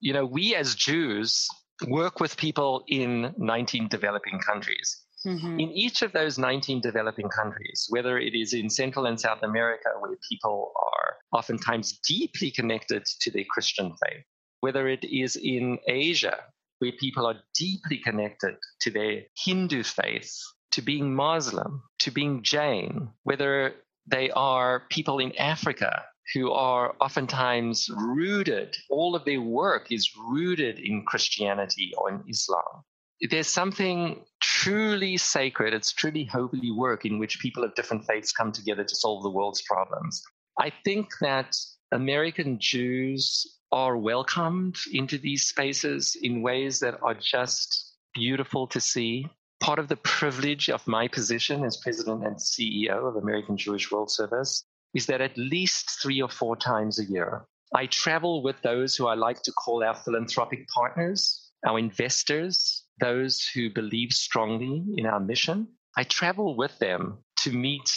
You 0.00 0.12
know, 0.12 0.24
we 0.24 0.54
as 0.54 0.76
Jews 0.76 1.48
work 1.88 2.20
with 2.20 2.36
people 2.36 2.84
in 2.86 3.34
19 3.36 3.88
developing 3.88 4.38
countries. 4.38 5.04
Mm-hmm. 5.26 5.58
In 5.60 5.70
each 5.72 6.02
of 6.02 6.12
those 6.12 6.38
19 6.38 6.80
developing 6.80 7.28
countries, 7.28 7.86
whether 7.90 8.18
it 8.18 8.34
is 8.34 8.52
in 8.52 8.70
Central 8.70 9.06
and 9.06 9.18
South 9.18 9.42
America, 9.42 9.90
where 9.98 10.16
people 10.28 10.72
are 10.76 11.16
oftentimes 11.38 11.98
deeply 12.06 12.50
connected 12.50 13.04
to 13.20 13.30
their 13.30 13.44
Christian 13.50 13.92
faith, 14.04 14.24
whether 14.60 14.88
it 14.88 15.04
is 15.04 15.36
in 15.36 15.78
Asia, 15.88 16.38
where 16.78 16.92
people 16.92 17.26
are 17.26 17.40
deeply 17.54 17.98
connected 17.98 18.54
to 18.82 18.90
their 18.90 19.22
Hindu 19.36 19.82
faith, 19.82 20.32
to 20.72 20.82
being 20.82 21.14
Muslim, 21.14 21.82
to 22.00 22.10
being 22.10 22.42
Jain, 22.42 23.10
whether 23.24 23.74
they 24.06 24.30
are 24.30 24.84
people 24.90 25.18
in 25.18 25.36
Africa 25.36 26.04
who 26.34 26.52
are 26.52 26.94
oftentimes 27.00 27.88
rooted, 27.96 28.76
all 28.90 29.14
of 29.14 29.24
their 29.24 29.40
work 29.40 29.90
is 29.90 30.10
rooted 30.16 30.78
in 30.78 31.04
Christianity 31.06 31.92
or 31.96 32.10
in 32.10 32.22
Islam. 32.28 32.84
There's 33.20 33.48
something 33.48 34.24
truly 34.40 35.16
sacred, 35.16 35.74
it's 35.74 35.92
truly 35.92 36.24
holy 36.24 36.70
work 36.70 37.04
in 37.04 37.18
which 37.18 37.40
people 37.40 37.64
of 37.64 37.74
different 37.74 38.04
faiths 38.04 38.30
come 38.30 38.52
together 38.52 38.84
to 38.84 38.94
solve 38.94 39.24
the 39.24 39.30
world's 39.30 39.62
problems. 39.62 40.22
I 40.58 40.72
think 40.84 41.08
that 41.20 41.56
American 41.90 42.58
Jews 42.60 43.58
are 43.72 43.96
welcomed 43.96 44.76
into 44.92 45.18
these 45.18 45.46
spaces 45.46 46.16
in 46.22 46.42
ways 46.42 46.80
that 46.80 46.98
are 47.02 47.14
just 47.14 47.96
beautiful 48.14 48.66
to 48.68 48.80
see. 48.80 49.26
Part 49.60 49.80
of 49.80 49.88
the 49.88 49.96
privilege 49.96 50.70
of 50.70 50.86
my 50.86 51.08
position 51.08 51.64
as 51.64 51.76
president 51.78 52.24
and 52.24 52.36
CEO 52.36 53.08
of 53.08 53.16
American 53.16 53.56
Jewish 53.56 53.90
World 53.90 54.10
Service 54.10 54.64
is 54.94 55.06
that 55.06 55.20
at 55.20 55.36
least 55.36 55.98
three 56.02 56.22
or 56.22 56.28
four 56.28 56.56
times 56.56 56.98
a 56.98 57.04
year, 57.04 57.46
I 57.74 57.86
travel 57.86 58.42
with 58.42 58.62
those 58.62 58.96
who 58.96 59.08
I 59.08 59.14
like 59.14 59.42
to 59.42 59.52
call 59.52 59.82
our 59.82 59.94
philanthropic 59.94 60.68
partners, 60.68 61.50
our 61.66 61.78
investors, 61.78 62.84
those 63.00 63.46
who 63.54 63.70
believe 63.70 64.12
strongly 64.12 64.84
in 64.96 65.06
our 65.06 65.20
mission. 65.20 65.68
I 65.96 66.04
travel 66.04 66.56
with 66.56 66.78
them 66.78 67.18
to 67.38 67.52
meet 67.52 67.90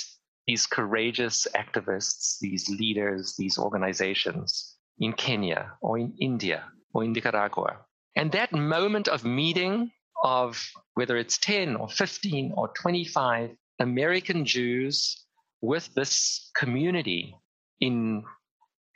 these 0.47 0.65
courageous 0.65 1.47
activists, 1.55 2.39
these 2.39 2.69
leaders, 2.69 3.35
these 3.37 3.57
organizations 3.57 4.75
in 4.99 5.13
Kenya 5.13 5.73
or 5.81 5.97
in 5.97 6.13
India 6.19 6.65
or 6.93 7.03
in 7.03 7.13
Nicaragua. 7.13 7.77
And 8.15 8.31
that 8.31 8.51
moment 8.51 9.07
of 9.07 9.23
meeting 9.23 9.91
of 10.23 10.63
whether 10.93 11.17
it's 11.17 11.37
10 11.37 11.75
or 11.75 11.89
15 11.89 12.53
or 12.55 12.69
25 12.69 13.51
American 13.79 14.45
Jews 14.45 15.25
with 15.61 15.93
this 15.93 16.51
community 16.55 17.35
in 17.79 18.23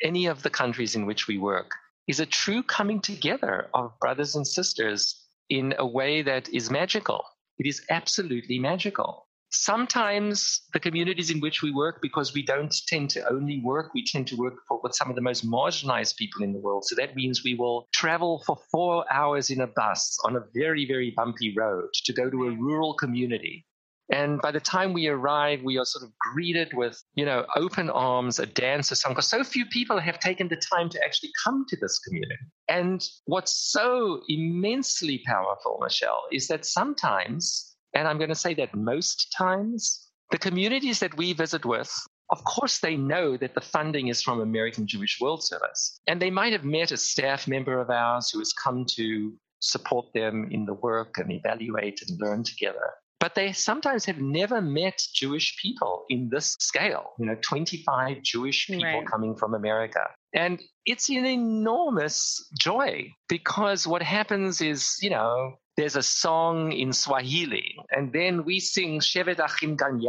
any 0.04 0.28
of 0.28 0.44
the 0.44 0.50
countries 0.50 0.96
in 0.96 1.06
which 1.06 1.28
we 1.28 1.38
work 1.38 1.72
is 2.08 2.20
a 2.20 2.26
true 2.26 2.62
coming 2.62 3.02
together 3.02 3.70
of 3.74 3.98
brothers 4.00 4.36
and 4.36 4.46
sisters 4.46 5.25
in 5.50 5.74
a 5.78 5.86
way 5.86 6.22
that 6.22 6.50
is 6.50 6.70
magical. 6.70 7.24
It 7.58 7.68
is 7.68 7.82
absolutely 7.90 8.60
magical. 8.60 9.28
Sometimes 9.52 10.64
the 10.74 10.80
communities 10.80 11.30
in 11.30 11.40
which 11.40 11.62
we 11.62 11.72
work, 11.72 12.00
because 12.02 12.34
we 12.34 12.44
don't 12.44 12.76
tend 12.88 13.10
to 13.12 13.26
only 13.32 13.62
work, 13.64 13.94
we 13.94 14.04
tend 14.04 14.28
to 14.28 14.36
work 14.36 14.56
for, 14.68 14.82
with 14.84 14.94
some 14.94 15.10
of 15.10 15.16
the 15.16 15.22
most 15.22 15.50
marginalized 15.50 16.18
people 16.18 16.44
in 16.44 16.52
the 16.52 16.60
world. 16.60 16.84
So 16.86 16.96
that 16.96 17.16
means 17.16 17.44
we 17.44 17.56
will 17.56 17.88
travel 17.94 18.44
for 18.46 18.58
four 18.72 19.06
hours 19.14 19.50
in 19.50 19.62
a 19.62 19.68
bus 19.68 20.18
on 20.26 20.36
a 20.36 20.44
very, 20.54 20.86
very 20.86 21.14
bumpy 21.16 21.54
road 21.56 21.88
to 22.04 22.14
go 22.14 22.30
to 22.30 22.48
a 22.48 22.52
rural 22.52 22.96
community. 22.96 23.66
And 24.12 24.39
by 24.41 24.52
the 24.52 24.60
time 24.60 24.94
we 24.94 25.08
arrive, 25.08 25.63
we 25.63 25.78
are 25.78 25.86
sort 25.86 26.04
of 26.04 26.12
greeted 26.34 26.74
with, 26.74 27.02
you 27.15 27.26
know, 27.26 27.46
open 27.56 27.89
arms, 27.89 28.38
a 28.38 28.46
dance 28.46 28.91
or 28.91 28.96
something, 28.96 29.15
because 29.15 29.30
so 29.30 29.44
few 29.44 29.65
people 29.65 30.00
have 30.00 30.20
taken 30.20 30.48
the 30.48 30.58
time 30.58 30.89
to 30.89 31.04
actually 31.04 31.32
come 31.44 31.65
to 31.70 31.78
this 31.82 31.98
community. 32.00 32.36
And 32.68 33.04
what's 33.26 33.56
so 33.72 34.22
immensely 34.30 35.24
powerful, 35.26 35.80
Michelle, 35.82 36.24
is 36.32 36.48
that 36.48 36.65
sometimes 36.65 37.76
and 37.96 38.10
I'm 38.10 38.18
going 38.18 38.30
to 38.30 38.36
say 38.36 38.54
that 38.56 38.76
most 38.76 39.34
times, 39.36 40.10
the 40.30 40.38
communities 40.38 41.00
that 41.00 41.15
we 41.15 41.32
visit 41.32 41.65
with, 41.65 41.89
of 42.30 42.44
course, 42.44 42.80
they 42.80 42.98
know 42.98 43.38
that 43.38 43.56
the 43.56 43.62
funding 43.62 44.10
is 44.10 44.22
from 44.22 44.41
American 44.41 44.86
Jewish 44.86 45.20
World 45.22 45.44
Service. 45.44 46.02
And 46.06 46.22
they 46.22 46.30
might 46.30 46.52
have 46.52 46.65
met 46.65 46.91
a 46.91 46.98
staff 46.98 47.48
member 47.48 47.80
of 47.80 47.89
ours 47.89 48.30
who 48.30 48.39
has 48.39 48.52
come 48.52 48.86
to 48.96 49.34
support 49.60 50.08
them 50.13 50.50
in 50.52 50.65
the 50.65 50.74
work 50.74 51.18
and 51.18 51.32
evaluate 51.32 52.02
and 52.02 52.20
learn 52.20 52.44
together. 52.44 52.91
But 53.19 53.36
they 53.36 53.54
sometimes 53.54 54.06
have 54.06 54.19
never 54.19 54.62
met 54.62 55.01
Jewish 55.13 55.58
people 55.62 56.06
in 56.10 56.30
this 56.30 56.56
scale, 56.60 57.13
you 57.17 57.25
know, 57.25 57.36
25 57.41 58.21
Jewish 58.21 58.67
people 58.67 58.84
Right. 58.84 59.08
coming 59.08 59.36
from 59.36 59.54
America. 59.54 60.01
And 60.34 60.62
it's 60.86 61.10
an 61.10 61.25
enormous 61.25 62.47
joy 62.60 63.10
because 63.30 63.88
what 63.88 64.04
happens 64.04 64.62
is, 64.62 64.97
you 65.01 65.10
know, 65.10 65.56
there's 65.78 65.95
a 65.95 66.04
song 66.04 66.71
in 66.71 66.93
Swahili, 66.93 67.75
and 67.91 68.13
then 68.13 68.45
we 68.45 68.60
sing 68.60 68.99
Shevet 68.99 69.39
Achim 69.39 69.75
Gam 69.75 69.99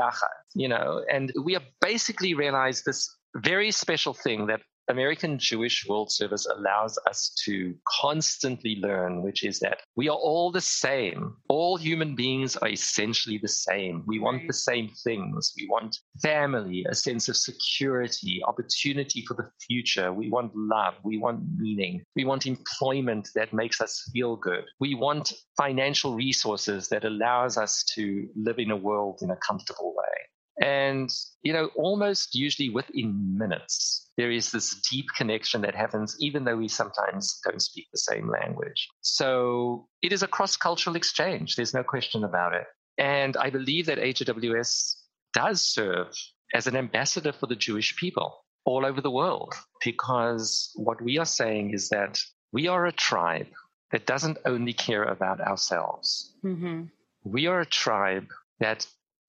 you 0.54 0.68
know, 0.68 1.04
and 1.12 1.32
we 1.44 1.54
have 1.54 1.64
basically 1.80 2.34
realized 2.34 2.84
this 2.84 3.08
very 3.36 3.72
special 3.72 4.14
thing 4.14 4.46
that 4.46 4.60
American 4.88 5.38
Jewish 5.38 5.86
World 5.88 6.12
Service 6.12 6.46
allows 6.46 6.98
us 7.08 7.30
to 7.44 7.74
constantly 8.00 8.76
learn, 8.76 9.22
which 9.22 9.44
is 9.44 9.58
that 9.60 9.80
we 9.96 10.08
are 10.08 10.16
all 10.16 10.52
the 10.52 10.60
same. 10.60 11.36
All 11.48 11.76
human 11.76 12.14
beings 12.14 12.56
are 12.56 12.68
essentially 12.68 13.38
the 13.38 13.48
same. 13.48 14.04
We 14.06 14.18
want 14.18 14.46
the 14.46 14.52
same 14.52 14.90
things. 15.04 15.52
We 15.56 15.66
want 15.68 15.98
family, 16.22 16.86
a 16.88 16.94
sense 16.94 17.28
of 17.28 17.36
security, 17.36 18.40
opportunity 18.46 19.24
for 19.26 19.34
the 19.34 19.50
future. 19.66 20.12
We 20.12 20.30
want 20.30 20.54
love. 20.54 20.94
We 21.02 21.18
want 21.18 21.40
meaning. 21.56 22.02
We 22.14 22.24
want 22.24 22.46
employment 22.46 23.28
that 23.34 23.52
makes 23.52 23.80
us 23.80 24.08
feel 24.12 24.36
good. 24.36 24.64
We 24.78 24.94
want 24.94 25.32
financial 25.56 26.14
resources 26.14 26.88
that 26.88 27.04
allows 27.04 27.56
us 27.56 27.84
to 27.94 28.28
live 28.36 28.58
in 28.58 28.70
a 28.70 28.76
world 28.76 29.20
in 29.22 29.30
a 29.30 29.36
comfortable 29.36 29.94
way. 29.96 30.26
And, 30.62 31.10
you 31.42 31.52
know, 31.52 31.70
almost 31.76 32.34
usually 32.34 32.70
within 32.70 33.36
minutes, 33.36 34.10
there 34.16 34.30
is 34.30 34.52
this 34.52 34.74
deep 34.90 35.06
connection 35.16 35.60
that 35.62 35.74
happens, 35.74 36.16
even 36.18 36.44
though 36.44 36.56
we 36.56 36.68
sometimes 36.68 37.38
don't 37.44 37.60
speak 37.60 37.86
the 37.92 37.98
same 37.98 38.30
language. 38.30 38.88
So 39.02 39.86
it 40.00 40.12
is 40.12 40.22
a 40.22 40.28
cross 40.28 40.56
cultural 40.56 40.96
exchange. 40.96 41.56
There's 41.56 41.74
no 41.74 41.82
question 41.82 42.24
about 42.24 42.54
it. 42.54 42.64
And 42.96 43.36
I 43.36 43.50
believe 43.50 43.86
that 43.86 43.98
AJWS 43.98 44.94
does 45.34 45.60
serve 45.60 46.08
as 46.54 46.66
an 46.66 46.76
ambassador 46.76 47.32
for 47.32 47.46
the 47.46 47.56
Jewish 47.56 47.94
people 47.96 48.42
all 48.64 48.86
over 48.86 49.02
the 49.02 49.10
world, 49.10 49.54
because 49.84 50.72
what 50.74 51.02
we 51.02 51.18
are 51.18 51.26
saying 51.26 51.74
is 51.74 51.90
that 51.90 52.18
we 52.52 52.66
are 52.66 52.86
a 52.86 52.92
tribe 52.92 53.48
that 53.92 54.06
doesn't 54.06 54.38
only 54.46 54.72
care 54.72 55.04
about 55.04 55.40
ourselves. 55.40 56.34
Mm-hmm. 56.42 56.84
We 57.24 57.46
are 57.46 57.60
a 57.60 57.66
tribe 57.66 58.28
that 58.58 58.86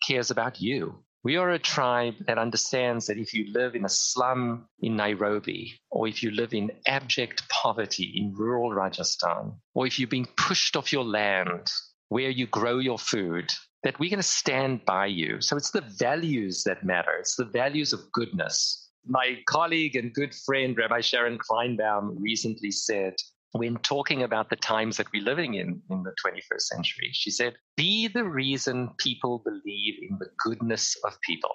cares 0.07 0.31
about 0.31 0.61
you 0.61 1.03
we 1.23 1.35
are 1.35 1.49
a 1.49 1.59
tribe 1.59 2.15
that 2.27 2.37
understands 2.37 3.07
that 3.07 3.17
if 3.17 3.33
you 3.33 3.51
live 3.51 3.75
in 3.75 3.85
a 3.85 3.89
slum 3.89 4.67
in 4.79 4.95
Nairobi, 4.95 5.79
or 5.89 6.07
if 6.07 6.23
you 6.23 6.31
live 6.31 6.53
in 6.53 6.71
abject 6.87 7.47
poverty 7.49 8.13
in 8.15 8.33
rural 8.33 8.73
Rajasthan, 8.73 9.53
or 9.73 9.87
if 9.87 9.99
you've 9.99 10.09
been 10.09 10.27
pushed 10.37 10.77
off 10.77 10.93
your 10.93 11.03
land 11.03 11.69
where 12.09 12.29
you 12.29 12.47
grow 12.47 12.79
your 12.79 12.99
food, 12.99 13.51
that 13.83 13.99
we're 13.99 14.09
going 14.09 14.19
to 14.19 14.23
stand 14.23 14.85
by 14.85 15.05
you. 15.05 15.41
So 15.41 15.57
it's 15.57 15.71
the 15.71 15.81
values 15.81 16.63
that 16.63 16.83
matter, 16.83 17.15
it's 17.19 17.35
the 17.35 17.45
values 17.45 17.93
of 17.93 18.11
goodness. 18.11 18.89
My 19.05 19.37
colleague 19.47 19.95
and 19.95 20.13
good 20.13 20.35
friend, 20.35 20.77
Rabbi 20.77 21.01
Sharon 21.01 21.37
Kleinbaum, 21.37 22.15
recently 22.19 22.71
said, 22.71 23.15
when 23.57 23.77
talking 23.77 24.23
about 24.23 24.49
the 24.49 24.55
times 24.55 24.97
that 24.97 25.07
we're 25.13 25.23
living 25.23 25.55
in 25.55 25.81
in 25.89 26.03
the 26.03 26.13
21st 26.25 26.61
century. 26.61 27.09
She 27.13 27.31
said, 27.31 27.55
Be 27.75 28.07
the 28.07 28.23
reason 28.23 28.91
people 28.97 29.41
believe 29.43 29.95
in 30.09 30.17
the 30.19 30.29
goodness 30.43 30.95
of 31.05 31.19
people. 31.21 31.51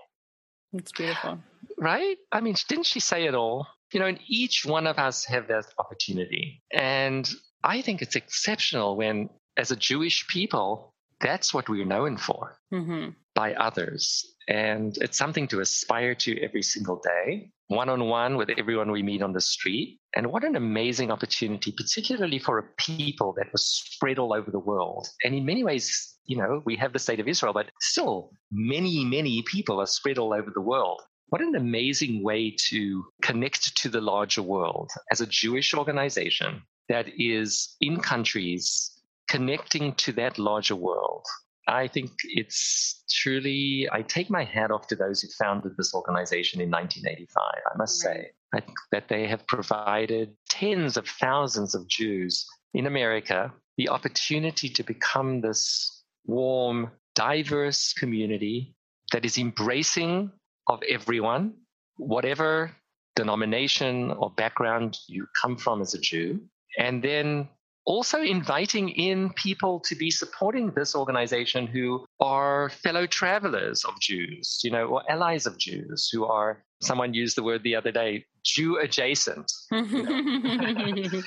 It's 0.72 0.92
beautiful. 0.92 1.38
Right? 1.78 2.16
I 2.30 2.40
mean, 2.40 2.54
didn't 2.68 2.86
she 2.86 3.00
say 3.00 3.26
it 3.26 3.34
all? 3.34 3.66
You 3.92 4.00
know, 4.00 4.06
and 4.06 4.18
each 4.26 4.64
one 4.64 4.86
of 4.86 4.98
us 4.98 5.24
have 5.26 5.48
that 5.48 5.66
opportunity. 5.78 6.62
And 6.72 7.28
I 7.62 7.82
think 7.82 8.00
it's 8.00 8.16
exceptional 8.16 8.96
when, 8.96 9.28
as 9.56 9.70
a 9.70 9.76
Jewish 9.76 10.26
people, 10.28 10.92
that's 11.20 11.54
what 11.54 11.68
we're 11.68 11.84
known 11.84 12.16
for 12.16 12.58
mm-hmm. 12.72 13.10
By 13.34 13.54
others. 13.54 14.34
And 14.48 14.96
it's 14.98 15.18
something 15.18 15.46
to 15.48 15.60
aspire 15.60 16.14
to 16.16 16.42
every 16.42 16.62
single 16.62 17.00
day, 17.02 17.50
one 17.68 17.88
on 17.88 18.08
one 18.08 18.36
with 18.36 18.50
everyone 18.58 18.90
we 18.90 19.02
meet 19.02 19.22
on 19.22 19.32
the 19.32 19.40
street. 19.40 20.00
And 20.14 20.32
what 20.32 20.44
an 20.44 20.56
amazing 20.56 21.10
opportunity, 21.10 21.72
particularly 21.72 22.38
for 22.38 22.58
a 22.58 22.68
people 22.76 23.32
that 23.38 23.52
was 23.52 23.64
spread 23.64 24.18
all 24.18 24.34
over 24.34 24.50
the 24.50 24.58
world. 24.58 25.08
And 25.24 25.34
in 25.34 25.46
many 25.46 25.64
ways, 25.64 26.18
you 26.26 26.36
know, 26.36 26.62
we 26.64 26.76
have 26.76 26.92
the 26.92 26.98
state 26.98 27.20
of 27.20 27.28
Israel, 27.28 27.52
but 27.52 27.70
still 27.80 28.32
many, 28.50 29.04
many 29.04 29.42
people 29.42 29.80
are 29.80 29.86
spread 29.86 30.18
all 30.18 30.34
over 30.34 30.50
the 30.52 30.60
world. 30.60 31.00
What 31.28 31.40
an 31.40 31.54
amazing 31.54 32.22
way 32.22 32.54
to 32.68 33.04
connect 33.22 33.74
to 33.78 33.88
the 33.88 34.02
larger 34.02 34.42
world 34.42 34.90
as 35.10 35.20
a 35.20 35.26
Jewish 35.26 35.72
organization 35.72 36.62
that 36.88 37.06
is 37.16 37.74
in 37.80 38.00
countries 38.00 38.90
connecting 39.28 39.94
to 39.94 40.12
that 40.12 40.38
larger 40.38 40.76
world 40.76 41.24
I 41.68 41.88
think 41.88 42.10
it's 42.24 43.04
truly, 43.10 43.88
I 43.92 44.02
take 44.02 44.30
my 44.30 44.44
hat 44.44 44.70
off 44.70 44.88
to 44.88 44.96
those 44.96 45.20
who 45.20 45.28
founded 45.38 45.76
this 45.76 45.94
organization 45.94 46.60
in 46.60 46.70
1985. 46.70 47.42
I 47.44 47.76
must 47.76 48.04
right. 48.04 48.14
say, 48.14 48.30
I 48.54 48.60
think 48.60 48.76
that 48.90 49.08
they 49.08 49.26
have 49.28 49.46
provided 49.46 50.34
tens 50.48 50.96
of 50.96 51.06
thousands 51.06 51.74
of 51.74 51.86
Jews 51.88 52.46
in 52.74 52.86
America 52.86 53.52
the 53.76 53.88
opportunity 53.88 54.68
to 54.68 54.82
become 54.82 55.40
this 55.40 56.04
warm, 56.26 56.90
diverse 57.14 57.92
community 57.92 58.74
that 59.12 59.24
is 59.24 59.38
embracing 59.38 60.30
of 60.66 60.82
everyone, 60.88 61.54
whatever 61.96 62.72
denomination 63.16 64.10
or 64.10 64.30
background 64.30 64.98
you 65.08 65.26
come 65.40 65.56
from 65.56 65.80
as 65.82 65.94
a 65.94 66.00
Jew, 66.00 66.40
and 66.78 67.02
then 67.02 67.48
also 67.84 68.20
inviting 68.20 68.90
in 68.90 69.30
people 69.30 69.80
to 69.80 69.94
be 69.94 70.10
supporting 70.10 70.72
this 70.72 70.94
organization 70.94 71.66
who 71.66 72.04
are 72.20 72.70
fellow 72.70 73.06
travelers 73.06 73.84
of 73.84 73.98
Jews, 74.00 74.60
you 74.62 74.70
know, 74.70 74.86
or 74.86 75.10
allies 75.10 75.46
of 75.46 75.58
Jews 75.58 76.08
who 76.12 76.24
are, 76.24 76.64
someone 76.80 77.14
used 77.14 77.36
the 77.36 77.42
word 77.42 77.62
the 77.62 77.76
other 77.76 77.92
day, 77.92 78.24
Jew 78.44 78.78
adjacent. 78.78 79.50
You 79.70 79.82
know? 79.82 80.10
you 80.86 81.10
know, 81.10 81.22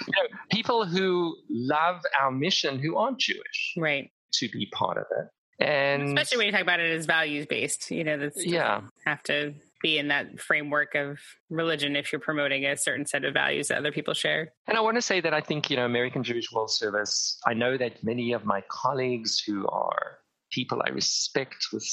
people 0.52 0.86
who 0.86 1.36
love 1.50 2.02
our 2.22 2.32
mission 2.32 2.80
who 2.80 2.98
aren't 2.98 3.20
Jewish. 3.20 3.74
Right. 3.78 4.12
To 4.36 4.50
be 4.50 4.68
part 4.74 4.98
of 4.98 5.06
it. 5.18 5.28
And 5.65 6.10
especially 6.10 6.38
when 6.38 6.46
you 6.48 6.52
talk 6.52 6.62
about 6.62 6.82
it 6.82 6.91
as 6.91 7.06
values 7.06 7.46
based, 7.46 7.89
you 7.89 8.04
know, 8.04 8.18
that's 8.18 8.46
yeah, 8.46 8.82
have 9.06 9.24
to 9.24 9.54
be 9.86 10.00
in 10.00 10.08
that 10.08 10.39
framework 10.39 10.95
of 10.95 11.19
religion 11.52 11.95
if 11.95 12.12
you're 12.12 12.19
promoting 12.19 12.65
a 12.65 12.76
certain 12.76 13.06
set 13.06 13.24
of 13.24 13.36
values 13.36 13.67
that 13.67 13.78
other 13.78 13.91
people 13.91 14.15
share. 14.15 14.52
And 14.67 14.76
I 14.76 14.82
want 14.82 14.98
to 14.98 15.02
say 15.02 15.21
that 15.21 15.34
I 15.34 15.41
think, 15.41 15.69
you 15.69 15.78
know, 15.78 15.86
American 15.86 16.24
Jewish 16.24 16.52
World 16.52 16.71
Service, 16.71 17.38
I 17.45 17.54
know 17.54 17.78
that 17.78 18.04
many 18.04 18.34
of 18.34 18.45
my 18.45 18.63
colleagues 18.67 19.43
who 19.45 19.67
are 19.67 20.17
people 20.52 20.82
I 20.84 20.89
respect 20.89 21.67
with 21.71 21.88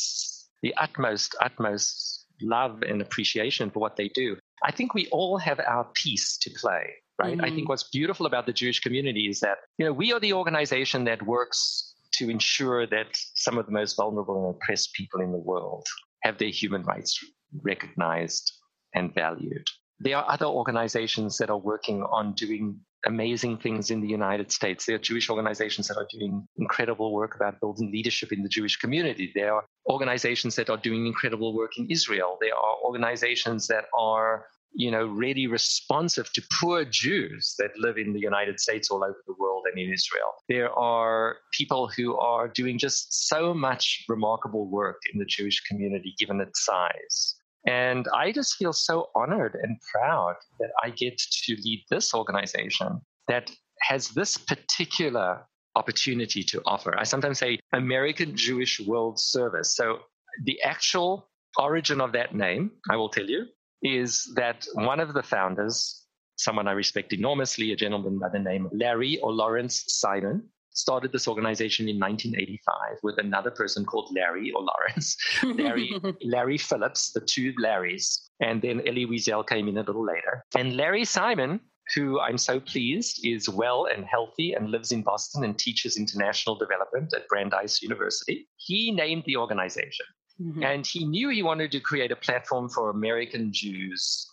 the 0.63 0.75
utmost, 0.79 1.37
utmost 1.43 2.27
love 2.41 2.83
and 2.83 3.03
appreciation 3.03 3.71
for 3.71 3.81
what 3.81 3.97
they 3.97 4.09
do. 4.09 4.37
I 4.65 4.73
think 4.73 4.95
we 4.95 5.07
all 5.09 5.37
have 5.37 5.61
our 5.61 5.85
piece 5.93 6.39
to 6.39 6.51
play, 6.51 6.95
right? 7.19 7.33
Mm-hmm. 7.33 7.41
I 7.43 7.49
think 7.49 7.59
mm-hmm. 7.61 7.69
what's 7.69 7.91
beautiful 7.91 8.25
about 8.25 8.47
the 8.47 8.55
Jewish 8.55 8.81
community 8.81 9.29
is 9.29 9.41
that, 9.41 9.59
you 9.77 9.85
know, 9.85 9.93
we 9.93 10.15
are 10.15 10.21
the 10.21 10.33
organization 10.33 11.05
that 11.05 11.21
works 11.27 11.95
to 12.15 12.31
ensure 12.31 12.87
that 12.87 13.09
some 13.35 13.59
of 13.59 13.67
the 13.67 13.73
most 13.73 13.97
vulnerable 13.97 14.47
and 14.47 14.55
oppressed 14.55 14.95
people 14.95 15.21
in 15.21 15.31
the 15.31 15.45
world 15.51 15.87
have 16.23 16.39
their 16.39 16.49
human 16.49 16.85
rights 16.85 17.23
recognized 17.61 18.53
and 18.95 19.15
valued. 19.15 19.67
There 20.01 20.17
are 20.17 20.31
other 20.31 20.47
organizations 20.47 21.39
that 21.39 21.51
are 21.51 21.59
working 21.59 22.03
on 22.03 22.35
doing 22.35 22.81
amazing 23.07 23.59
things 23.59 23.91
in 23.91 24.01
the 24.01 24.09
United 24.09 24.53
States. 24.53 24.87
There 24.87 24.97
are 24.97 24.99
Jewish 24.99 25.29
organizations 25.29 25.89
that 25.89 25.97
are 25.97 26.07
doing 26.11 26.47
incredible 26.57 27.13
work 27.13 27.35
about 27.35 27.61
building 27.61 27.91
leadership 27.91 28.33
in 28.33 28.43
the 28.43 28.49
Jewish 28.49 28.77
community. 28.77 29.33
There 29.35 29.55
are 29.55 29.65
organizations 29.89 30.57
that 30.57 30.71
are 30.71 30.77
doing 30.77 31.07
incredible 31.07 31.55
work 31.55 31.73
in 31.79 31.91
Israel. 31.91 32.39
There 32.41 32.55
are 32.55 32.77
organizations 32.85 33.67
that 33.69 33.85
are 33.97 34.47
you 34.75 34.91
know, 34.91 35.05
really 35.05 35.47
responsive 35.47 36.33
to 36.33 36.43
poor 36.61 36.85
Jews 36.85 37.55
that 37.59 37.71
live 37.79 37.99
in 37.99 38.13
the 38.13 38.21
United 38.21 38.59
States, 38.59 38.91
all 38.91 39.05
over 39.05 39.19
the 39.27 39.35
world, 39.39 39.65
and 39.71 39.79
in 39.79 39.93
Israel. 39.93 40.33
There 40.49 40.73
are 40.73 41.37
people 41.53 41.89
who 41.89 42.17
are 42.17 42.49
doing 42.49 42.79
just 42.79 43.29
so 43.29 43.53
much 43.53 44.05
remarkable 44.09 44.71
work 44.71 45.01
in 45.13 45.19
the 45.19 45.27
Jewish 45.27 45.61
community, 45.61 46.15
given 46.19 46.41
its 46.41 46.65
size. 46.65 47.37
And 47.67 48.09
I 48.15 48.33
just 48.33 48.57
feel 48.57 48.73
so 48.73 49.11
honored 49.15 49.57
and 49.63 49.79
proud 49.93 50.35
that 50.59 50.71
I 50.83 50.91
get 50.91 51.19
to 51.19 51.57
lead 51.65 51.85
this 51.91 52.13
organization 52.15 53.01
that 53.29 53.51
has 53.83 54.09
this 54.09 54.37
particular 54.37 55.47
opportunity 55.77 56.43
to 56.43 56.61
offer. 56.67 56.99
I 56.99 57.05
sometimes 57.05 57.39
say 57.39 57.59
American 57.73 58.37
Jewish 58.37 58.81
World 58.81 59.19
Service. 59.19 59.77
So 59.77 60.01
the 60.45 60.61
actual 60.63 61.29
origin 61.59 62.01
of 62.01 62.13
that 62.13 62.35
name, 62.35 62.73
I 62.91 62.97
will 62.97 63.09
tell 63.09 63.27
you, 63.27 63.47
is 63.83 64.33
that 64.37 64.67
one 64.75 65.01
of 65.01 65.15
the 65.15 65.23
founders, 65.23 66.05
someone 66.37 66.69
I 66.69 66.73
respect 66.73 67.13
enormously, 67.13 67.73
a 67.73 67.77
gentleman 67.77 68.19
by 68.19 68.29
the 68.29 68.39
name 68.39 68.67
of 68.67 68.73
Larry 68.75 69.19
or 69.21 69.33
Lawrence 69.33 69.85
Simon, 69.89 70.49
started 70.75 71.13
this 71.13 71.29
organization 71.29 71.89
in 71.89 71.99
1985 71.99 72.99
with 73.03 73.19
another 73.19 73.51
person 73.51 73.85
called 73.85 74.11
Larry 74.15 74.51
or 74.53 74.63
Lawrence, 74.63 75.17
Larry, 75.43 75.93
Larry 76.23 76.59
Phillips, 76.59 77.13
the 77.13 77.21
two 77.21 77.53
Larrys. 77.61 78.19
And 78.41 78.63
then 78.63 78.81
Elie 78.87 79.07
Wiesel 79.07 79.47
came 79.47 79.69
in 79.69 79.79
a 79.79 79.83
little 79.83 80.05
later. 80.05 80.45
And 80.57 80.77
Larry 80.77 81.05
Simon, 81.05 81.61
who 81.95 82.21
I'm 82.21 82.39
so 82.39 82.61
pleased 82.61 83.25
is 83.25 83.49
well 83.49 83.87
and 83.87 84.05
healthy 84.05 84.53
and 84.55 84.71
lives 84.71 84.93
in 84.93 85.03
Boston 85.03 85.45
and 85.45 85.59
teaches 85.59 85.97
international 85.97 86.57
development 86.57 87.13
at 87.15 87.29
Brandeis 87.29 87.83
University, 87.83 88.49
he 88.57 88.93
named 88.93 89.25
the 89.27 89.37
organization. 89.37 90.07
Mm-hmm. 90.41 90.63
And 90.63 90.87
he 90.87 91.05
knew 91.05 91.29
he 91.29 91.43
wanted 91.43 91.71
to 91.73 91.81
create 91.81 92.11
a 92.11 92.17
platform 92.17 92.69
for 92.69 92.91
American 92.91 93.53
Jews 93.53 94.27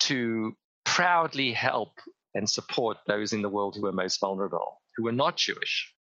to 0.00 0.56
proudly 0.84 1.52
help 1.52 1.92
and 2.34 2.48
support 2.48 2.98
those 3.06 3.32
in 3.32 3.42
the 3.42 3.48
world 3.48 3.76
who 3.76 3.82
were 3.82 3.92
most 3.92 4.20
vulnerable, 4.20 4.80
who 4.96 5.04
were 5.04 5.12
not 5.12 5.36
Jewish. 5.36 5.92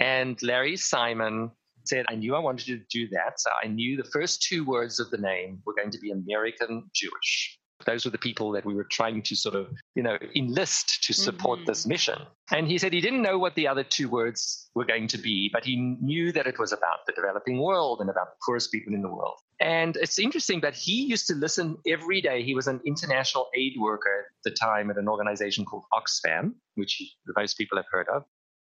And 0.00 0.40
Larry 0.42 0.76
Simon 0.76 1.50
said, 1.84 2.06
I 2.08 2.16
knew 2.16 2.34
I 2.34 2.40
wanted 2.40 2.66
to 2.66 2.80
do 2.90 3.08
that. 3.08 3.40
So 3.40 3.50
I 3.62 3.68
knew 3.68 3.96
the 3.96 4.10
first 4.12 4.42
two 4.42 4.64
words 4.64 5.00
of 5.00 5.10
the 5.10 5.18
name 5.18 5.60
were 5.64 5.74
going 5.74 5.90
to 5.90 5.98
be 5.98 6.10
American 6.10 6.90
Jewish. 6.94 7.58
Those 7.84 8.04
were 8.04 8.10
the 8.10 8.18
people 8.18 8.52
that 8.52 8.64
we 8.64 8.74
were 8.74 8.86
trying 8.90 9.22
to 9.22 9.36
sort 9.36 9.54
of, 9.54 9.68
you 9.94 10.02
know, 10.02 10.18
enlist 10.34 11.04
to 11.04 11.12
support 11.12 11.60
mm-hmm. 11.60 11.66
this 11.66 11.86
mission. 11.86 12.18
And 12.50 12.66
he 12.66 12.78
said 12.78 12.92
he 12.92 13.02
didn't 13.02 13.22
know 13.22 13.38
what 13.38 13.54
the 13.54 13.68
other 13.68 13.84
two 13.84 14.08
words 14.08 14.70
were 14.74 14.86
going 14.86 15.08
to 15.08 15.18
be, 15.18 15.50
but 15.52 15.64
he 15.64 15.76
knew 15.76 16.32
that 16.32 16.46
it 16.46 16.58
was 16.58 16.72
about 16.72 17.04
the 17.06 17.12
developing 17.12 17.60
world 17.60 18.00
and 18.00 18.08
about 18.08 18.28
the 18.28 18.36
poorest 18.44 18.72
people 18.72 18.94
in 18.94 19.02
the 19.02 19.08
world. 19.08 19.36
And 19.60 19.96
it's 19.96 20.18
interesting 20.18 20.60
that 20.60 20.74
he 20.74 21.04
used 21.04 21.26
to 21.28 21.34
listen 21.34 21.78
every 21.86 22.20
day. 22.20 22.42
He 22.42 22.54
was 22.54 22.66
an 22.66 22.80
international 22.84 23.48
aid 23.56 23.74
worker 23.78 24.26
at 24.28 24.44
the 24.44 24.50
time 24.50 24.90
at 24.90 24.98
an 24.98 25.08
organization 25.08 25.64
called 25.64 25.84
Oxfam, 25.94 26.52
which 26.74 27.02
most 27.36 27.56
people 27.56 27.78
have 27.78 27.86
heard 27.90 28.06
of. 28.08 28.24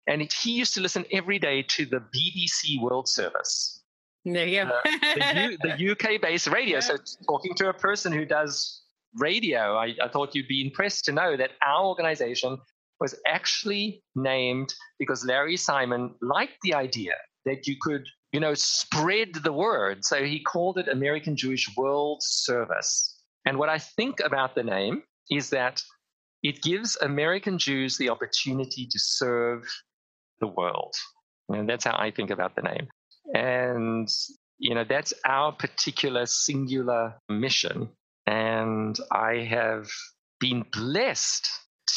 And 0.08 0.32
he 0.32 0.52
used 0.52 0.76
to 0.76 0.82
listen 0.82 1.06
every 1.12 1.40
day 1.40 1.64
to 1.64 1.86
the 1.86 1.98
BBC 2.16 2.80
World 2.80 3.08
Service. 3.08 3.82
There 4.24 4.48
you 4.48 4.66
go. 4.66 4.70
uh, 4.70 4.82
the, 4.84 5.58
the 5.78 5.92
UK 5.92 6.22
based 6.22 6.48
radio. 6.48 6.76
Yeah. 6.76 6.82
So, 6.82 6.98
talking 7.28 7.56
to 7.56 7.70
a 7.70 7.74
person 7.74 8.12
who 8.12 8.26
does 8.26 8.82
radio, 9.16 9.76
I, 9.76 9.96
I 10.04 10.08
thought 10.12 10.36
you'd 10.36 10.48
be 10.48 10.66
impressed 10.66 11.06
to 11.06 11.12
know 11.12 11.38
that 11.38 11.52
our 11.66 11.86
organization 11.86 12.58
was 13.00 13.16
actually 13.28 14.04
named 14.16 14.74
because 15.00 15.26
Larry 15.26 15.58
Simon 15.58 16.16
liked 16.22 16.58
the 16.64 16.74
idea 16.74 17.14
that 17.46 17.68
you 17.68 17.76
could, 17.82 18.06
you 18.36 18.42
know, 18.42 18.54
spread 18.54 19.34
the 19.34 19.54
word. 19.54 20.04
So 20.04 20.26
he 20.26 20.42
called 20.42 20.78
it 20.78 20.90
American 20.90 21.38
Jewish 21.38 21.74
World 21.78 22.22
Service. 22.22 23.18
And 23.46 23.58
what 23.58 23.70
I 23.70 23.78
think 23.78 24.20
about 24.20 24.56
the 24.56 24.64
name 24.64 25.04
is 25.32 25.52
that 25.52 25.82
it 26.44 26.62
gives 26.62 26.98
American 26.98 27.58
Jews 27.58 27.96
the 27.98 28.10
opportunity 28.10 28.88
to 28.88 29.00
serve 29.00 29.64
the 30.42 30.48
world. 30.48 30.94
And 31.48 31.70
that's 31.70 31.86
how 31.86 31.96
I 31.98 32.12
think 32.12 32.30
about 32.30 32.58
the 32.58 32.64
name. 32.64 32.90
And, 33.34 34.10
you 34.60 34.76
know, 34.76 34.84
that's 34.84 35.14
our 35.26 35.54
particular 35.54 36.26
singular 36.26 37.16
mission 37.30 37.88
and 38.28 39.00
I 39.12 39.48
have 39.50 39.88
been 40.42 40.66
blessed 40.74 41.48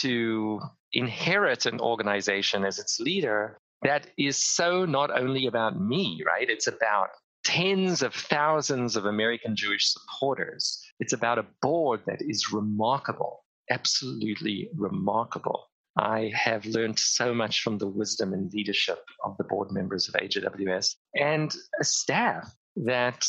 to 0.03 0.61
inherit 0.93 1.67
an 1.67 1.81
organization 1.81 2.65
as 2.65 2.79
its 2.79 3.01
leader 3.01 3.59
that 3.83 4.09
is 4.19 4.37
so 4.37 4.85
not 4.85 5.11
only 5.17 5.47
about 5.47 5.81
me, 5.81 6.23
right? 6.27 6.49
It's 6.49 6.67
about 6.67 7.11
tens 7.45 8.03
of 8.03 8.15
thousands 8.15 8.97
of 8.97 9.07
American 9.07 9.57
Jewish 9.57 9.93
supporters. 9.93 10.83
It's 11.01 11.13
about 11.13 11.39
a 11.39 11.47
board 11.63 12.01
that 12.07 12.21
is 12.21 12.53
remarkable, 12.53 13.45
absolutely 13.71 14.69
remarkable. 14.75 15.69
I 15.97 16.31
have 16.35 16.65
learned 16.65 16.99
so 16.99 17.35
much 17.35 17.63
from 17.63 17.79
the 17.79 17.89
wisdom 17.89 18.33
and 18.33 18.53
leadership 18.53 19.05
of 19.25 19.37
the 19.37 19.45
board 19.45 19.73
members 19.73 20.09
of 20.09 20.15
AJWS 20.15 20.95
and 21.17 21.55
a 21.81 21.85
staff 21.85 22.55
that 22.77 23.27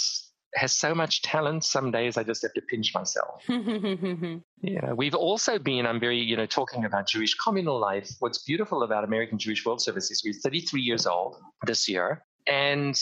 has 0.55 0.73
so 0.73 0.95
much 0.95 1.21
talent. 1.21 1.63
Some 1.63 1.91
days 1.91 2.17
I 2.17 2.23
just 2.23 2.41
have 2.41 2.53
to 2.53 2.61
pinch 2.61 2.93
myself. 2.93 3.43
yeah, 4.61 4.93
we've 4.93 5.15
also 5.15 5.59
been. 5.59 5.85
I'm 5.85 5.99
very, 5.99 6.19
you 6.19 6.35
know, 6.35 6.45
talking 6.45 6.85
about 6.85 7.07
Jewish 7.07 7.35
communal 7.35 7.79
life. 7.79 8.09
What's 8.19 8.43
beautiful 8.43 8.83
about 8.83 9.03
American 9.03 9.37
Jewish 9.37 9.65
World 9.65 9.81
Service 9.81 10.11
is 10.11 10.21
we're 10.23 10.33
33 10.33 10.81
years 10.81 11.05
old 11.05 11.35
this 11.65 11.87
year, 11.87 12.23
and 12.47 12.99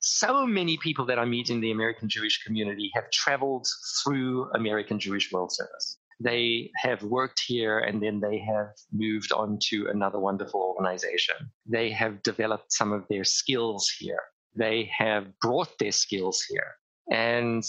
so 0.00 0.46
many 0.46 0.76
people 0.76 1.06
that 1.06 1.18
I 1.18 1.24
meet 1.24 1.48
in 1.48 1.60
the 1.60 1.70
American 1.70 2.08
Jewish 2.08 2.42
community 2.42 2.90
have 2.94 3.10
traveled 3.10 3.66
through 4.02 4.50
American 4.54 4.98
Jewish 4.98 5.32
World 5.32 5.52
Service. 5.52 5.98
They 6.18 6.70
have 6.76 7.02
worked 7.02 7.40
here 7.46 7.78
and 7.78 8.02
then 8.02 8.20
they 8.20 8.38
have 8.40 8.72
moved 8.92 9.32
on 9.32 9.58
to 9.70 9.88
another 9.88 10.18
wonderful 10.18 10.60
organization. 10.60 11.36
They 11.66 11.90
have 11.90 12.22
developed 12.22 12.72
some 12.72 12.92
of 12.92 13.06
their 13.08 13.24
skills 13.24 13.90
here. 13.98 14.20
They 14.54 14.90
have 14.96 15.26
brought 15.40 15.78
their 15.78 15.92
skills 15.92 16.44
here. 16.48 16.74
And, 17.10 17.64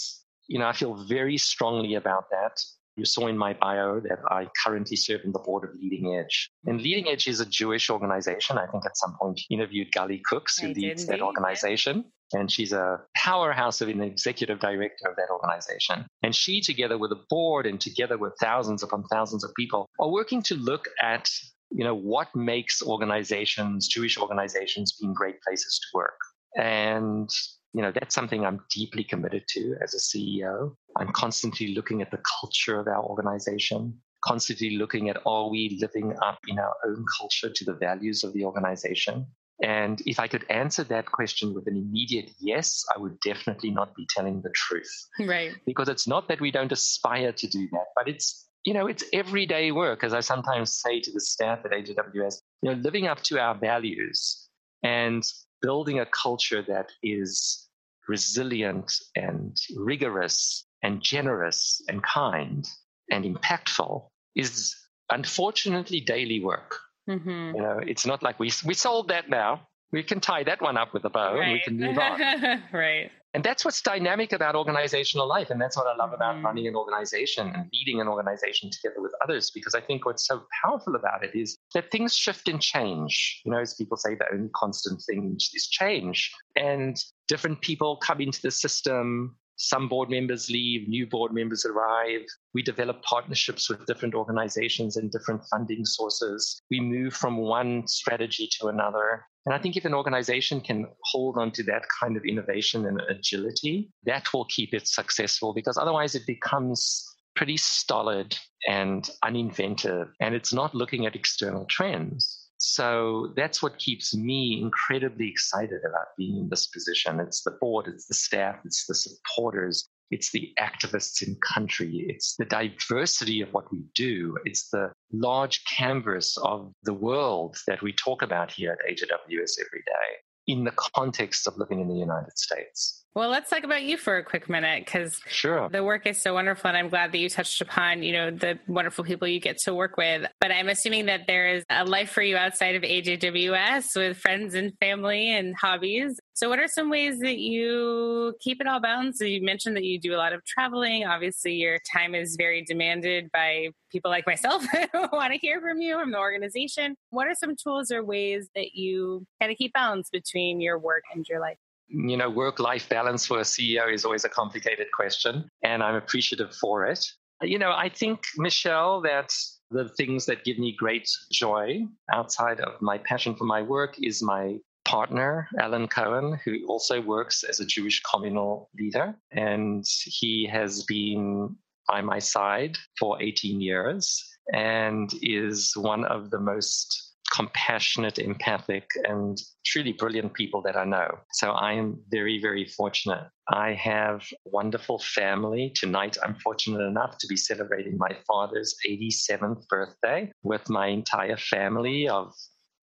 you 0.48 0.58
know, 0.58 0.66
I 0.66 0.72
feel 0.72 0.94
very 0.94 1.38
strongly 1.38 1.94
about 1.94 2.24
that. 2.30 2.60
You 2.96 3.04
saw 3.04 3.26
in 3.26 3.36
my 3.36 3.54
bio 3.54 3.98
that 4.00 4.20
I 4.30 4.48
currently 4.64 4.96
serve 4.96 5.22
in 5.24 5.32
the 5.32 5.40
board 5.40 5.68
of 5.68 5.74
Leading 5.74 6.14
Edge. 6.14 6.48
And 6.64 6.80
Leading 6.80 7.08
Edge 7.08 7.26
is 7.26 7.40
a 7.40 7.46
Jewish 7.46 7.90
organization. 7.90 8.56
I 8.56 8.66
think 8.66 8.86
at 8.86 8.96
some 8.96 9.16
point 9.20 9.40
interviewed 9.50 9.88
Gali 9.90 10.22
Cooks, 10.22 10.58
who 10.58 10.68
I 10.68 10.72
leads 10.72 11.06
that 11.06 11.20
organization. 11.20 12.04
And 12.32 12.50
she's 12.50 12.72
a 12.72 13.00
powerhouse 13.16 13.80
of 13.80 13.88
an 13.88 14.00
executive 14.00 14.60
director 14.60 15.08
of 15.08 15.16
that 15.16 15.28
organization. 15.30 16.06
And 16.22 16.34
she, 16.34 16.60
together 16.60 16.96
with 16.96 17.10
the 17.10 17.22
board 17.28 17.66
and 17.66 17.80
together 17.80 18.16
with 18.16 18.34
thousands 18.40 18.82
upon 18.82 19.04
thousands 19.04 19.42
of 19.42 19.52
people, 19.56 19.88
are 19.98 20.10
working 20.10 20.42
to 20.44 20.54
look 20.54 20.88
at 21.02 21.28
you 21.70 21.82
know 21.82 21.94
what 21.94 22.28
makes 22.36 22.82
organizations 22.82 23.88
jewish 23.88 24.16
organizations 24.18 24.96
being 25.00 25.12
great 25.12 25.40
places 25.42 25.80
to 25.80 25.86
work 25.96 26.18
and 26.56 27.30
you 27.74 27.82
know 27.82 27.92
that's 27.92 28.14
something 28.14 28.46
i'm 28.46 28.60
deeply 28.70 29.04
committed 29.04 29.44
to 29.48 29.76
as 29.82 29.94
a 29.94 29.98
ceo 29.98 30.74
i'm 30.96 31.12
constantly 31.12 31.74
looking 31.74 32.00
at 32.00 32.10
the 32.10 32.20
culture 32.40 32.78
of 32.78 32.86
our 32.86 33.02
organization 33.04 33.94
constantly 34.24 34.76
looking 34.76 35.10
at 35.10 35.18
are 35.26 35.48
we 35.48 35.78
living 35.80 36.16
up 36.22 36.38
in 36.48 36.58
our 36.58 36.74
own 36.86 37.04
culture 37.18 37.50
to 37.54 37.64
the 37.64 37.74
values 37.74 38.24
of 38.24 38.32
the 38.32 38.44
organization? 38.44 39.26
And 39.62 40.02
if 40.04 40.18
i 40.18 40.26
could 40.26 40.44
answer 40.50 40.82
that 40.84 41.06
question 41.06 41.54
with 41.54 41.68
an 41.68 41.76
immediate 41.76 42.30
yes 42.40 42.84
i 42.94 42.98
would 42.98 43.20
definitely 43.20 43.70
not 43.70 43.94
be 43.94 44.06
telling 44.10 44.42
the 44.42 44.50
truth. 44.50 44.92
Right. 45.20 45.52
Because 45.64 45.88
it's 45.88 46.08
not 46.08 46.26
that 46.28 46.40
we 46.40 46.50
don't 46.50 46.72
aspire 46.72 47.32
to 47.32 47.46
do 47.46 47.68
that 47.70 47.86
but 47.94 48.08
it's 48.08 48.48
you 48.64 48.74
know 48.74 48.86
it's 48.88 49.04
everyday 49.12 49.70
work 49.70 50.02
as 50.02 50.12
i 50.12 50.20
sometimes 50.20 50.74
say 50.74 51.00
to 51.00 51.12
the 51.12 51.20
staff 51.20 51.60
at 51.64 51.70
AJWS 51.70 52.36
you 52.62 52.70
know 52.70 52.76
living 52.82 53.06
up 53.06 53.20
to 53.28 53.38
our 53.38 53.54
values 53.54 54.48
and 54.82 55.22
building 55.62 56.00
a 56.00 56.06
culture 56.06 56.62
that 56.62 56.90
is 57.02 57.63
resilient 58.08 58.92
and 59.16 59.56
rigorous 59.76 60.66
and 60.82 61.00
generous 61.00 61.82
and 61.88 62.02
kind 62.02 62.66
and 63.10 63.24
impactful 63.24 64.06
is 64.34 64.74
unfortunately 65.10 66.00
daily 66.00 66.42
work. 66.42 66.78
Mm-hmm. 67.08 67.56
You 67.56 67.62
know, 67.62 67.80
it's 67.86 68.06
not 68.06 68.22
like 68.22 68.38
we 68.38 68.50
we 68.64 68.74
solved 68.74 69.10
that 69.10 69.28
now. 69.28 69.66
We 69.92 70.02
can 70.02 70.20
tie 70.20 70.42
that 70.44 70.60
one 70.60 70.76
up 70.76 70.92
with 70.92 71.04
a 71.04 71.10
bow 71.10 71.34
right. 71.34 71.42
and 71.42 71.52
we 71.52 71.60
can 71.60 71.78
move 71.78 71.98
on. 71.98 72.62
right. 72.72 73.10
And 73.34 73.42
that's 73.42 73.64
what's 73.64 73.82
dynamic 73.82 74.32
about 74.32 74.54
organizational 74.54 75.28
life. 75.28 75.50
And 75.50 75.60
that's 75.60 75.76
what 75.76 75.88
I 75.88 75.96
love 75.96 76.12
about 76.12 76.36
mm-hmm. 76.36 76.46
running 76.46 76.68
an 76.68 76.76
organization 76.76 77.48
and 77.48 77.68
leading 77.72 78.00
an 78.00 78.06
organization 78.06 78.70
together 78.70 79.02
with 79.02 79.12
others, 79.22 79.50
because 79.50 79.74
I 79.74 79.80
think 79.80 80.06
what's 80.06 80.24
so 80.26 80.44
powerful 80.62 80.94
about 80.94 81.24
it 81.24 81.34
is 81.34 81.58
that 81.74 81.90
things 81.90 82.16
shift 82.16 82.48
and 82.48 82.62
change. 82.62 83.42
You 83.44 83.50
know, 83.50 83.58
as 83.58 83.74
people 83.74 83.96
say, 83.96 84.14
the 84.14 84.26
only 84.32 84.50
constant 84.54 85.02
thing 85.02 85.36
is 85.36 85.66
change. 85.66 86.32
And 86.54 86.96
different 87.28 87.60
people 87.60 87.96
come 87.96 88.20
into 88.20 88.40
the 88.42 88.50
system. 88.50 89.36
Some 89.56 89.88
board 89.88 90.10
members 90.10 90.50
leave, 90.50 90.88
new 90.88 91.06
board 91.06 91.32
members 91.32 91.64
arrive. 91.64 92.22
We 92.54 92.62
develop 92.62 93.02
partnerships 93.02 93.70
with 93.70 93.86
different 93.86 94.14
organizations 94.14 94.96
and 94.96 95.12
different 95.12 95.42
funding 95.50 95.84
sources. 95.84 96.60
We 96.70 96.80
move 96.80 97.14
from 97.14 97.36
one 97.36 97.86
strategy 97.86 98.48
to 98.58 98.66
another. 98.66 99.24
And 99.46 99.54
I 99.54 99.58
think 99.58 99.76
if 99.76 99.84
an 99.84 99.94
organization 99.94 100.60
can 100.60 100.86
hold 101.04 101.36
on 101.38 101.52
to 101.52 101.62
that 101.64 101.82
kind 102.00 102.16
of 102.16 102.24
innovation 102.24 102.86
and 102.86 103.00
agility, 103.08 103.90
that 104.04 104.32
will 104.32 104.46
keep 104.46 104.74
it 104.74 104.88
successful 104.88 105.54
because 105.54 105.76
otherwise 105.76 106.14
it 106.14 106.26
becomes 106.26 107.14
pretty 107.36 107.56
stolid 107.56 108.38
and 108.68 109.10
uninventive 109.24 110.08
and 110.20 110.34
it's 110.34 110.52
not 110.52 110.74
looking 110.74 111.04
at 111.06 111.16
external 111.16 111.66
trends. 111.66 112.43
So 112.66 113.34
that's 113.36 113.62
what 113.62 113.78
keeps 113.78 114.16
me 114.16 114.58
incredibly 114.62 115.28
excited 115.28 115.82
about 115.86 116.16
being 116.16 116.38
in 116.38 116.48
this 116.48 116.66
position. 116.66 117.20
It's 117.20 117.42
the 117.42 117.50
board, 117.60 117.86
it's 117.88 118.06
the 118.06 118.14
staff, 118.14 118.56
it's 118.64 118.86
the 118.86 118.94
supporters, 118.94 119.86
it's 120.10 120.32
the 120.32 120.50
activists 120.58 121.26
in 121.26 121.36
country. 121.36 122.06
It's 122.08 122.36
the 122.36 122.46
diversity 122.46 123.42
of 123.42 123.52
what 123.52 123.70
we 123.70 123.84
do. 123.94 124.38
It's 124.46 124.70
the 124.70 124.92
large 125.12 125.62
canvas 125.66 126.38
of 126.38 126.72
the 126.84 126.94
world 126.94 127.56
that 127.66 127.82
we 127.82 127.92
talk 127.92 128.22
about 128.22 128.50
here 128.50 128.72
at 128.72 128.90
AJWS 128.90 129.58
every 129.60 129.82
day 129.84 130.08
in 130.46 130.64
the 130.64 130.72
context 130.96 131.46
of 131.46 131.58
living 131.58 131.80
in 131.80 131.88
the 131.88 131.98
United 131.98 132.38
States. 132.38 133.03
Well, 133.14 133.30
let's 133.30 133.48
talk 133.48 133.62
about 133.62 133.84
you 133.84 133.96
for 133.96 134.16
a 134.16 134.24
quick 134.24 134.48
minute 134.48 134.84
because 134.84 135.20
sure. 135.28 135.68
the 135.68 135.84
work 135.84 136.04
is 136.04 136.20
so 136.20 136.34
wonderful, 136.34 136.66
and 136.66 136.76
I'm 136.76 136.88
glad 136.88 137.12
that 137.12 137.18
you 137.18 137.28
touched 137.28 137.60
upon, 137.60 138.02
you 138.02 138.12
know, 138.12 138.32
the 138.32 138.58
wonderful 138.66 139.04
people 139.04 139.28
you 139.28 139.38
get 139.38 139.58
to 139.58 139.74
work 139.74 139.96
with. 139.96 140.28
But 140.40 140.50
I'm 140.50 140.68
assuming 140.68 141.06
that 141.06 141.28
there 141.28 141.46
is 141.46 141.64
a 141.70 141.84
life 141.84 142.10
for 142.10 142.22
you 142.22 142.36
outside 142.36 142.74
of 142.74 142.82
AJWS 142.82 143.94
with 143.94 144.16
friends 144.16 144.54
and 144.54 144.72
family 144.80 145.30
and 145.30 145.54
hobbies. 145.54 146.18
So, 146.32 146.48
what 146.48 146.58
are 146.58 146.66
some 146.66 146.90
ways 146.90 147.20
that 147.20 147.38
you 147.38 148.34
keep 148.40 148.60
it 148.60 148.66
all 148.66 148.80
balanced? 148.80 149.20
So 149.20 149.26
you 149.26 149.44
mentioned 149.44 149.76
that 149.76 149.84
you 149.84 150.00
do 150.00 150.12
a 150.12 150.18
lot 150.18 150.32
of 150.32 150.44
traveling. 150.44 151.06
Obviously, 151.06 151.54
your 151.54 151.78
time 151.92 152.16
is 152.16 152.34
very 152.34 152.64
demanded 152.64 153.30
by 153.30 153.68
people 153.92 154.10
like 154.10 154.26
myself 154.26 154.66
who 154.92 155.08
want 155.12 155.32
to 155.32 155.38
hear 155.38 155.60
from 155.60 155.80
you 155.80 155.96
from 156.00 156.10
the 156.10 156.18
organization. 156.18 156.96
What 157.10 157.28
are 157.28 157.34
some 157.36 157.54
tools 157.54 157.92
or 157.92 158.02
ways 158.02 158.48
that 158.56 158.74
you 158.74 159.24
kind 159.40 159.52
of 159.52 159.58
keep 159.58 159.72
balance 159.72 160.10
between 160.10 160.60
your 160.60 160.80
work 160.80 161.04
and 161.14 161.24
your 161.28 161.38
life? 161.38 161.58
You 161.88 162.16
know, 162.16 162.30
work 162.30 162.58
life 162.58 162.88
balance 162.88 163.26
for 163.26 163.38
a 163.38 163.42
CEO 163.42 163.92
is 163.92 164.04
always 164.04 164.24
a 164.24 164.28
complicated 164.28 164.88
question, 164.92 165.48
and 165.62 165.82
I'm 165.82 165.94
appreciative 165.94 166.54
for 166.54 166.86
it. 166.86 167.04
You 167.42 167.58
know, 167.58 167.72
I 167.72 167.88
think, 167.88 168.20
Michelle, 168.36 169.00
that 169.02 169.32
the 169.70 169.88
things 169.90 170.26
that 170.26 170.44
give 170.44 170.58
me 170.58 170.74
great 170.78 171.08
joy 171.32 171.82
outside 172.12 172.60
of 172.60 172.80
my 172.80 172.98
passion 172.98 173.34
for 173.34 173.44
my 173.44 173.62
work 173.62 173.96
is 174.00 174.22
my 174.22 174.58
partner, 174.84 175.48
Alan 175.58 175.88
Cohen, 175.88 176.38
who 176.44 176.66
also 176.68 177.00
works 177.00 177.42
as 177.42 177.60
a 177.60 177.66
Jewish 177.66 178.02
communal 178.02 178.70
leader. 178.78 179.14
And 179.32 179.84
he 180.04 180.46
has 180.46 180.84
been 180.84 181.56
by 181.88 182.00
my 182.00 182.18
side 182.18 182.76
for 182.98 183.20
18 183.20 183.60
years 183.60 184.22
and 184.52 185.10
is 185.22 185.72
one 185.76 186.04
of 186.04 186.30
the 186.30 186.40
most 186.40 187.03
compassionate, 187.34 188.18
empathic, 188.18 188.88
and 189.04 189.38
truly 189.66 189.92
brilliant 189.92 190.32
people 190.34 190.62
that 190.62 190.76
I 190.76 190.84
know. 190.84 191.18
So 191.32 191.50
I 191.50 191.72
am 191.72 191.98
very, 192.08 192.40
very 192.40 192.64
fortunate. 192.64 193.28
I 193.48 193.72
have 193.72 194.22
wonderful 194.44 195.00
family. 195.00 195.72
Tonight, 195.74 196.16
I'm 196.22 196.36
fortunate 196.36 196.82
enough 196.82 197.18
to 197.18 197.26
be 197.26 197.36
celebrating 197.36 197.98
my 197.98 198.16
father's 198.26 198.76
87th 198.88 199.66
birthday 199.68 200.30
with 200.44 200.68
my 200.70 200.86
entire 200.86 201.36
family 201.36 202.08
of 202.08 202.32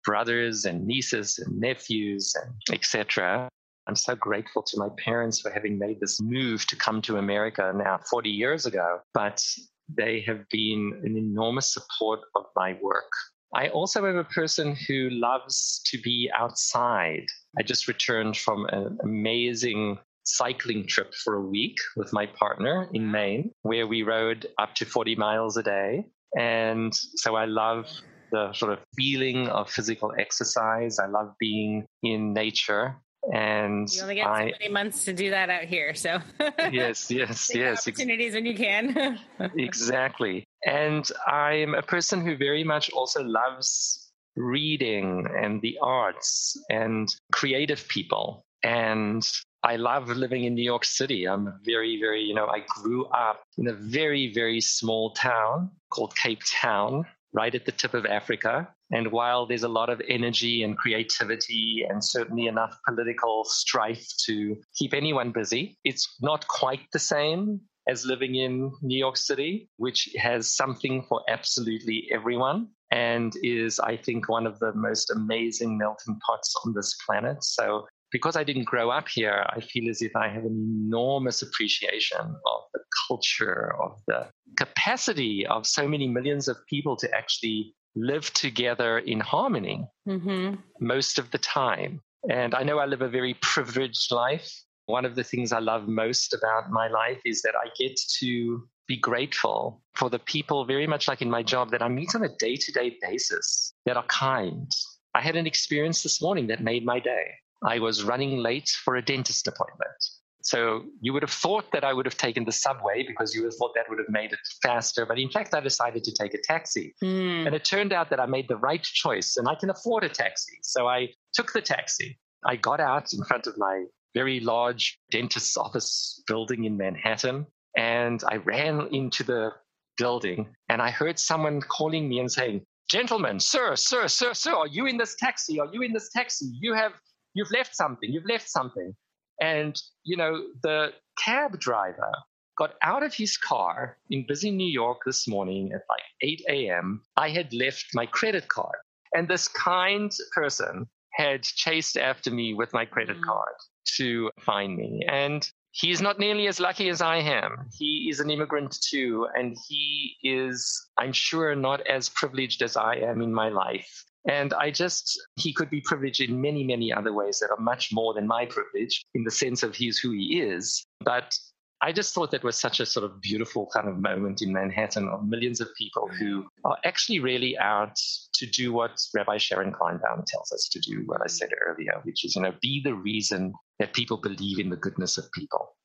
brothers 0.04 0.66
and 0.66 0.86
nieces 0.86 1.40
and 1.40 1.60
nephews 1.60 2.34
and 2.42 2.54
etc. 2.74 3.48
I'm 3.88 3.96
so 3.96 4.16
grateful 4.16 4.64
to 4.64 4.78
my 4.78 4.90
parents 5.04 5.40
for 5.40 5.50
having 5.50 5.80
made 5.80 6.00
this 6.00 6.20
move 6.22 6.66
to 6.68 6.76
come 6.76 7.02
to 7.04 7.18
America 7.18 7.72
now 7.76 8.00
40 8.10 8.30
years 8.30 8.66
ago, 8.66 9.00
but 9.14 9.42
they 9.90 10.22
have 10.28 10.48
been 10.50 11.00
an 11.04 11.18
enormous 11.18 11.74
support 11.74 12.20
of 12.36 12.46
my 12.56 12.78
work. 12.82 13.12
I 13.54 13.68
also 13.70 14.06
am 14.06 14.18
a 14.18 14.24
person 14.24 14.76
who 14.76 15.10
loves 15.10 15.82
to 15.88 15.98
be 16.00 16.32
outside. 16.34 17.26
I 17.58 17.64
just 17.64 17.88
returned 17.88 18.38
from 18.38 18.66
an 18.68 18.98
amazing 19.04 20.00
cycling 20.24 20.88
trip 20.88 21.14
for 21.14 21.36
a 21.36 21.42
week 21.42 21.78
with 21.96 22.14
my 22.14 22.28
partner 22.28 22.88
in 22.94 23.12
Maine, 23.12 23.52
where 23.64 23.88
we 23.88 24.04
rode 24.04 24.48
up 24.58 24.76
to 24.76 24.86
40 24.86 25.16
miles 25.16 25.58
a 25.58 25.64
day. 25.64 26.06
And 26.38 26.94
so 26.94 27.36
I 27.36 27.46
love 27.46 27.88
the 28.32 28.54
sort 28.54 28.72
of 28.72 28.80
feeling 28.96 29.48
of 29.48 29.70
physical 29.70 30.14
exercise. 30.18 31.00
I 31.00 31.08
love 31.08 31.34
being 31.40 31.86
in 32.04 32.34
nature. 32.34 32.96
And 33.34 33.88
you 33.92 34.02
only 34.02 34.16
get 34.16 34.28
I, 34.28 34.52
so 34.52 34.58
many 34.60 34.72
months 34.72 35.06
to 35.06 35.14
do 35.14 35.32
that 35.32 35.50
out 35.50 35.66
here. 35.66 35.94
So 35.94 36.20
yes, 36.72 37.12
yes, 37.12 37.52
yes. 37.54 37.88
Opportunities 37.88 38.34
when 38.34 38.46
you 38.46 38.56
can. 38.56 39.20
exactly. 39.58 40.46
And 40.66 41.10
I'm 41.28 41.74
a 41.74 41.82
person 41.82 42.26
who 42.26 42.36
very 42.38 42.64
much 42.64 42.92
also 42.92 43.24
loves 43.24 44.12
reading 44.36 45.28
and 45.38 45.62
the 45.62 45.78
arts 45.82 46.58
and 46.70 47.14
creative 47.32 47.88
people. 47.88 48.46
And 48.64 49.28
I 49.64 49.76
love 49.76 50.10
living 50.10 50.46
in 50.46 50.56
New 50.56 50.64
York 50.64 50.86
City. 50.86 51.28
I'm 51.28 51.54
very, 51.64 52.00
very, 52.00 52.24
you 52.24 52.34
know, 52.34 52.48
I 52.48 52.64
grew 52.68 53.06
up 53.08 53.42
in 53.58 53.68
a 53.68 53.74
very, 53.74 54.32
very 54.34 54.62
small 54.62 55.14
town 55.14 55.72
called 55.90 56.16
Cape 56.16 56.42
Town, 56.46 57.06
right 57.34 57.54
at 57.54 57.66
the 57.66 57.72
tip 57.72 57.94
of 57.94 58.06
Africa. 58.06 58.68
And 58.92 59.12
while 59.12 59.46
there's 59.46 59.64
a 59.64 59.70
lot 59.70 59.90
of 59.90 60.02
energy 60.08 60.64
and 60.64 60.78
creativity 60.78 61.86
and 61.88 62.04
certainly 62.04 62.48
enough 62.48 62.78
political 62.88 63.46
strife 63.46 64.06
to 64.26 64.58
keep 64.76 64.94
anyone 64.94 65.32
busy, 65.32 65.78
it's 65.84 66.18
not 66.22 66.48
quite 66.48 66.82
the 66.92 67.00
same 67.00 67.62
as 67.88 68.06
living 68.06 68.36
in 68.36 68.72
New 68.82 68.98
York 68.98 69.18
City, 69.18 69.70
which 69.78 70.10
has 70.18 70.54
something 70.56 71.04
for 71.08 71.22
absolutely 71.28 72.08
everyone 72.12 72.68
and 72.92 73.34
is, 73.42 73.80
I 73.80 73.98
think, 73.98 74.30
one 74.30 74.46
of 74.46 74.60
the 74.60 74.74
most 74.74 75.12
amazing 75.12 75.78
melting 75.78 76.20
pots 76.26 76.54
on 76.66 76.74
this 76.74 76.96
planet. 77.06 77.44
So 77.44 77.88
because 78.12 78.36
I 78.36 78.44
didn't 78.44 78.66
grow 78.66 78.90
up 78.92 79.08
here, 79.08 79.46
I 79.50 79.62
feel 79.62 79.90
as 79.90 80.02
if 80.02 80.16
I 80.16 80.28
have 80.28 80.44
an 80.44 80.86
enormous 80.86 81.42
appreciation 81.42 82.20
of 82.20 82.62
the 82.74 82.82
culture, 83.08 83.74
of 83.82 84.02
the 84.08 84.28
capacity 84.58 85.48
of 85.48 85.66
so 85.66 85.88
many 85.88 86.08
millions 86.08 86.48
of 86.48 86.58
people 86.70 86.98
to 86.98 87.16
actually 87.16 87.74
live 87.96 88.32
together 88.34 89.00
in 89.00 89.20
harmony 89.20 89.88
mm-hmm. 90.08 90.56
most 90.80 91.18
of 91.20 91.32
the 91.32 91.38
time. 91.38 92.02
And 92.30 92.54
I 92.54 92.64
know 92.64 92.80
I 92.80 92.86
live 92.86 93.02
a 93.02 93.10
very 93.10 93.36
privileged 93.42 94.12
life. 94.12 94.52
One 94.86 95.06
of 95.06 95.16
the 95.16 95.24
things 95.24 95.52
I 95.52 95.60
love 95.60 95.88
most 95.88 96.34
about 96.34 96.72
my 96.72 96.88
life 96.88 97.22
is 97.26 97.42
that 97.44 97.54
I 97.56 97.70
get 97.78 98.00
to 98.20 98.68
be 98.88 98.98
grateful 98.98 99.82
for 99.96 100.10
the 100.10 100.20
people, 100.20 100.66
very 100.66 100.88
much 100.88 101.08
like 101.08 101.22
in 101.22 101.30
my 101.30 101.44
job, 101.44 101.72
that 101.72 101.82
I 101.82 101.88
meet 101.88 102.14
on 102.16 102.24
a 102.24 102.36
day 102.38 102.56
to 102.56 102.72
day 102.72 102.98
basis 103.02 103.74
that 103.86 103.98
are 103.98 104.06
kind. 104.08 104.70
I 105.14 105.22
had 105.22 105.36
an 105.36 105.48
experience 105.48 106.04
this 106.04 106.22
morning 106.22 106.48
that 106.48 106.62
made 106.62 106.86
my 106.86 107.00
day. 107.00 107.26
I 107.64 107.80
was 107.80 108.04
running 108.04 108.38
late 108.38 108.70
for 108.70 108.96
a 108.96 109.02
dentist 109.02 109.48
appointment. 109.48 110.04
So 110.44 110.84
you 111.02 111.14
would 111.14 111.22
have 111.22 111.32
thought 111.32 111.72
that 111.72 111.84
I 111.84 111.94
would 111.94 112.06
have 112.06 112.18
taken 112.18 112.46
the 112.46 112.52
subway 112.52 113.06
because 113.08 113.36
you 113.36 113.42
would 113.42 113.52
have 113.52 113.58
thought 113.58 113.74
that 113.76 113.86
would 113.90 114.00
have 114.00 114.10
made 114.10 114.34
it 114.34 114.40
faster. 114.64 115.06
But 115.06 115.20
in 115.20 115.30
fact, 115.30 115.54
I 115.54 115.60
decided 115.60 116.04
to 116.04 116.12
take 116.12 116.34
a 116.34 116.40
taxi. 116.44 116.96
Mm. 117.04 117.46
And 117.46 117.56
it 117.56 117.64
turned 117.64 117.94
out 117.94 118.10
that 118.10 118.20
I 118.20 118.26
made 118.26 118.48
the 118.48 118.58
right 118.58 118.82
choice 118.82 119.38
and 119.38 119.48
I 119.48 119.56
can 119.56 119.70
afford 119.70 120.04
a 120.04 120.10
taxi. 120.10 120.58
So 120.64 120.88
I 120.88 121.10
took 121.34 121.54
the 121.54 121.62
taxi. 121.62 122.20
I 122.46 122.56
got 122.56 122.80
out 122.80 123.14
in 123.14 123.24
front 123.24 123.46
of 123.46 123.56
my 123.58 123.86
very 124.14 124.40
large 124.40 125.00
dentist's 125.12 125.58
office 125.58 126.22
building 126.28 126.66
in 126.66 126.78
Manhattan 126.78 127.46
and 127.76 128.24
I 128.28 128.38
ran 128.38 128.88
into 128.92 129.24
the 129.24 129.52
building 129.98 130.54
and 130.70 130.82
I 130.82 130.92
heard 130.92 131.20
someone 131.20 131.62
calling 131.62 132.10
me 132.10 132.20
and 132.20 132.32
saying, 132.32 132.62
Gentlemen, 132.90 133.40
sir, 133.40 133.76
sir, 133.76 134.08
sir, 134.08 134.34
sir, 134.34 134.54
are 134.54 134.68
you 134.68 134.86
in 134.86 134.98
this 134.98 135.16
taxi? 135.16 135.60
Are 135.60 135.70
you 135.72 135.82
in 135.82 135.94
this 135.94 136.10
taxi? 136.10 136.48
You 136.60 136.74
have 136.74 136.92
you've 137.34 137.52
left 137.52 137.76
something, 137.76 138.12
you've 138.12 138.26
left 138.26 138.50
something. 138.50 138.94
And, 139.40 139.82
you 140.04 140.18
know, 140.18 140.44
the 140.62 140.90
cab 141.18 141.60
driver 141.60 142.12
got 142.58 142.74
out 142.84 143.02
of 143.02 143.14
his 143.14 143.38
car 143.38 143.98
in 144.10 144.26
busy 144.28 144.52
New 144.52 144.68
York 144.68 145.00
this 145.06 145.28
morning 145.28 145.72
at 145.74 145.84
like 145.90 146.04
8 146.22 146.42
a.m. 146.50 147.02
I 147.16 147.30
had 147.30 147.54
left 147.54 147.86
my 147.94 148.06
credit 148.06 148.48
card. 148.50 148.76
And 149.14 149.28
this 149.28 149.48
kind 149.48 150.12
person 150.34 150.88
had 151.22 151.44
chased 151.44 151.98
after 151.98 152.32
me 152.32 152.54
with 152.54 152.74
my 152.74 152.86
credit 152.86 153.18
mm. 153.18 153.24
card 153.24 153.56
to 153.98 154.32
find 154.40 154.76
me. 154.76 155.02
And 155.08 155.42
he's 155.72 156.02
not 156.02 156.20
nearly 156.20 156.48
as 156.48 156.60
lucky 156.60 156.90
as 156.90 157.02
I 157.02 157.18
am. 157.18 157.70
He 157.78 158.08
is 158.10 158.20
an 158.20 158.30
immigrant 158.30 158.78
too, 158.90 159.28
and 159.36 159.56
he 159.68 160.16
is, 160.24 160.90
I'm 160.98 161.14
sure, 161.14 161.56
not 161.56 161.86
as 161.88 162.10
privileged 162.10 162.62
as 162.62 162.76
I 162.76 162.96
am 162.96 163.22
in 163.22 163.34
my 163.34 163.50
life. 163.50 163.92
And 164.30 164.54
I 164.54 164.70
just, 164.70 165.20
he 165.36 165.52
could 165.52 165.70
be 165.70 165.82
privileged 165.82 166.22
in 166.22 166.42
many, 166.42 166.64
many 166.64 166.94
other 166.94 167.14
ways 167.14 167.40
that 167.40 167.50
are 167.50 167.64
much 167.64 167.90
more 167.92 168.14
than 168.14 168.28
my 168.28 168.46
privilege 168.46 169.04
in 169.16 169.24
the 169.24 169.32
sense 169.32 169.64
of 169.64 169.76
he's 169.76 169.98
who 169.98 170.12
he 170.12 170.40
is. 170.40 170.86
But 171.04 171.36
I 171.84 171.92
just 171.92 172.14
thought 172.14 172.30
that 172.32 172.44
was 172.44 172.58
such 172.58 172.80
a 172.80 172.86
sort 172.86 173.06
of 173.06 173.20
beautiful 173.22 173.68
kind 173.74 173.88
of 173.90 173.98
moment 173.98 174.42
in 174.42 174.54
Manhattan 174.54 175.08
of 175.10 175.28
millions 175.28 175.60
of 175.60 175.68
people 175.76 176.08
who 176.20 176.46
are 176.64 176.78
actually 176.86 177.20
really 177.20 177.58
out 177.58 177.98
to 178.36 178.46
do 178.46 178.72
what 178.72 179.02
Rabbi 179.16 179.38
Sharon 179.38 179.72
Kleinbaum 179.72 180.24
tells 180.28 180.52
us 180.52 180.70
to 180.72 180.80
do, 180.80 181.02
what 181.08 181.22
I 181.22 181.26
mm-hmm. 181.26 181.30
said 181.30 181.50
earlier, 181.66 182.00
which 182.04 182.24
is, 182.24 182.36
you 182.36 182.44
know, 182.44 182.54
be 182.62 182.82
the 182.84 182.94
reason 182.94 183.54
that 183.80 183.94
people 183.94 184.18
believe 184.18 184.60
in 184.60 184.70
the 184.70 184.76
goodness 184.76 185.18
of 185.18 185.32
people. 185.32 185.76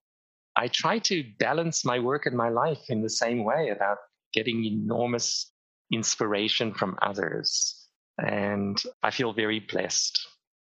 I 0.55 0.69
try 0.69 0.99
to 1.01 1.25
balance 1.39 1.85
my 1.85 1.99
work 1.99 2.27
and 2.27 2.37
my 2.37 2.51
life 2.51 2.85
in 2.89 3.03
the 3.03 3.11
same 3.11 3.45
way 3.45 3.71
about 3.71 3.99
getting 4.35 4.65
enormous 4.65 5.51
inspiration 5.91 6.75
from 6.75 6.99
others 7.01 7.87
and 8.19 8.83
I 9.03 9.11
feel 9.11 9.33
very 9.33 9.61
blessed. 9.61 10.27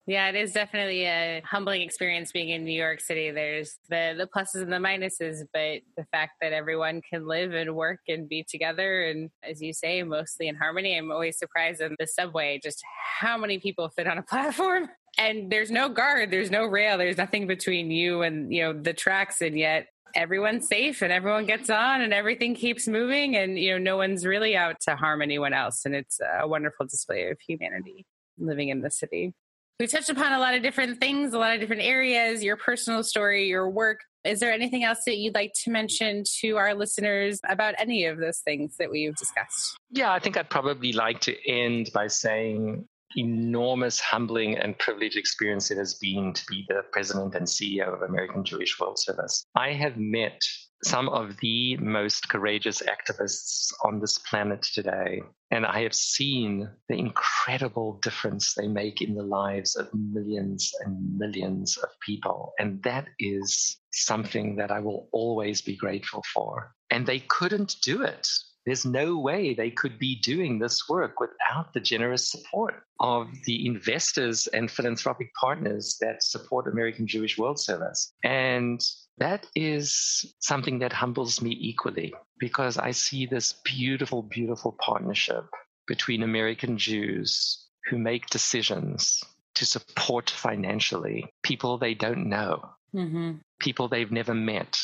Yeah, 0.07 0.29
it 0.29 0.35
is 0.35 0.51
definitely 0.51 1.05
a 1.05 1.41
humbling 1.43 1.81
experience 1.81 2.31
being 2.31 2.49
in 2.49 2.63
New 2.63 2.77
York 2.77 3.01
City. 3.01 3.31
There's 3.31 3.79
the 3.89 4.13
the 4.15 4.27
pluses 4.27 4.61
and 4.61 4.71
the 4.71 4.77
minuses, 4.77 5.39
but 5.51 5.81
the 5.97 6.05
fact 6.11 6.33
that 6.41 6.53
everyone 6.53 7.01
can 7.01 7.27
live 7.27 7.53
and 7.53 7.75
work 7.75 8.01
and 8.07 8.29
be 8.29 8.45
together 8.47 9.05
and 9.05 9.31
as 9.41 9.63
you 9.63 9.73
say, 9.73 10.03
mostly 10.03 10.47
in 10.47 10.55
harmony. 10.55 10.95
I'm 10.95 11.11
always 11.11 11.39
surprised 11.39 11.81
in 11.81 11.95
the 11.97 12.05
subway 12.05 12.59
just 12.63 12.83
how 13.19 13.35
many 13.35 13.57
people 13.57 13.89
fit 13.89 14.05
on 14.05 14.19
a 14.19 14.23
platform. 14.29 14.89
And 15.17 15.51
there's 15.51 15.71
no 15.71 15.89
guard, 15.89 16.29
there's 16.29 16.51
no 16.51 16.65
rail, 16.65 16.99
there's 16.99 17.17
nothing 17.17 17.47
between 17.47 17.89
you 17.89 18.21
and, 18.21 18.53
you 18.53 18.61
know, 18.61 18.73
the 18.73 18.93
tracks 18.93 19.41
and 19.41 19.57
yet 19.57 19.87
everyone's 20.13 20.67
safe 20.67 21.01
and 21.01 21.11
everyone 21.11 21.45
gets 21.45 21.69
on 21.69 22.01
and 22.01 22.13
everything 22.13 22.53
keeps 22.53 22.87
moving 22.87 23.35
and 23.35 23.59
you 23.59 23.71
know 23.71 23.77
no 23.77 23.97
one's 23.97 24.25
really 24.25 24.55
out 24.55 24.79
to 24.79 24.95
harm 24.95 25.21
anyone 25.21 25.51
else 25.51 25.81
and 25.83 25.93
it's 25.93 26.21
a 26.39 26.47
wonderful 26.47 26.85
display 26.85 27.29
of 27.29 27.37
humanity 27.45 28.05
living 28.37 28.69
in 28.69 28.79
the 28.79 28.89
city 28.89 29.33
we 29.79 29.87
touched 29.87 30.09
upon 30.09 30.31
a 30.31 30.39
lot 30.39 30.53
of 30.53 30.63
different 30.63 30.99
things 30.99 31.33
a 31.33 31.37
lot 31.37 31.53
of 31.53 31.59
different 31.59 31.81
areas 31.81 32.43
your 32.43 32.57
personal 32.57 33.03
story 33.03 33.47
your 33.47 33.69
work 33.69 33.99
is 34.23 34.39
there 34.39 34.51
anything 34.51 34.83
else 34.83 34.99
that 35.05 35.17
you'd 35.17 35.35
like 35.35 35.51
to 35.63 35.69
mention 35.69 36.23
to 36.41 36.57
our 36.57 36.73
listeners 36.73 37.39
about 37.47 37.75
any 37.77 38.05
of 38.05 38.17
those 38.17 38.39
things 38.39 38.75
that 38.77 38.89
we've 38.89 39.15
discussed 39.15 39.77
yeah 39.91 40.11
i 40.11 40.19
think 40.19 40.37
i'd 40.37 40.49
probably 40.49 40.93
like 40.93 41.19
to 41.19 41.35
end 41.49 41.89
by 41.93 42.07
saying 42.07 42.87
enormous 43.17 43.99
humbling 43.99 44.57
and 44.57 44.77
privileged 44.77 45.17
experience 45.17 45.71
it 45.71 45.77
has 45.77 45.95
been 45.95 46.33
to 46.33 46.43
be 46.47 46.65
the 46.67 46.81
president 46.91 47.35
and 47.35 47.45
CEO 47.45 47.93
of 47.93 48.01
American 48.01 48.43
Jewish 48.43 48.77
World 48.79 48.99
Service. 48.99 49.45
I 49.55 49.71
have 49.71 49.97
met 49.97 50.41
some 50.85 51.09
of 51.09 51.35
the 51.41 51.75
most 51.77 52.29
courageous 52.29 52.81
activists 52.83 53.73
on 53.83 53.99
this 53.99 54.19
planet 54.19 54.61
today. 54.61 55.23
And 55.49 55.65
I 55.65 55.81
have 55.81 55.95
seen 55.95 56.69
the 56.89 56.95
incredible 56.95 57.99
difference 58.03 58.53
they 58.53 58.67
make 58.67 59.01
in 59.01 59.15
the 59.15 59.23
lives 59.23 59.75
of 59.75 59.89
millions 59.93 60.71
and 60.85 61.17
millions 61.17 61.75
of 61.77 61.89
people. 62.05 62.53
And 62.59 62.83
that 62.83 63.07
is 63.19 63.77
something 63.91 64.57
that 64.57 64.69
I 64.69 64.79
will 64.79 65.09
always 65.11 65.59
be 65.59 65.75
grateful 65.75 66.23
for. 66.31 66.71
And 66.91 67.07
they 67.07 67.19
couldn't 67.19 67.77
do 67.81 68.03
it. 68.03 68.27
There's 68.65 68.85
no 68.85 69.17
way 69.17 69.53
they 69.53 69.71
could 69.71 69.97
be 69.97 70.19
doing 70.21 70.59
this 70.59 70.87
work 70.87 71.19
without 71.19 71.73
the 71.73 71.79
generous 71.79 72.29
support 72.31 72.83
of 72.99 73.27
the 73.45 73.65
investors 73.65 74.47
and 74.47 74.69
philanthropic 74.69 75.31
partners 75.39 75.97
that 76.01 76.23
support 76.23 76.67
American 76.67 77.05
Jewish 77.07 77.37
World 77.37 77.59
Service. 77.59 78.13
And 78.23 78.81
that 79.17 79.47
is 79.55 80.35
something 80.39 80.79
that 80.79 80.93
humbles 80.93 81.41
me 81.41 81.57
equally 81.59 82.13
because 82.39 82.77
I 82.77 82.91
see 82.91 83.25
this 83.25 83.53
beautiful, 83.63 84.21
beautiful 84.23 84.75
partnership 84.79 85.45
between 85.87 86.23
American 86.23 86.77
Jews 86.77 87.67
who 87.89 87.97
make 87.97 88.27
decisions 88.27 89.23
to 89.55 89.65
support 89.65 90.29
financially 90.29 91.25
people 91.43 91.77
they 91.77 91.93
don't 91.93 92.27
know, 92.27 92.69
mm-hmm. 92.93 93.33
people 93.59 93.87
they've 93.87 94.11
never 94.11 94.33
met, 94.33 94.77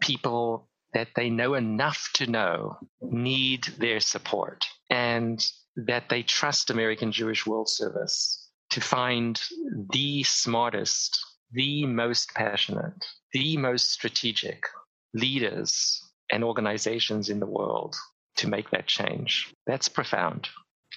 people 0.00 0.68
that 0.94 1.08
they 1.16 1.30
know 1.30 1.54
enough 1.54 2.10
to 2.14 2.30
know 2.30 2.76
need 3.00 3.64
their 3.78 3.98
support, 3.98 4.64
and 4.90 5.44
that 5.74 6.08
they 6.08 6.22
trust 6.22 6.70
American 6.70 7.10
Jewish 7.10 7.46
World 7.46 7.68
Service 7.68 8.50
to 8.70 8.80
find 8.80 9.40
the 9.90 10.22
smartest, 10.22 11.18
the 11.52 11.86
most 11.86 12.34
passionate, 12.34 13.04
the 13.32 13.56
most 13.56 13.90
strategic 13.90 14.64
leaders 15.14 16.00
and 16.30 16.42
organizations 16.42 17.28
in 17.28 17.40
the 17.40 17.46
world 17.46 17.94
to 18.36 18.48
make 18.48 18.70
that 18.70 18.86
change. 18.86 19.52
That's 19.66 19.88
profound 19.88 20.48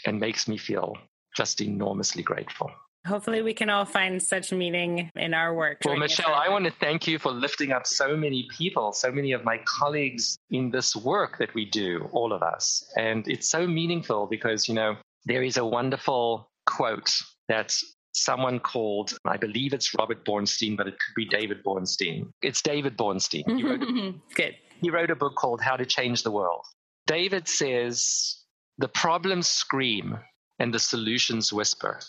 and 0.05 0.19
makes 0.19 0.47
me 0.47 0.57
feel 0.57 0.95
just 1.35 1.61
enormously 1.61 2.23
grateful. 2.23 2.71
Hopefully, 3.05 3.43
we 3.43 3.53
can 3.53 3.69
all 3.69 3.85
find 3.85 4.21
such 4.21 4.51
meaning 4.51 5.11
in 5.15 5.35
our 5.35 5.53
work. 5.53 5.77
Well, 5.85 5.95
Michelle, 5.95 6.33
I 6.33 6.49
want 6.49 6.65
to 6.65 6.71
thank 6.71 7.07
you 7.07 7.19
for 7.19 7.31
lifting 7.31 7.71
up 7.71 7.85
so 7.85 8.17
many 8.17 8.47
people, 8.57 8.93
so 8.93 9.11
many 9.11 9.31
of 9.33 9.43
my 9.43 9.59
colleagues 9.65 10.39
in 10.49 10.71
this 10.71 10.95
work 10.95 11.37
that 11.37 11.53
we 11.53 11.65
do, 11.65 12.09
all 12.13 12.33
of 12.33 12.41
us. 12.41 12.83
And 12.97 13.27
it's 13.27 13.47
so 13.47 13.67
meaningful 13.67 14.25
because, 14.25 14.67
you 14.67 14.73
know, 14.73 14.95
there 15.25 15.43
is 15.43 15.57
a 15.57 15.65
wonderful 15.65 16.49
quote 16.65 17.11
that 17.47 17.75
someone 18.15 18.59
called, 18.59 19.17
I 19.25 19.37
believe 19.37 19.73
it's 19.73 19.93
Robert 19.97 20.25
Bornstein, 20.25 20.77
but 20.77 20.87
it 20.87 20.93
could 20.93 21.15
be 21.15 21.25
David 21.25 21.63
Bornstein. 21.63 22.31
It's 22.41 22.61
David 22.61 22.97
Bornstein. 22.97 23.43
He 23.57 23.63
wrote, 23.63 23.81
Good. 24.35 24.55
He 24.81 24.89
wrote 24.89 25.11
a 25.11 25.15
book 25.15 25.35
called 25.35 25.61
How 25.61 25.75
to 25.75 25.85
Change 25.85 26.23
the 26.23 26.31
World. 26.31 26.65
David 27.07 27.47
says, 27.47 28.43
The 28.77 28.87
problems 28.87 29.47
scream 29.47 30.17
and 30.59 30.73
the 30.73 30.79
solutions 30.79 31.51
whisper. 31.51 31.99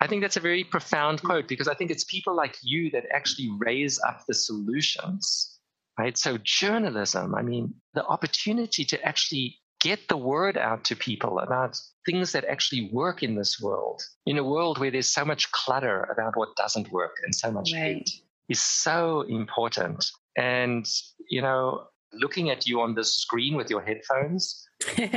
I 0.00 0.08
think 0.08 0.20
that's 0.22 0.36
a 0.36 0.40
very 0.40 0.64
profound 0.64 1.22
quote 1.22 1.46
because 1.46 1.68
I 1.68 1.74
think 1.74 1.92
it's 1.92 2.04
people 2.04 2.34
like 2.34 2.56
you 2.62 2.90
that 2.90 3.04
actually 3.12 3.50
raise 3.58 4.00
up 4.00 4.22
the 4.26 4.34
solutions, 4.34 5.60
right? 5.96 6.18
So, 6.18 6.38
journalism, 6.42 7.36
I 7.36 7.42
mean, 7.42 7.72
the 7.94 8.04
opportunity 8.06 8.84
to 8.86 9.00
actually 9.04 9.58
get 9.82 10.08
the 10.08 10.16
word 10.16 10.56
out 10.56 10.84
to 10.84 10.96
people 10.96 11.40
about 11.40 11.76
things 12.06 12.32
that 12.32 12.44
actually 12.44 12.88
work 12.92 13.22
in 13.22 13.34
this 13.34 13.60
world, 13.60 14.00
in 14.26 14.38
a 14.38 14.44
world 14.44 14.78
where 14.78 14.92
there's 14.92 15.12
so 15.12 15.24
much 15.24 15.50
clutter 15.50 16.04
about 16.04 16.36
what 16.36 16.54
doesn't 16.56 16.90
work 16.92 17.16
and 17.24 17.34
so 17.34 17.50
much 17.50 17.72
right. 17.72 17.96
hate, 17.96 18.10
is 18.48 18.60
so 18.60 19.22
important. 19.22 20.04
And, 20.38 20.86
you 21.28 21.42
know, 21.42 21.84
looking 22.12 22.48
at 22.50 22.66
you 22.66 22.80
on 22.80 22.94
the 22.94 23.04
screen 23.04 23.56
with 23.56 23.70
your 23.70 23.82
headphones, 23.82 24.64
you 24.96 25.08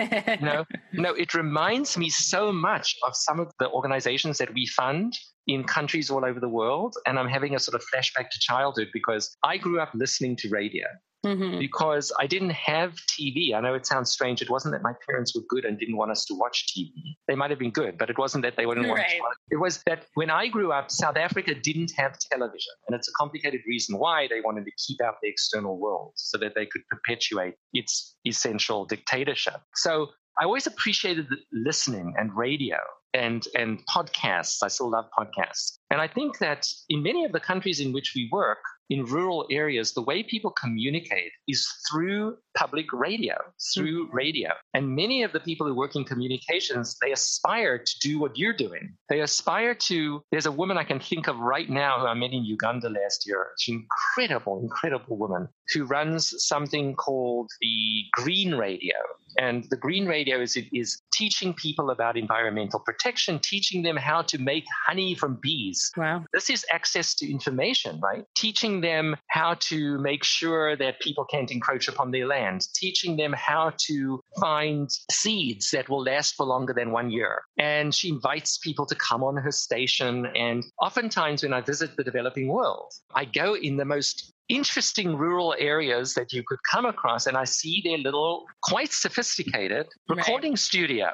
know, 0.41 0.65
no, 0.93 1.13
it 1.13 1.35
reminds 1.35 1.95
me 1.95 2.09
so 2.09 2.51
much 2.51 2.95
of 3.05 3.15
some 3.15 3.39
of 3.39 3.51
the 3.59 3.69
organizations 3.69 4.39
that 4.39 4.53
we 4.53 4.65
fund 4.65 5.13
in 5.47 5.63
countries 5.63 6.09
all 6.09 6.25
over 6.25 6.39
the 6.39 6.49
world. 6.49 6.95
And 7.05 7.19
I'm 7.19 7.29
having 7.29 7.53
a 7.53 7.59
sort 7.59 7.75
of 7.75 7.83
flashback 7.93 8.29
to 8.31 8.39
childhood 8.39 8.87
because 8.93 9.35
I 9.43 9.57
grew 9.57 9.79
up 9.79 9.91
listening 9.93 10.35
to 10.37 10.49
radio 10.49 10.85
mm-hmm. 11.25 11.59
because 11.59 12.11
I 12.19 12.27
didn't 12.27 12.51
have 12.51 12.93
TV. 13.07 13.53
I 13.53 13.61
know 13.61 13.73
it 13.73 13.85
sounds 13.85 14.11
strange. 14.11 14.41
It 14.41 14.49
wasn't 14.49 14.73
that 14.73 14.83
my 14.83 14.93
parents 15.07 15.35
were 15.35 15.41
good 15.49 15.65
and 15.65 15.79
didn't 15.79 15.97
want 15.97 16.11
us 16.11 16.25
to 16.25 16.35
watch 16.35 16.67
TV. 16.75 16.91
They 17.27 17.35
might 17.35 17.49
have 17.49 17.59
been 17.59 17.71
good, 17.71 17.97
but 17.97 18.09
it 18.09 18.17
wasn't 18.17 18.43
that 18.43 18.55
they 18.55 18.65
wouldn't 18.65 18.85
right. 18.85 18.97
want 18.97 19.09
to 19.09 19.19
watch. 19.21 19.37
It 19.51 19.57
was 19.57 19.83
that 19.87 20.05
when 20.13 20.29
I 20.29 20.47
grew 20.47 20.71
up, 20.71 20.91
South 20.91 21.17
Africa 21.17 21.55
didn't 21.55 21.91
have 21.97 22.17
television. 22.19 22.73
And 22.87 22.95
it's 22.95 23.07
a 23.07 23.11
complicated 23.17 23.61
reason 23.67 23.97
why 23.97 24.27
they 24.29 24.41
wanted 24.41 24.65
to 24.65 24.71
keep 24.77 25.01
out 25.01 25.15
the 25.21 25.29
external 25.29 25.77
world 25.77 26.13
so 26.15 26.37
that 26.37 26.53
they 26.55 26.65
could 26.65 26.81
perpetuate 26.89 27.55
its 27.73 28.15
essential 28.25 28.85
dictatorship. 28.85 29.61
So 29.75 30.09
I 30.39 30.43
always 30.43 30.67
appreciated 30.67 31.27
listening 31.53 32.13
and 32.17 32.35
radio 32.35 32.77
and 33.13 33.47
and 33.55 33.79
podcasts. 33.87 34.57
I 34.61 34.67
still 34.67 34.89
love 34.89 35.05
podcasts. 35.17 35.77
And 35.89 36.01
I 36.01 36.07
think 36.07 36.39
that 36.39 36.67
in 36.89 37.01
many 37.01 37.23
of 37.23 37.31
the 37.31 37.39
countries 37.39 37.79
in 37.79 37.93
which 37.93 38.13
we 38.15 38.29
work, 38.31 38.59
in 38.89 39.05
rural 39.05 39.45
areas, 39.49 39.93
the 39.93 40.01
way 40.01 40.23
people 40.23 40.51
communicate 40.51 41.31
is 41.47 41.67
through 41.89 42.37
public 42.55 42.91
radio, 42.93 43.35
through 43.73 44.07
mm-hmm. 44.07 44.15
radio. 44.15 44.49
And 44.73 44.95
many 44.95 45.23
of 45.23 45.31
the 45.31 45.39
people 45.39 45.67
who 45.67 45.75
work 45.75 45.95
in 45.95 46.03
communications, 46.03 46.97
they 47.01 47.11
aspire 47.11 47.77
to 47.77 47.99
do 48.01 48.19
what 48.19 48.37
you're 48.37 48.53
doing. 48.53 48.93
They 49.09 49.21
aspire 49.21 49.75
to, 49.75 50.21
there's 50.31 50.45
a 50.45 50.51
woman 50.51 50.77
I 50.77 50.83
can 50.83 50.99
think 50.99 51.27
of 51.27 51.37
right 51.39 51.69
now 51.69 51.99
who 51.99 52.05
I 52.05 52.13
met 52.13 52.31
in 52.31 52.45
Uganda 52.45 52.89
last 52.89 53.27
year. 53.27 53.47
She's 53.59 53.75
an 53.75 53.87
incredible, 54.17 54.61
incredible 54.61 55.17
woman 55.17 55.47
who 55.73 55.85
runs 55.85 56.33
something 56.45 56.95
called 56.95 57.49
the 57.61 58.03
Green 58.13 58.55
Radio. 58.55 58.95
And 59.37 59.65
the 59.69 59.75
Green 59.75 60.05
Radio 60.05 60.39
is, 60.39 60.57
is 60.71 61.01
teaching 61.13 61.53
people 61.53 61.89
about 61.89 62.15
environmental 62.15 62.79
protection, 62.79 63.39
teaching 63.39 63.83
them 63.83 63.97
how 63.97 64.21
to 64.23 64.37
make 64.37 64.63
honey 64.87 65.13
from 65.13 65.39
bees. 65.41 65.91
Wow. 65.97 66.23
This 66.33 66.49
is 66.49 66.65
access 66.71 67.15
to 67.15 67.29
information, 67.29 67.99
right? 67.99 68.23
Teaching 68.35 68.74
them 68.81 69.15
how 69.27 69.55
to 69.61 69.97
make 69.99 70.23
sure 70.23 70.75
that 70.75 70.99
people 70.99 71.25
can't 71.25 71.51
encroach 71.51 71.87
upon 71.87 72.11
their 72.11 72.27
land, 72.27 72.67
teaching 72.73 73.17
them 73.17 73.33
how 73.33 73.71
to 73.87 74.21
find 74.39 74.89
seeds 75.11 75.71
that 75.71 75.89
will 75.89 76.03
last 76.03 76.35
for 76.35 76.45
longer 76.45 76.73
than 76.73 76.91
one 76.91 77.09
year. 77.11 77.43
And 77.57 77.93
she 77.93 78.09
invites 78.09 78.57
people 78.57 78.85
to 78.87 78.95
come 78.95 79.23
on 79.23 79.37
her 79.37 79.51
station. 79.51 80.25
And 80.35 80.63
oftentimes, 80.81 81.43
when 81.43 81.53
I 81.53 81.61
visit 81.61 81.95
the 81.95 82.03
developing 82.03 82.47
world, 82.47 82.91
I 83.13 83.25
go 83.25 83.55
in 83.55 83.77
the 83.77 83.85
most 83.85 84.33
interesting 84.47 85.15
rural 85.15 85.55
areas 85.57 86.13
that 86.13 86.31
you 86.31 86.43
could 86.45 86.59
come 86.71 86.85
across. 86.85 87.25
And 87.25 87.35
I 87.35 87.45
see 87.45 87.81
their 87.83 87.97
little, 87.97 88.45
quite 88.61 88.91
sophisticated 88.91 89.87
recording 90.07 90.51
right. 90.51 90.59
studio 90.59 91.09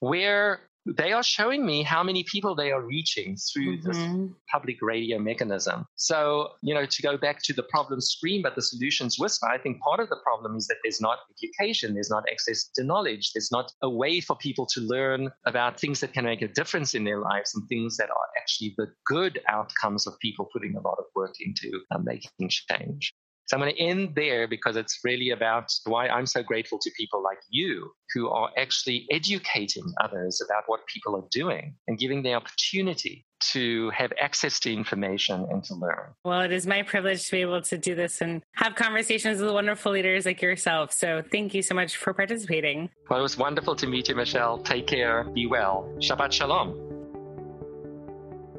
where 0.00 0.60
they 0.86 1.12
are 1.12 1.22
showing 1.22 1.66
me 1.66 1.82
how 1.82 2.02
many 2.02 2.24
people 2.24 2.54
they 2.54 2.70
are 2.70 2.80
reaching 2.80 3.36
through 3.36 3.78
mm-hmm. 3.78 3.88
this 3.88 4.30
public 4.50 4.76
radio 4.80 5.18
mechanism. 5.18 5.86
So, 5.96 6.50
you 6.62 6.74
know, 6.74 6.86
to 6.86 7.02
go 7.02 7.16
back 7.16 7.42
to 7.44 7.52
the 7.52 7.64
problem 7.64 8.00
screen, 8.00 8.42
but 8.42 8.54
the 8.54 8.62
solutions 8.62 9.18
whisper, 9.18 9.48
I 9.48 9.58
think 9.58 9.80
part 9.80 10.00
of 10.00 10.08
the 10.08 10.16
problem 10.22 10.56
is 10.56 10.66
that 10.68 10.76
there's 10.82 11.00
not 11.00 11.18
education, 11.30 11.94
there's 11.94 12.10
not 12.10 12.24
access 12.30 12.68
to 12.76 12.84
knowledge, 12.84 13.32
there's 13.32 13.50
not 13.50 13.72
a 13.82 13.90
way 13.90 14.20
for 14.20 14.36
people 14.36 14.66
to 14.66 14.80
learn 14.80 15.30
about 15.44 15.80
things 15.80 16.00
that 16.00 16.12
can 16.12 16.24
make 16.24 16.42
a 16.42 16.48
difference 16.48 16.94
in 16.94 17.04
their 17.04 17.20
lives 17.20 17.54
and 17.54 17.68
things 17.68 17.96
that 17.96 18.10
are 18.10 18.28
actually 18.40 18.74
the 18.76 18.86
good 19.06 19.40
outcomes 19.48 20.06
of 20.06 20.18
people 20.20 20.48
putting 20.52 20.76
a 20.76 20.80
lot 20.80 20.96
of 20.98 21.04
work 21.14 21.34
into 21.40 21.80
uh, 21.90 21.98
making 21.98 22.48
change. 22.48 23.12
So 23.46 23.56
I'm 23.56 23.60
going 23.60 23.74
to 23.74 23.80
end 23.80 24.14
there 24.16 24.48
because 24.48 24.76
it's 24.76 24.98
really 25.04 25.30
about 25.30 25.72
why 25.84 26.08
I'm 26.08 26.26
so 26.26 26.42
grateful 26.42 26.78
to 26.80 26.90
people 26.96 27.22
like 27.22 27.38
you 27.48 27.92
who 28.12 28.28
are 28.28 28.50
actually 28.58 29.06
educating 29.10 29.84
others 30.02 30.42
about 30.44 30.64
what 30.66 30.80
people 30.88 31.14
are 31.14 31.24
doing 31.30 31.74
and 31.86 31.96
giving 31.96 32.22
the 32.22 32.34
opportunity 32.34 33.24
to 33.52 33.90
have 33.90 34.12
access 34.20 34.58
to 34.60 34.72
information 34.72 35.46
and 35.50 35.62
to 35.64 35.74
learn. 35.74 36.14
Well, 36.24 36.40
it 36.40 36.50
is 36.50 36.66
my 36.66 36.82
privilege 36.82 37.24
to 37.26 37.30
be 37.30 37.40
able 37.42 37.62
to 37.62 37.78
do 37.78 37.94
this 37.94 38.20
and 38.20 38.42
have 38.56 38.74
conversations 38.74 39.40
with 39.40 39.52
wonderful 39.52 39.92
leaders 39.92 40.26
like 40.26 40.42
yourself. 40.42 40.92
So 40.92 41.22
thank 41.30 41.54
you 41.54 41.62
so 41.62 41.74
much 41.74 41.96
for 41.96 42.12
participating. 42.14 42.90
Well, 43.08 43.20
it 43.20 43.22
was 43.22 43.38
wonderful 43.38 43.76
to 43.76 43.86
meet 43.86 44.08
you, 44.08 44.16
Michelle. 44.16 44.58
Take 44.58 44.88
care. 44.88 45.24
Be 45.34 45.46
well. 45.46 45.92
Shabbat 45.98 46.32
Shalom. 46.32 46.82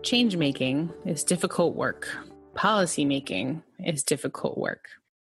Change 0.03 0.37
making 0.37 0.91
is 1.05 1.23
difficult 1.23 1.75
work 1.75 2.07
Policy 2.57 3.05
making 3.05 3.61
is 3.77 4.01
difficult 4.03 4.57
work. 4.57 4.85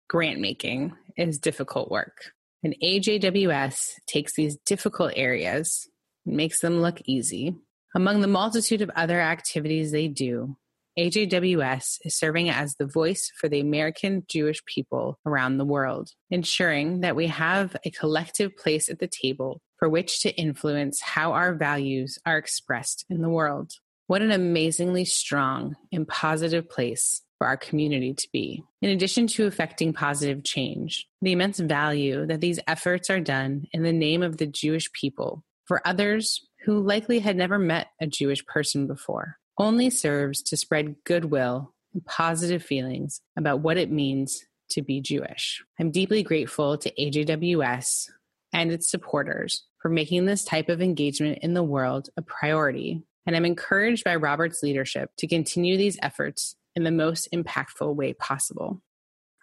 Grant 0.09 0.39
making 0.39 0.93
is 1.17 1.41
difficult 1.41 1.91
work. 1.91 2.31
And 2.63 2.77
AJWS 2.81 3.95
takes 4.07 4.37
these 4.37 4.57
difficult 4.65 5.13
areas 5.17 5.89
and 6.25 6.37
makes 6.37 6.61
them 6.61 6.81
look 6.83 7.03
easy. 7.05 7.57
Among 7.97 8.21
the 8.21 8.29
multitude 8.29 8.81
of 8.81 8.91
other 8.95 9.21
activities 9.21 9.91
they 9.91 10.07
do, 10.07 10.57
AJWS 10.97 11.99
is 12.05 12.17
serving 12.17 12.49
as 12.49 12.77
the 12.77 12.87
voice 12.87 13.33
for 13.37 13.49
the 13.49 13.59
American 13.59 14.25
Jewish 14.29 14.65
people 14.65 15.19
around 15.27 15.59
the 15.59 15.65
world, 15.65 16.11
ensuring 16.31 17.01
that 17.01 17.17
we 17.17 17.27
have 17.27 17.77
a 17.85 17.91
collective 17.91 18.57
place 18.57 18.89
at 18.89 19.01
the 19.01 19.09
table 19.09 19.61
for 19.79 19.89
which 19.89 20.21
to 20.21 20.35
influence 20.37 21.03
how 21.03 21.33
our 21.33 21.57
values 21.57 22.21
are 22.25 22.39
expressed 22.39 23.05
in 23.11 23.21
the 23.21 23.29
world. 23.29 23.73
What 24.07 24.23
an 24.23 24.31
amazingly 24.31 25.05
strong 25.05 25.77
and 25.93 26.07
positive 26.07 26.69
place 26.69 27.23
for 27.39 27.47
our 27.47 27.57
community 27.57 28.15
to 28.15 28.29
be. 28.33 28.63
In 28.81 28.91
addition 28.91 29.27
to 29.29 29.47
affecting 29.47 29.93
positive 29.93 30.45
change, 30.45 31.07
the 31.21 31.33
immense 31.33 31.59
value 31.59 32.25
that 32.27 32.41
these 32.41 32.61
efforts 32.67 33.11
are 33.11 33.21
done 33.21 33.67
in 33.73 33.83
the 33.83 33.93
name 33.93 34.23
of 34.23 34.37
the 34.37 34.47
Jewish 34.47 34.91
people 34.93 35.45
for 35.65 35.87
others 35.87 36.47
who 36.65 36.81
likely 36.81 37.19
had 37.19 37.37
never 37.37 37.59
met 37.59 37.89
a 38.01 38.07
Jewish 38.07 38.45
person 38.47 38.87
before 38.87 39.39
only 39.59 39.91
serves 39.91 40.43
to 40.43 40.57
spread 40.57 40.97
goodwill 41.05 41.75
and 41.93 42.05
positive 42.05 42.63
feelings 42.63 43.21
about 43.37 43.61
what 43.61 43.77
it 43.77 43.91
means 43.91 44.45
to 44.71 44.83
be 44.83 45.01
Jewish. 45.01 45.65
I'm 45.81 45.91
deeply 45.91 46.23
grateful 46.23 46.77
to 46.79 46.93
AJWS 46.93 48.11
and 48.53 48.71
its 48.71 48.91
supporters 48.91 49.65
for 49.81 49.89
making 49.89 50.27
this 50.27 50.45
type 50.45 50.69
of 50.69 50.83
engagement 50.83 51.39
in 51.43 51.55
the 51.55 51.63
world 51.63 52.11
a 52.17 52.23
priority. 52.23 53.03
And 53.27 53.37
I'm 53.37 53.45
encouraged 53.45 54.05
by 54.05 54.17
Robert's 54.17 54.63
leadership 54.63 55.11
to 55.19 55.27
continue 55.27 55.77
these 55.77 55.99
efforts 56.03 56.57
in 56.75 56.85
the 56.85 56.91
most 56.91 57.29
impactful 57.35 57.95
way 57.95 58.13
possible. 58.13 58.83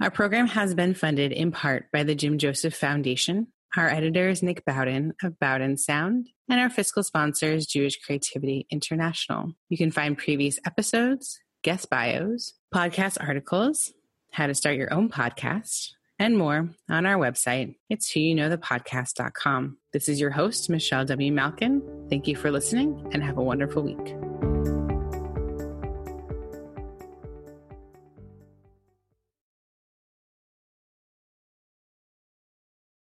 Our 0.01 0.11
program 0.11 0.47
has 0.47 0.73
been 0.73 0.93
funded 0.93 1.31
in 1.31 1.51
part 1.51 1.91
by 1.91 2.03
the 2.03 2.15
Jim 2.15 2.37
Joseph 2.37 2.75
Foundation. 2.75 3.47
Our 3.75 3.89
editor 3.89 4.29
is 4.29 4.43
Nick 4.43 4.65
Bowden 4.65 5.13
of 5.23 5.39
Bowden 5.39 5.77
Sound, 5.77 6.29
and 6.49 6.59
our 6.59 6.69
fiscal 6.69 7.03
sponsor 7.03 7.53
is 7.53 7.65
Jewish 7.65 7.99
Creativity 7.99 8.67
International. 8.69 9.53
You 9.69 9.77
can 9.77 9.91
find 9.91 10.17
previous 10.17 10.59
episodes, 10.65 11.39
guest 11.63 11.89
bios, 11.89 12.53
podcast 12.73 13.17
articles, 13.19 13.91
how 14.31 14.47
to 14.47 14.55
start 14.55 14.77
your 14.77 14.93
own 14.93 15.09
podcast, 15.09 15.89
and 16.19 16.37
more 16.37 16.69
on 16.89 17.05
our 17.05 17.17
website. 17.17 17.75
It's 17.89 18.11
whoyouknowthepodcast.com. 18.11 19.77
This 19.91 20.09
is 20.09 20.19
your 20.19 20.31
host, 20.31 20.69
Michelle 20.69 21.05
W. 21.05 21.31
Malkin. 21.31 21.81
Thank 22.09 22.27
you 22.27 22.35
for 22.35 22.51
listening 22.51 23.09
and 23.11 23.23
have 23.23 23.37
a 23.37 23.43
wonderful 23.43 23.83
week. 23.83 24.32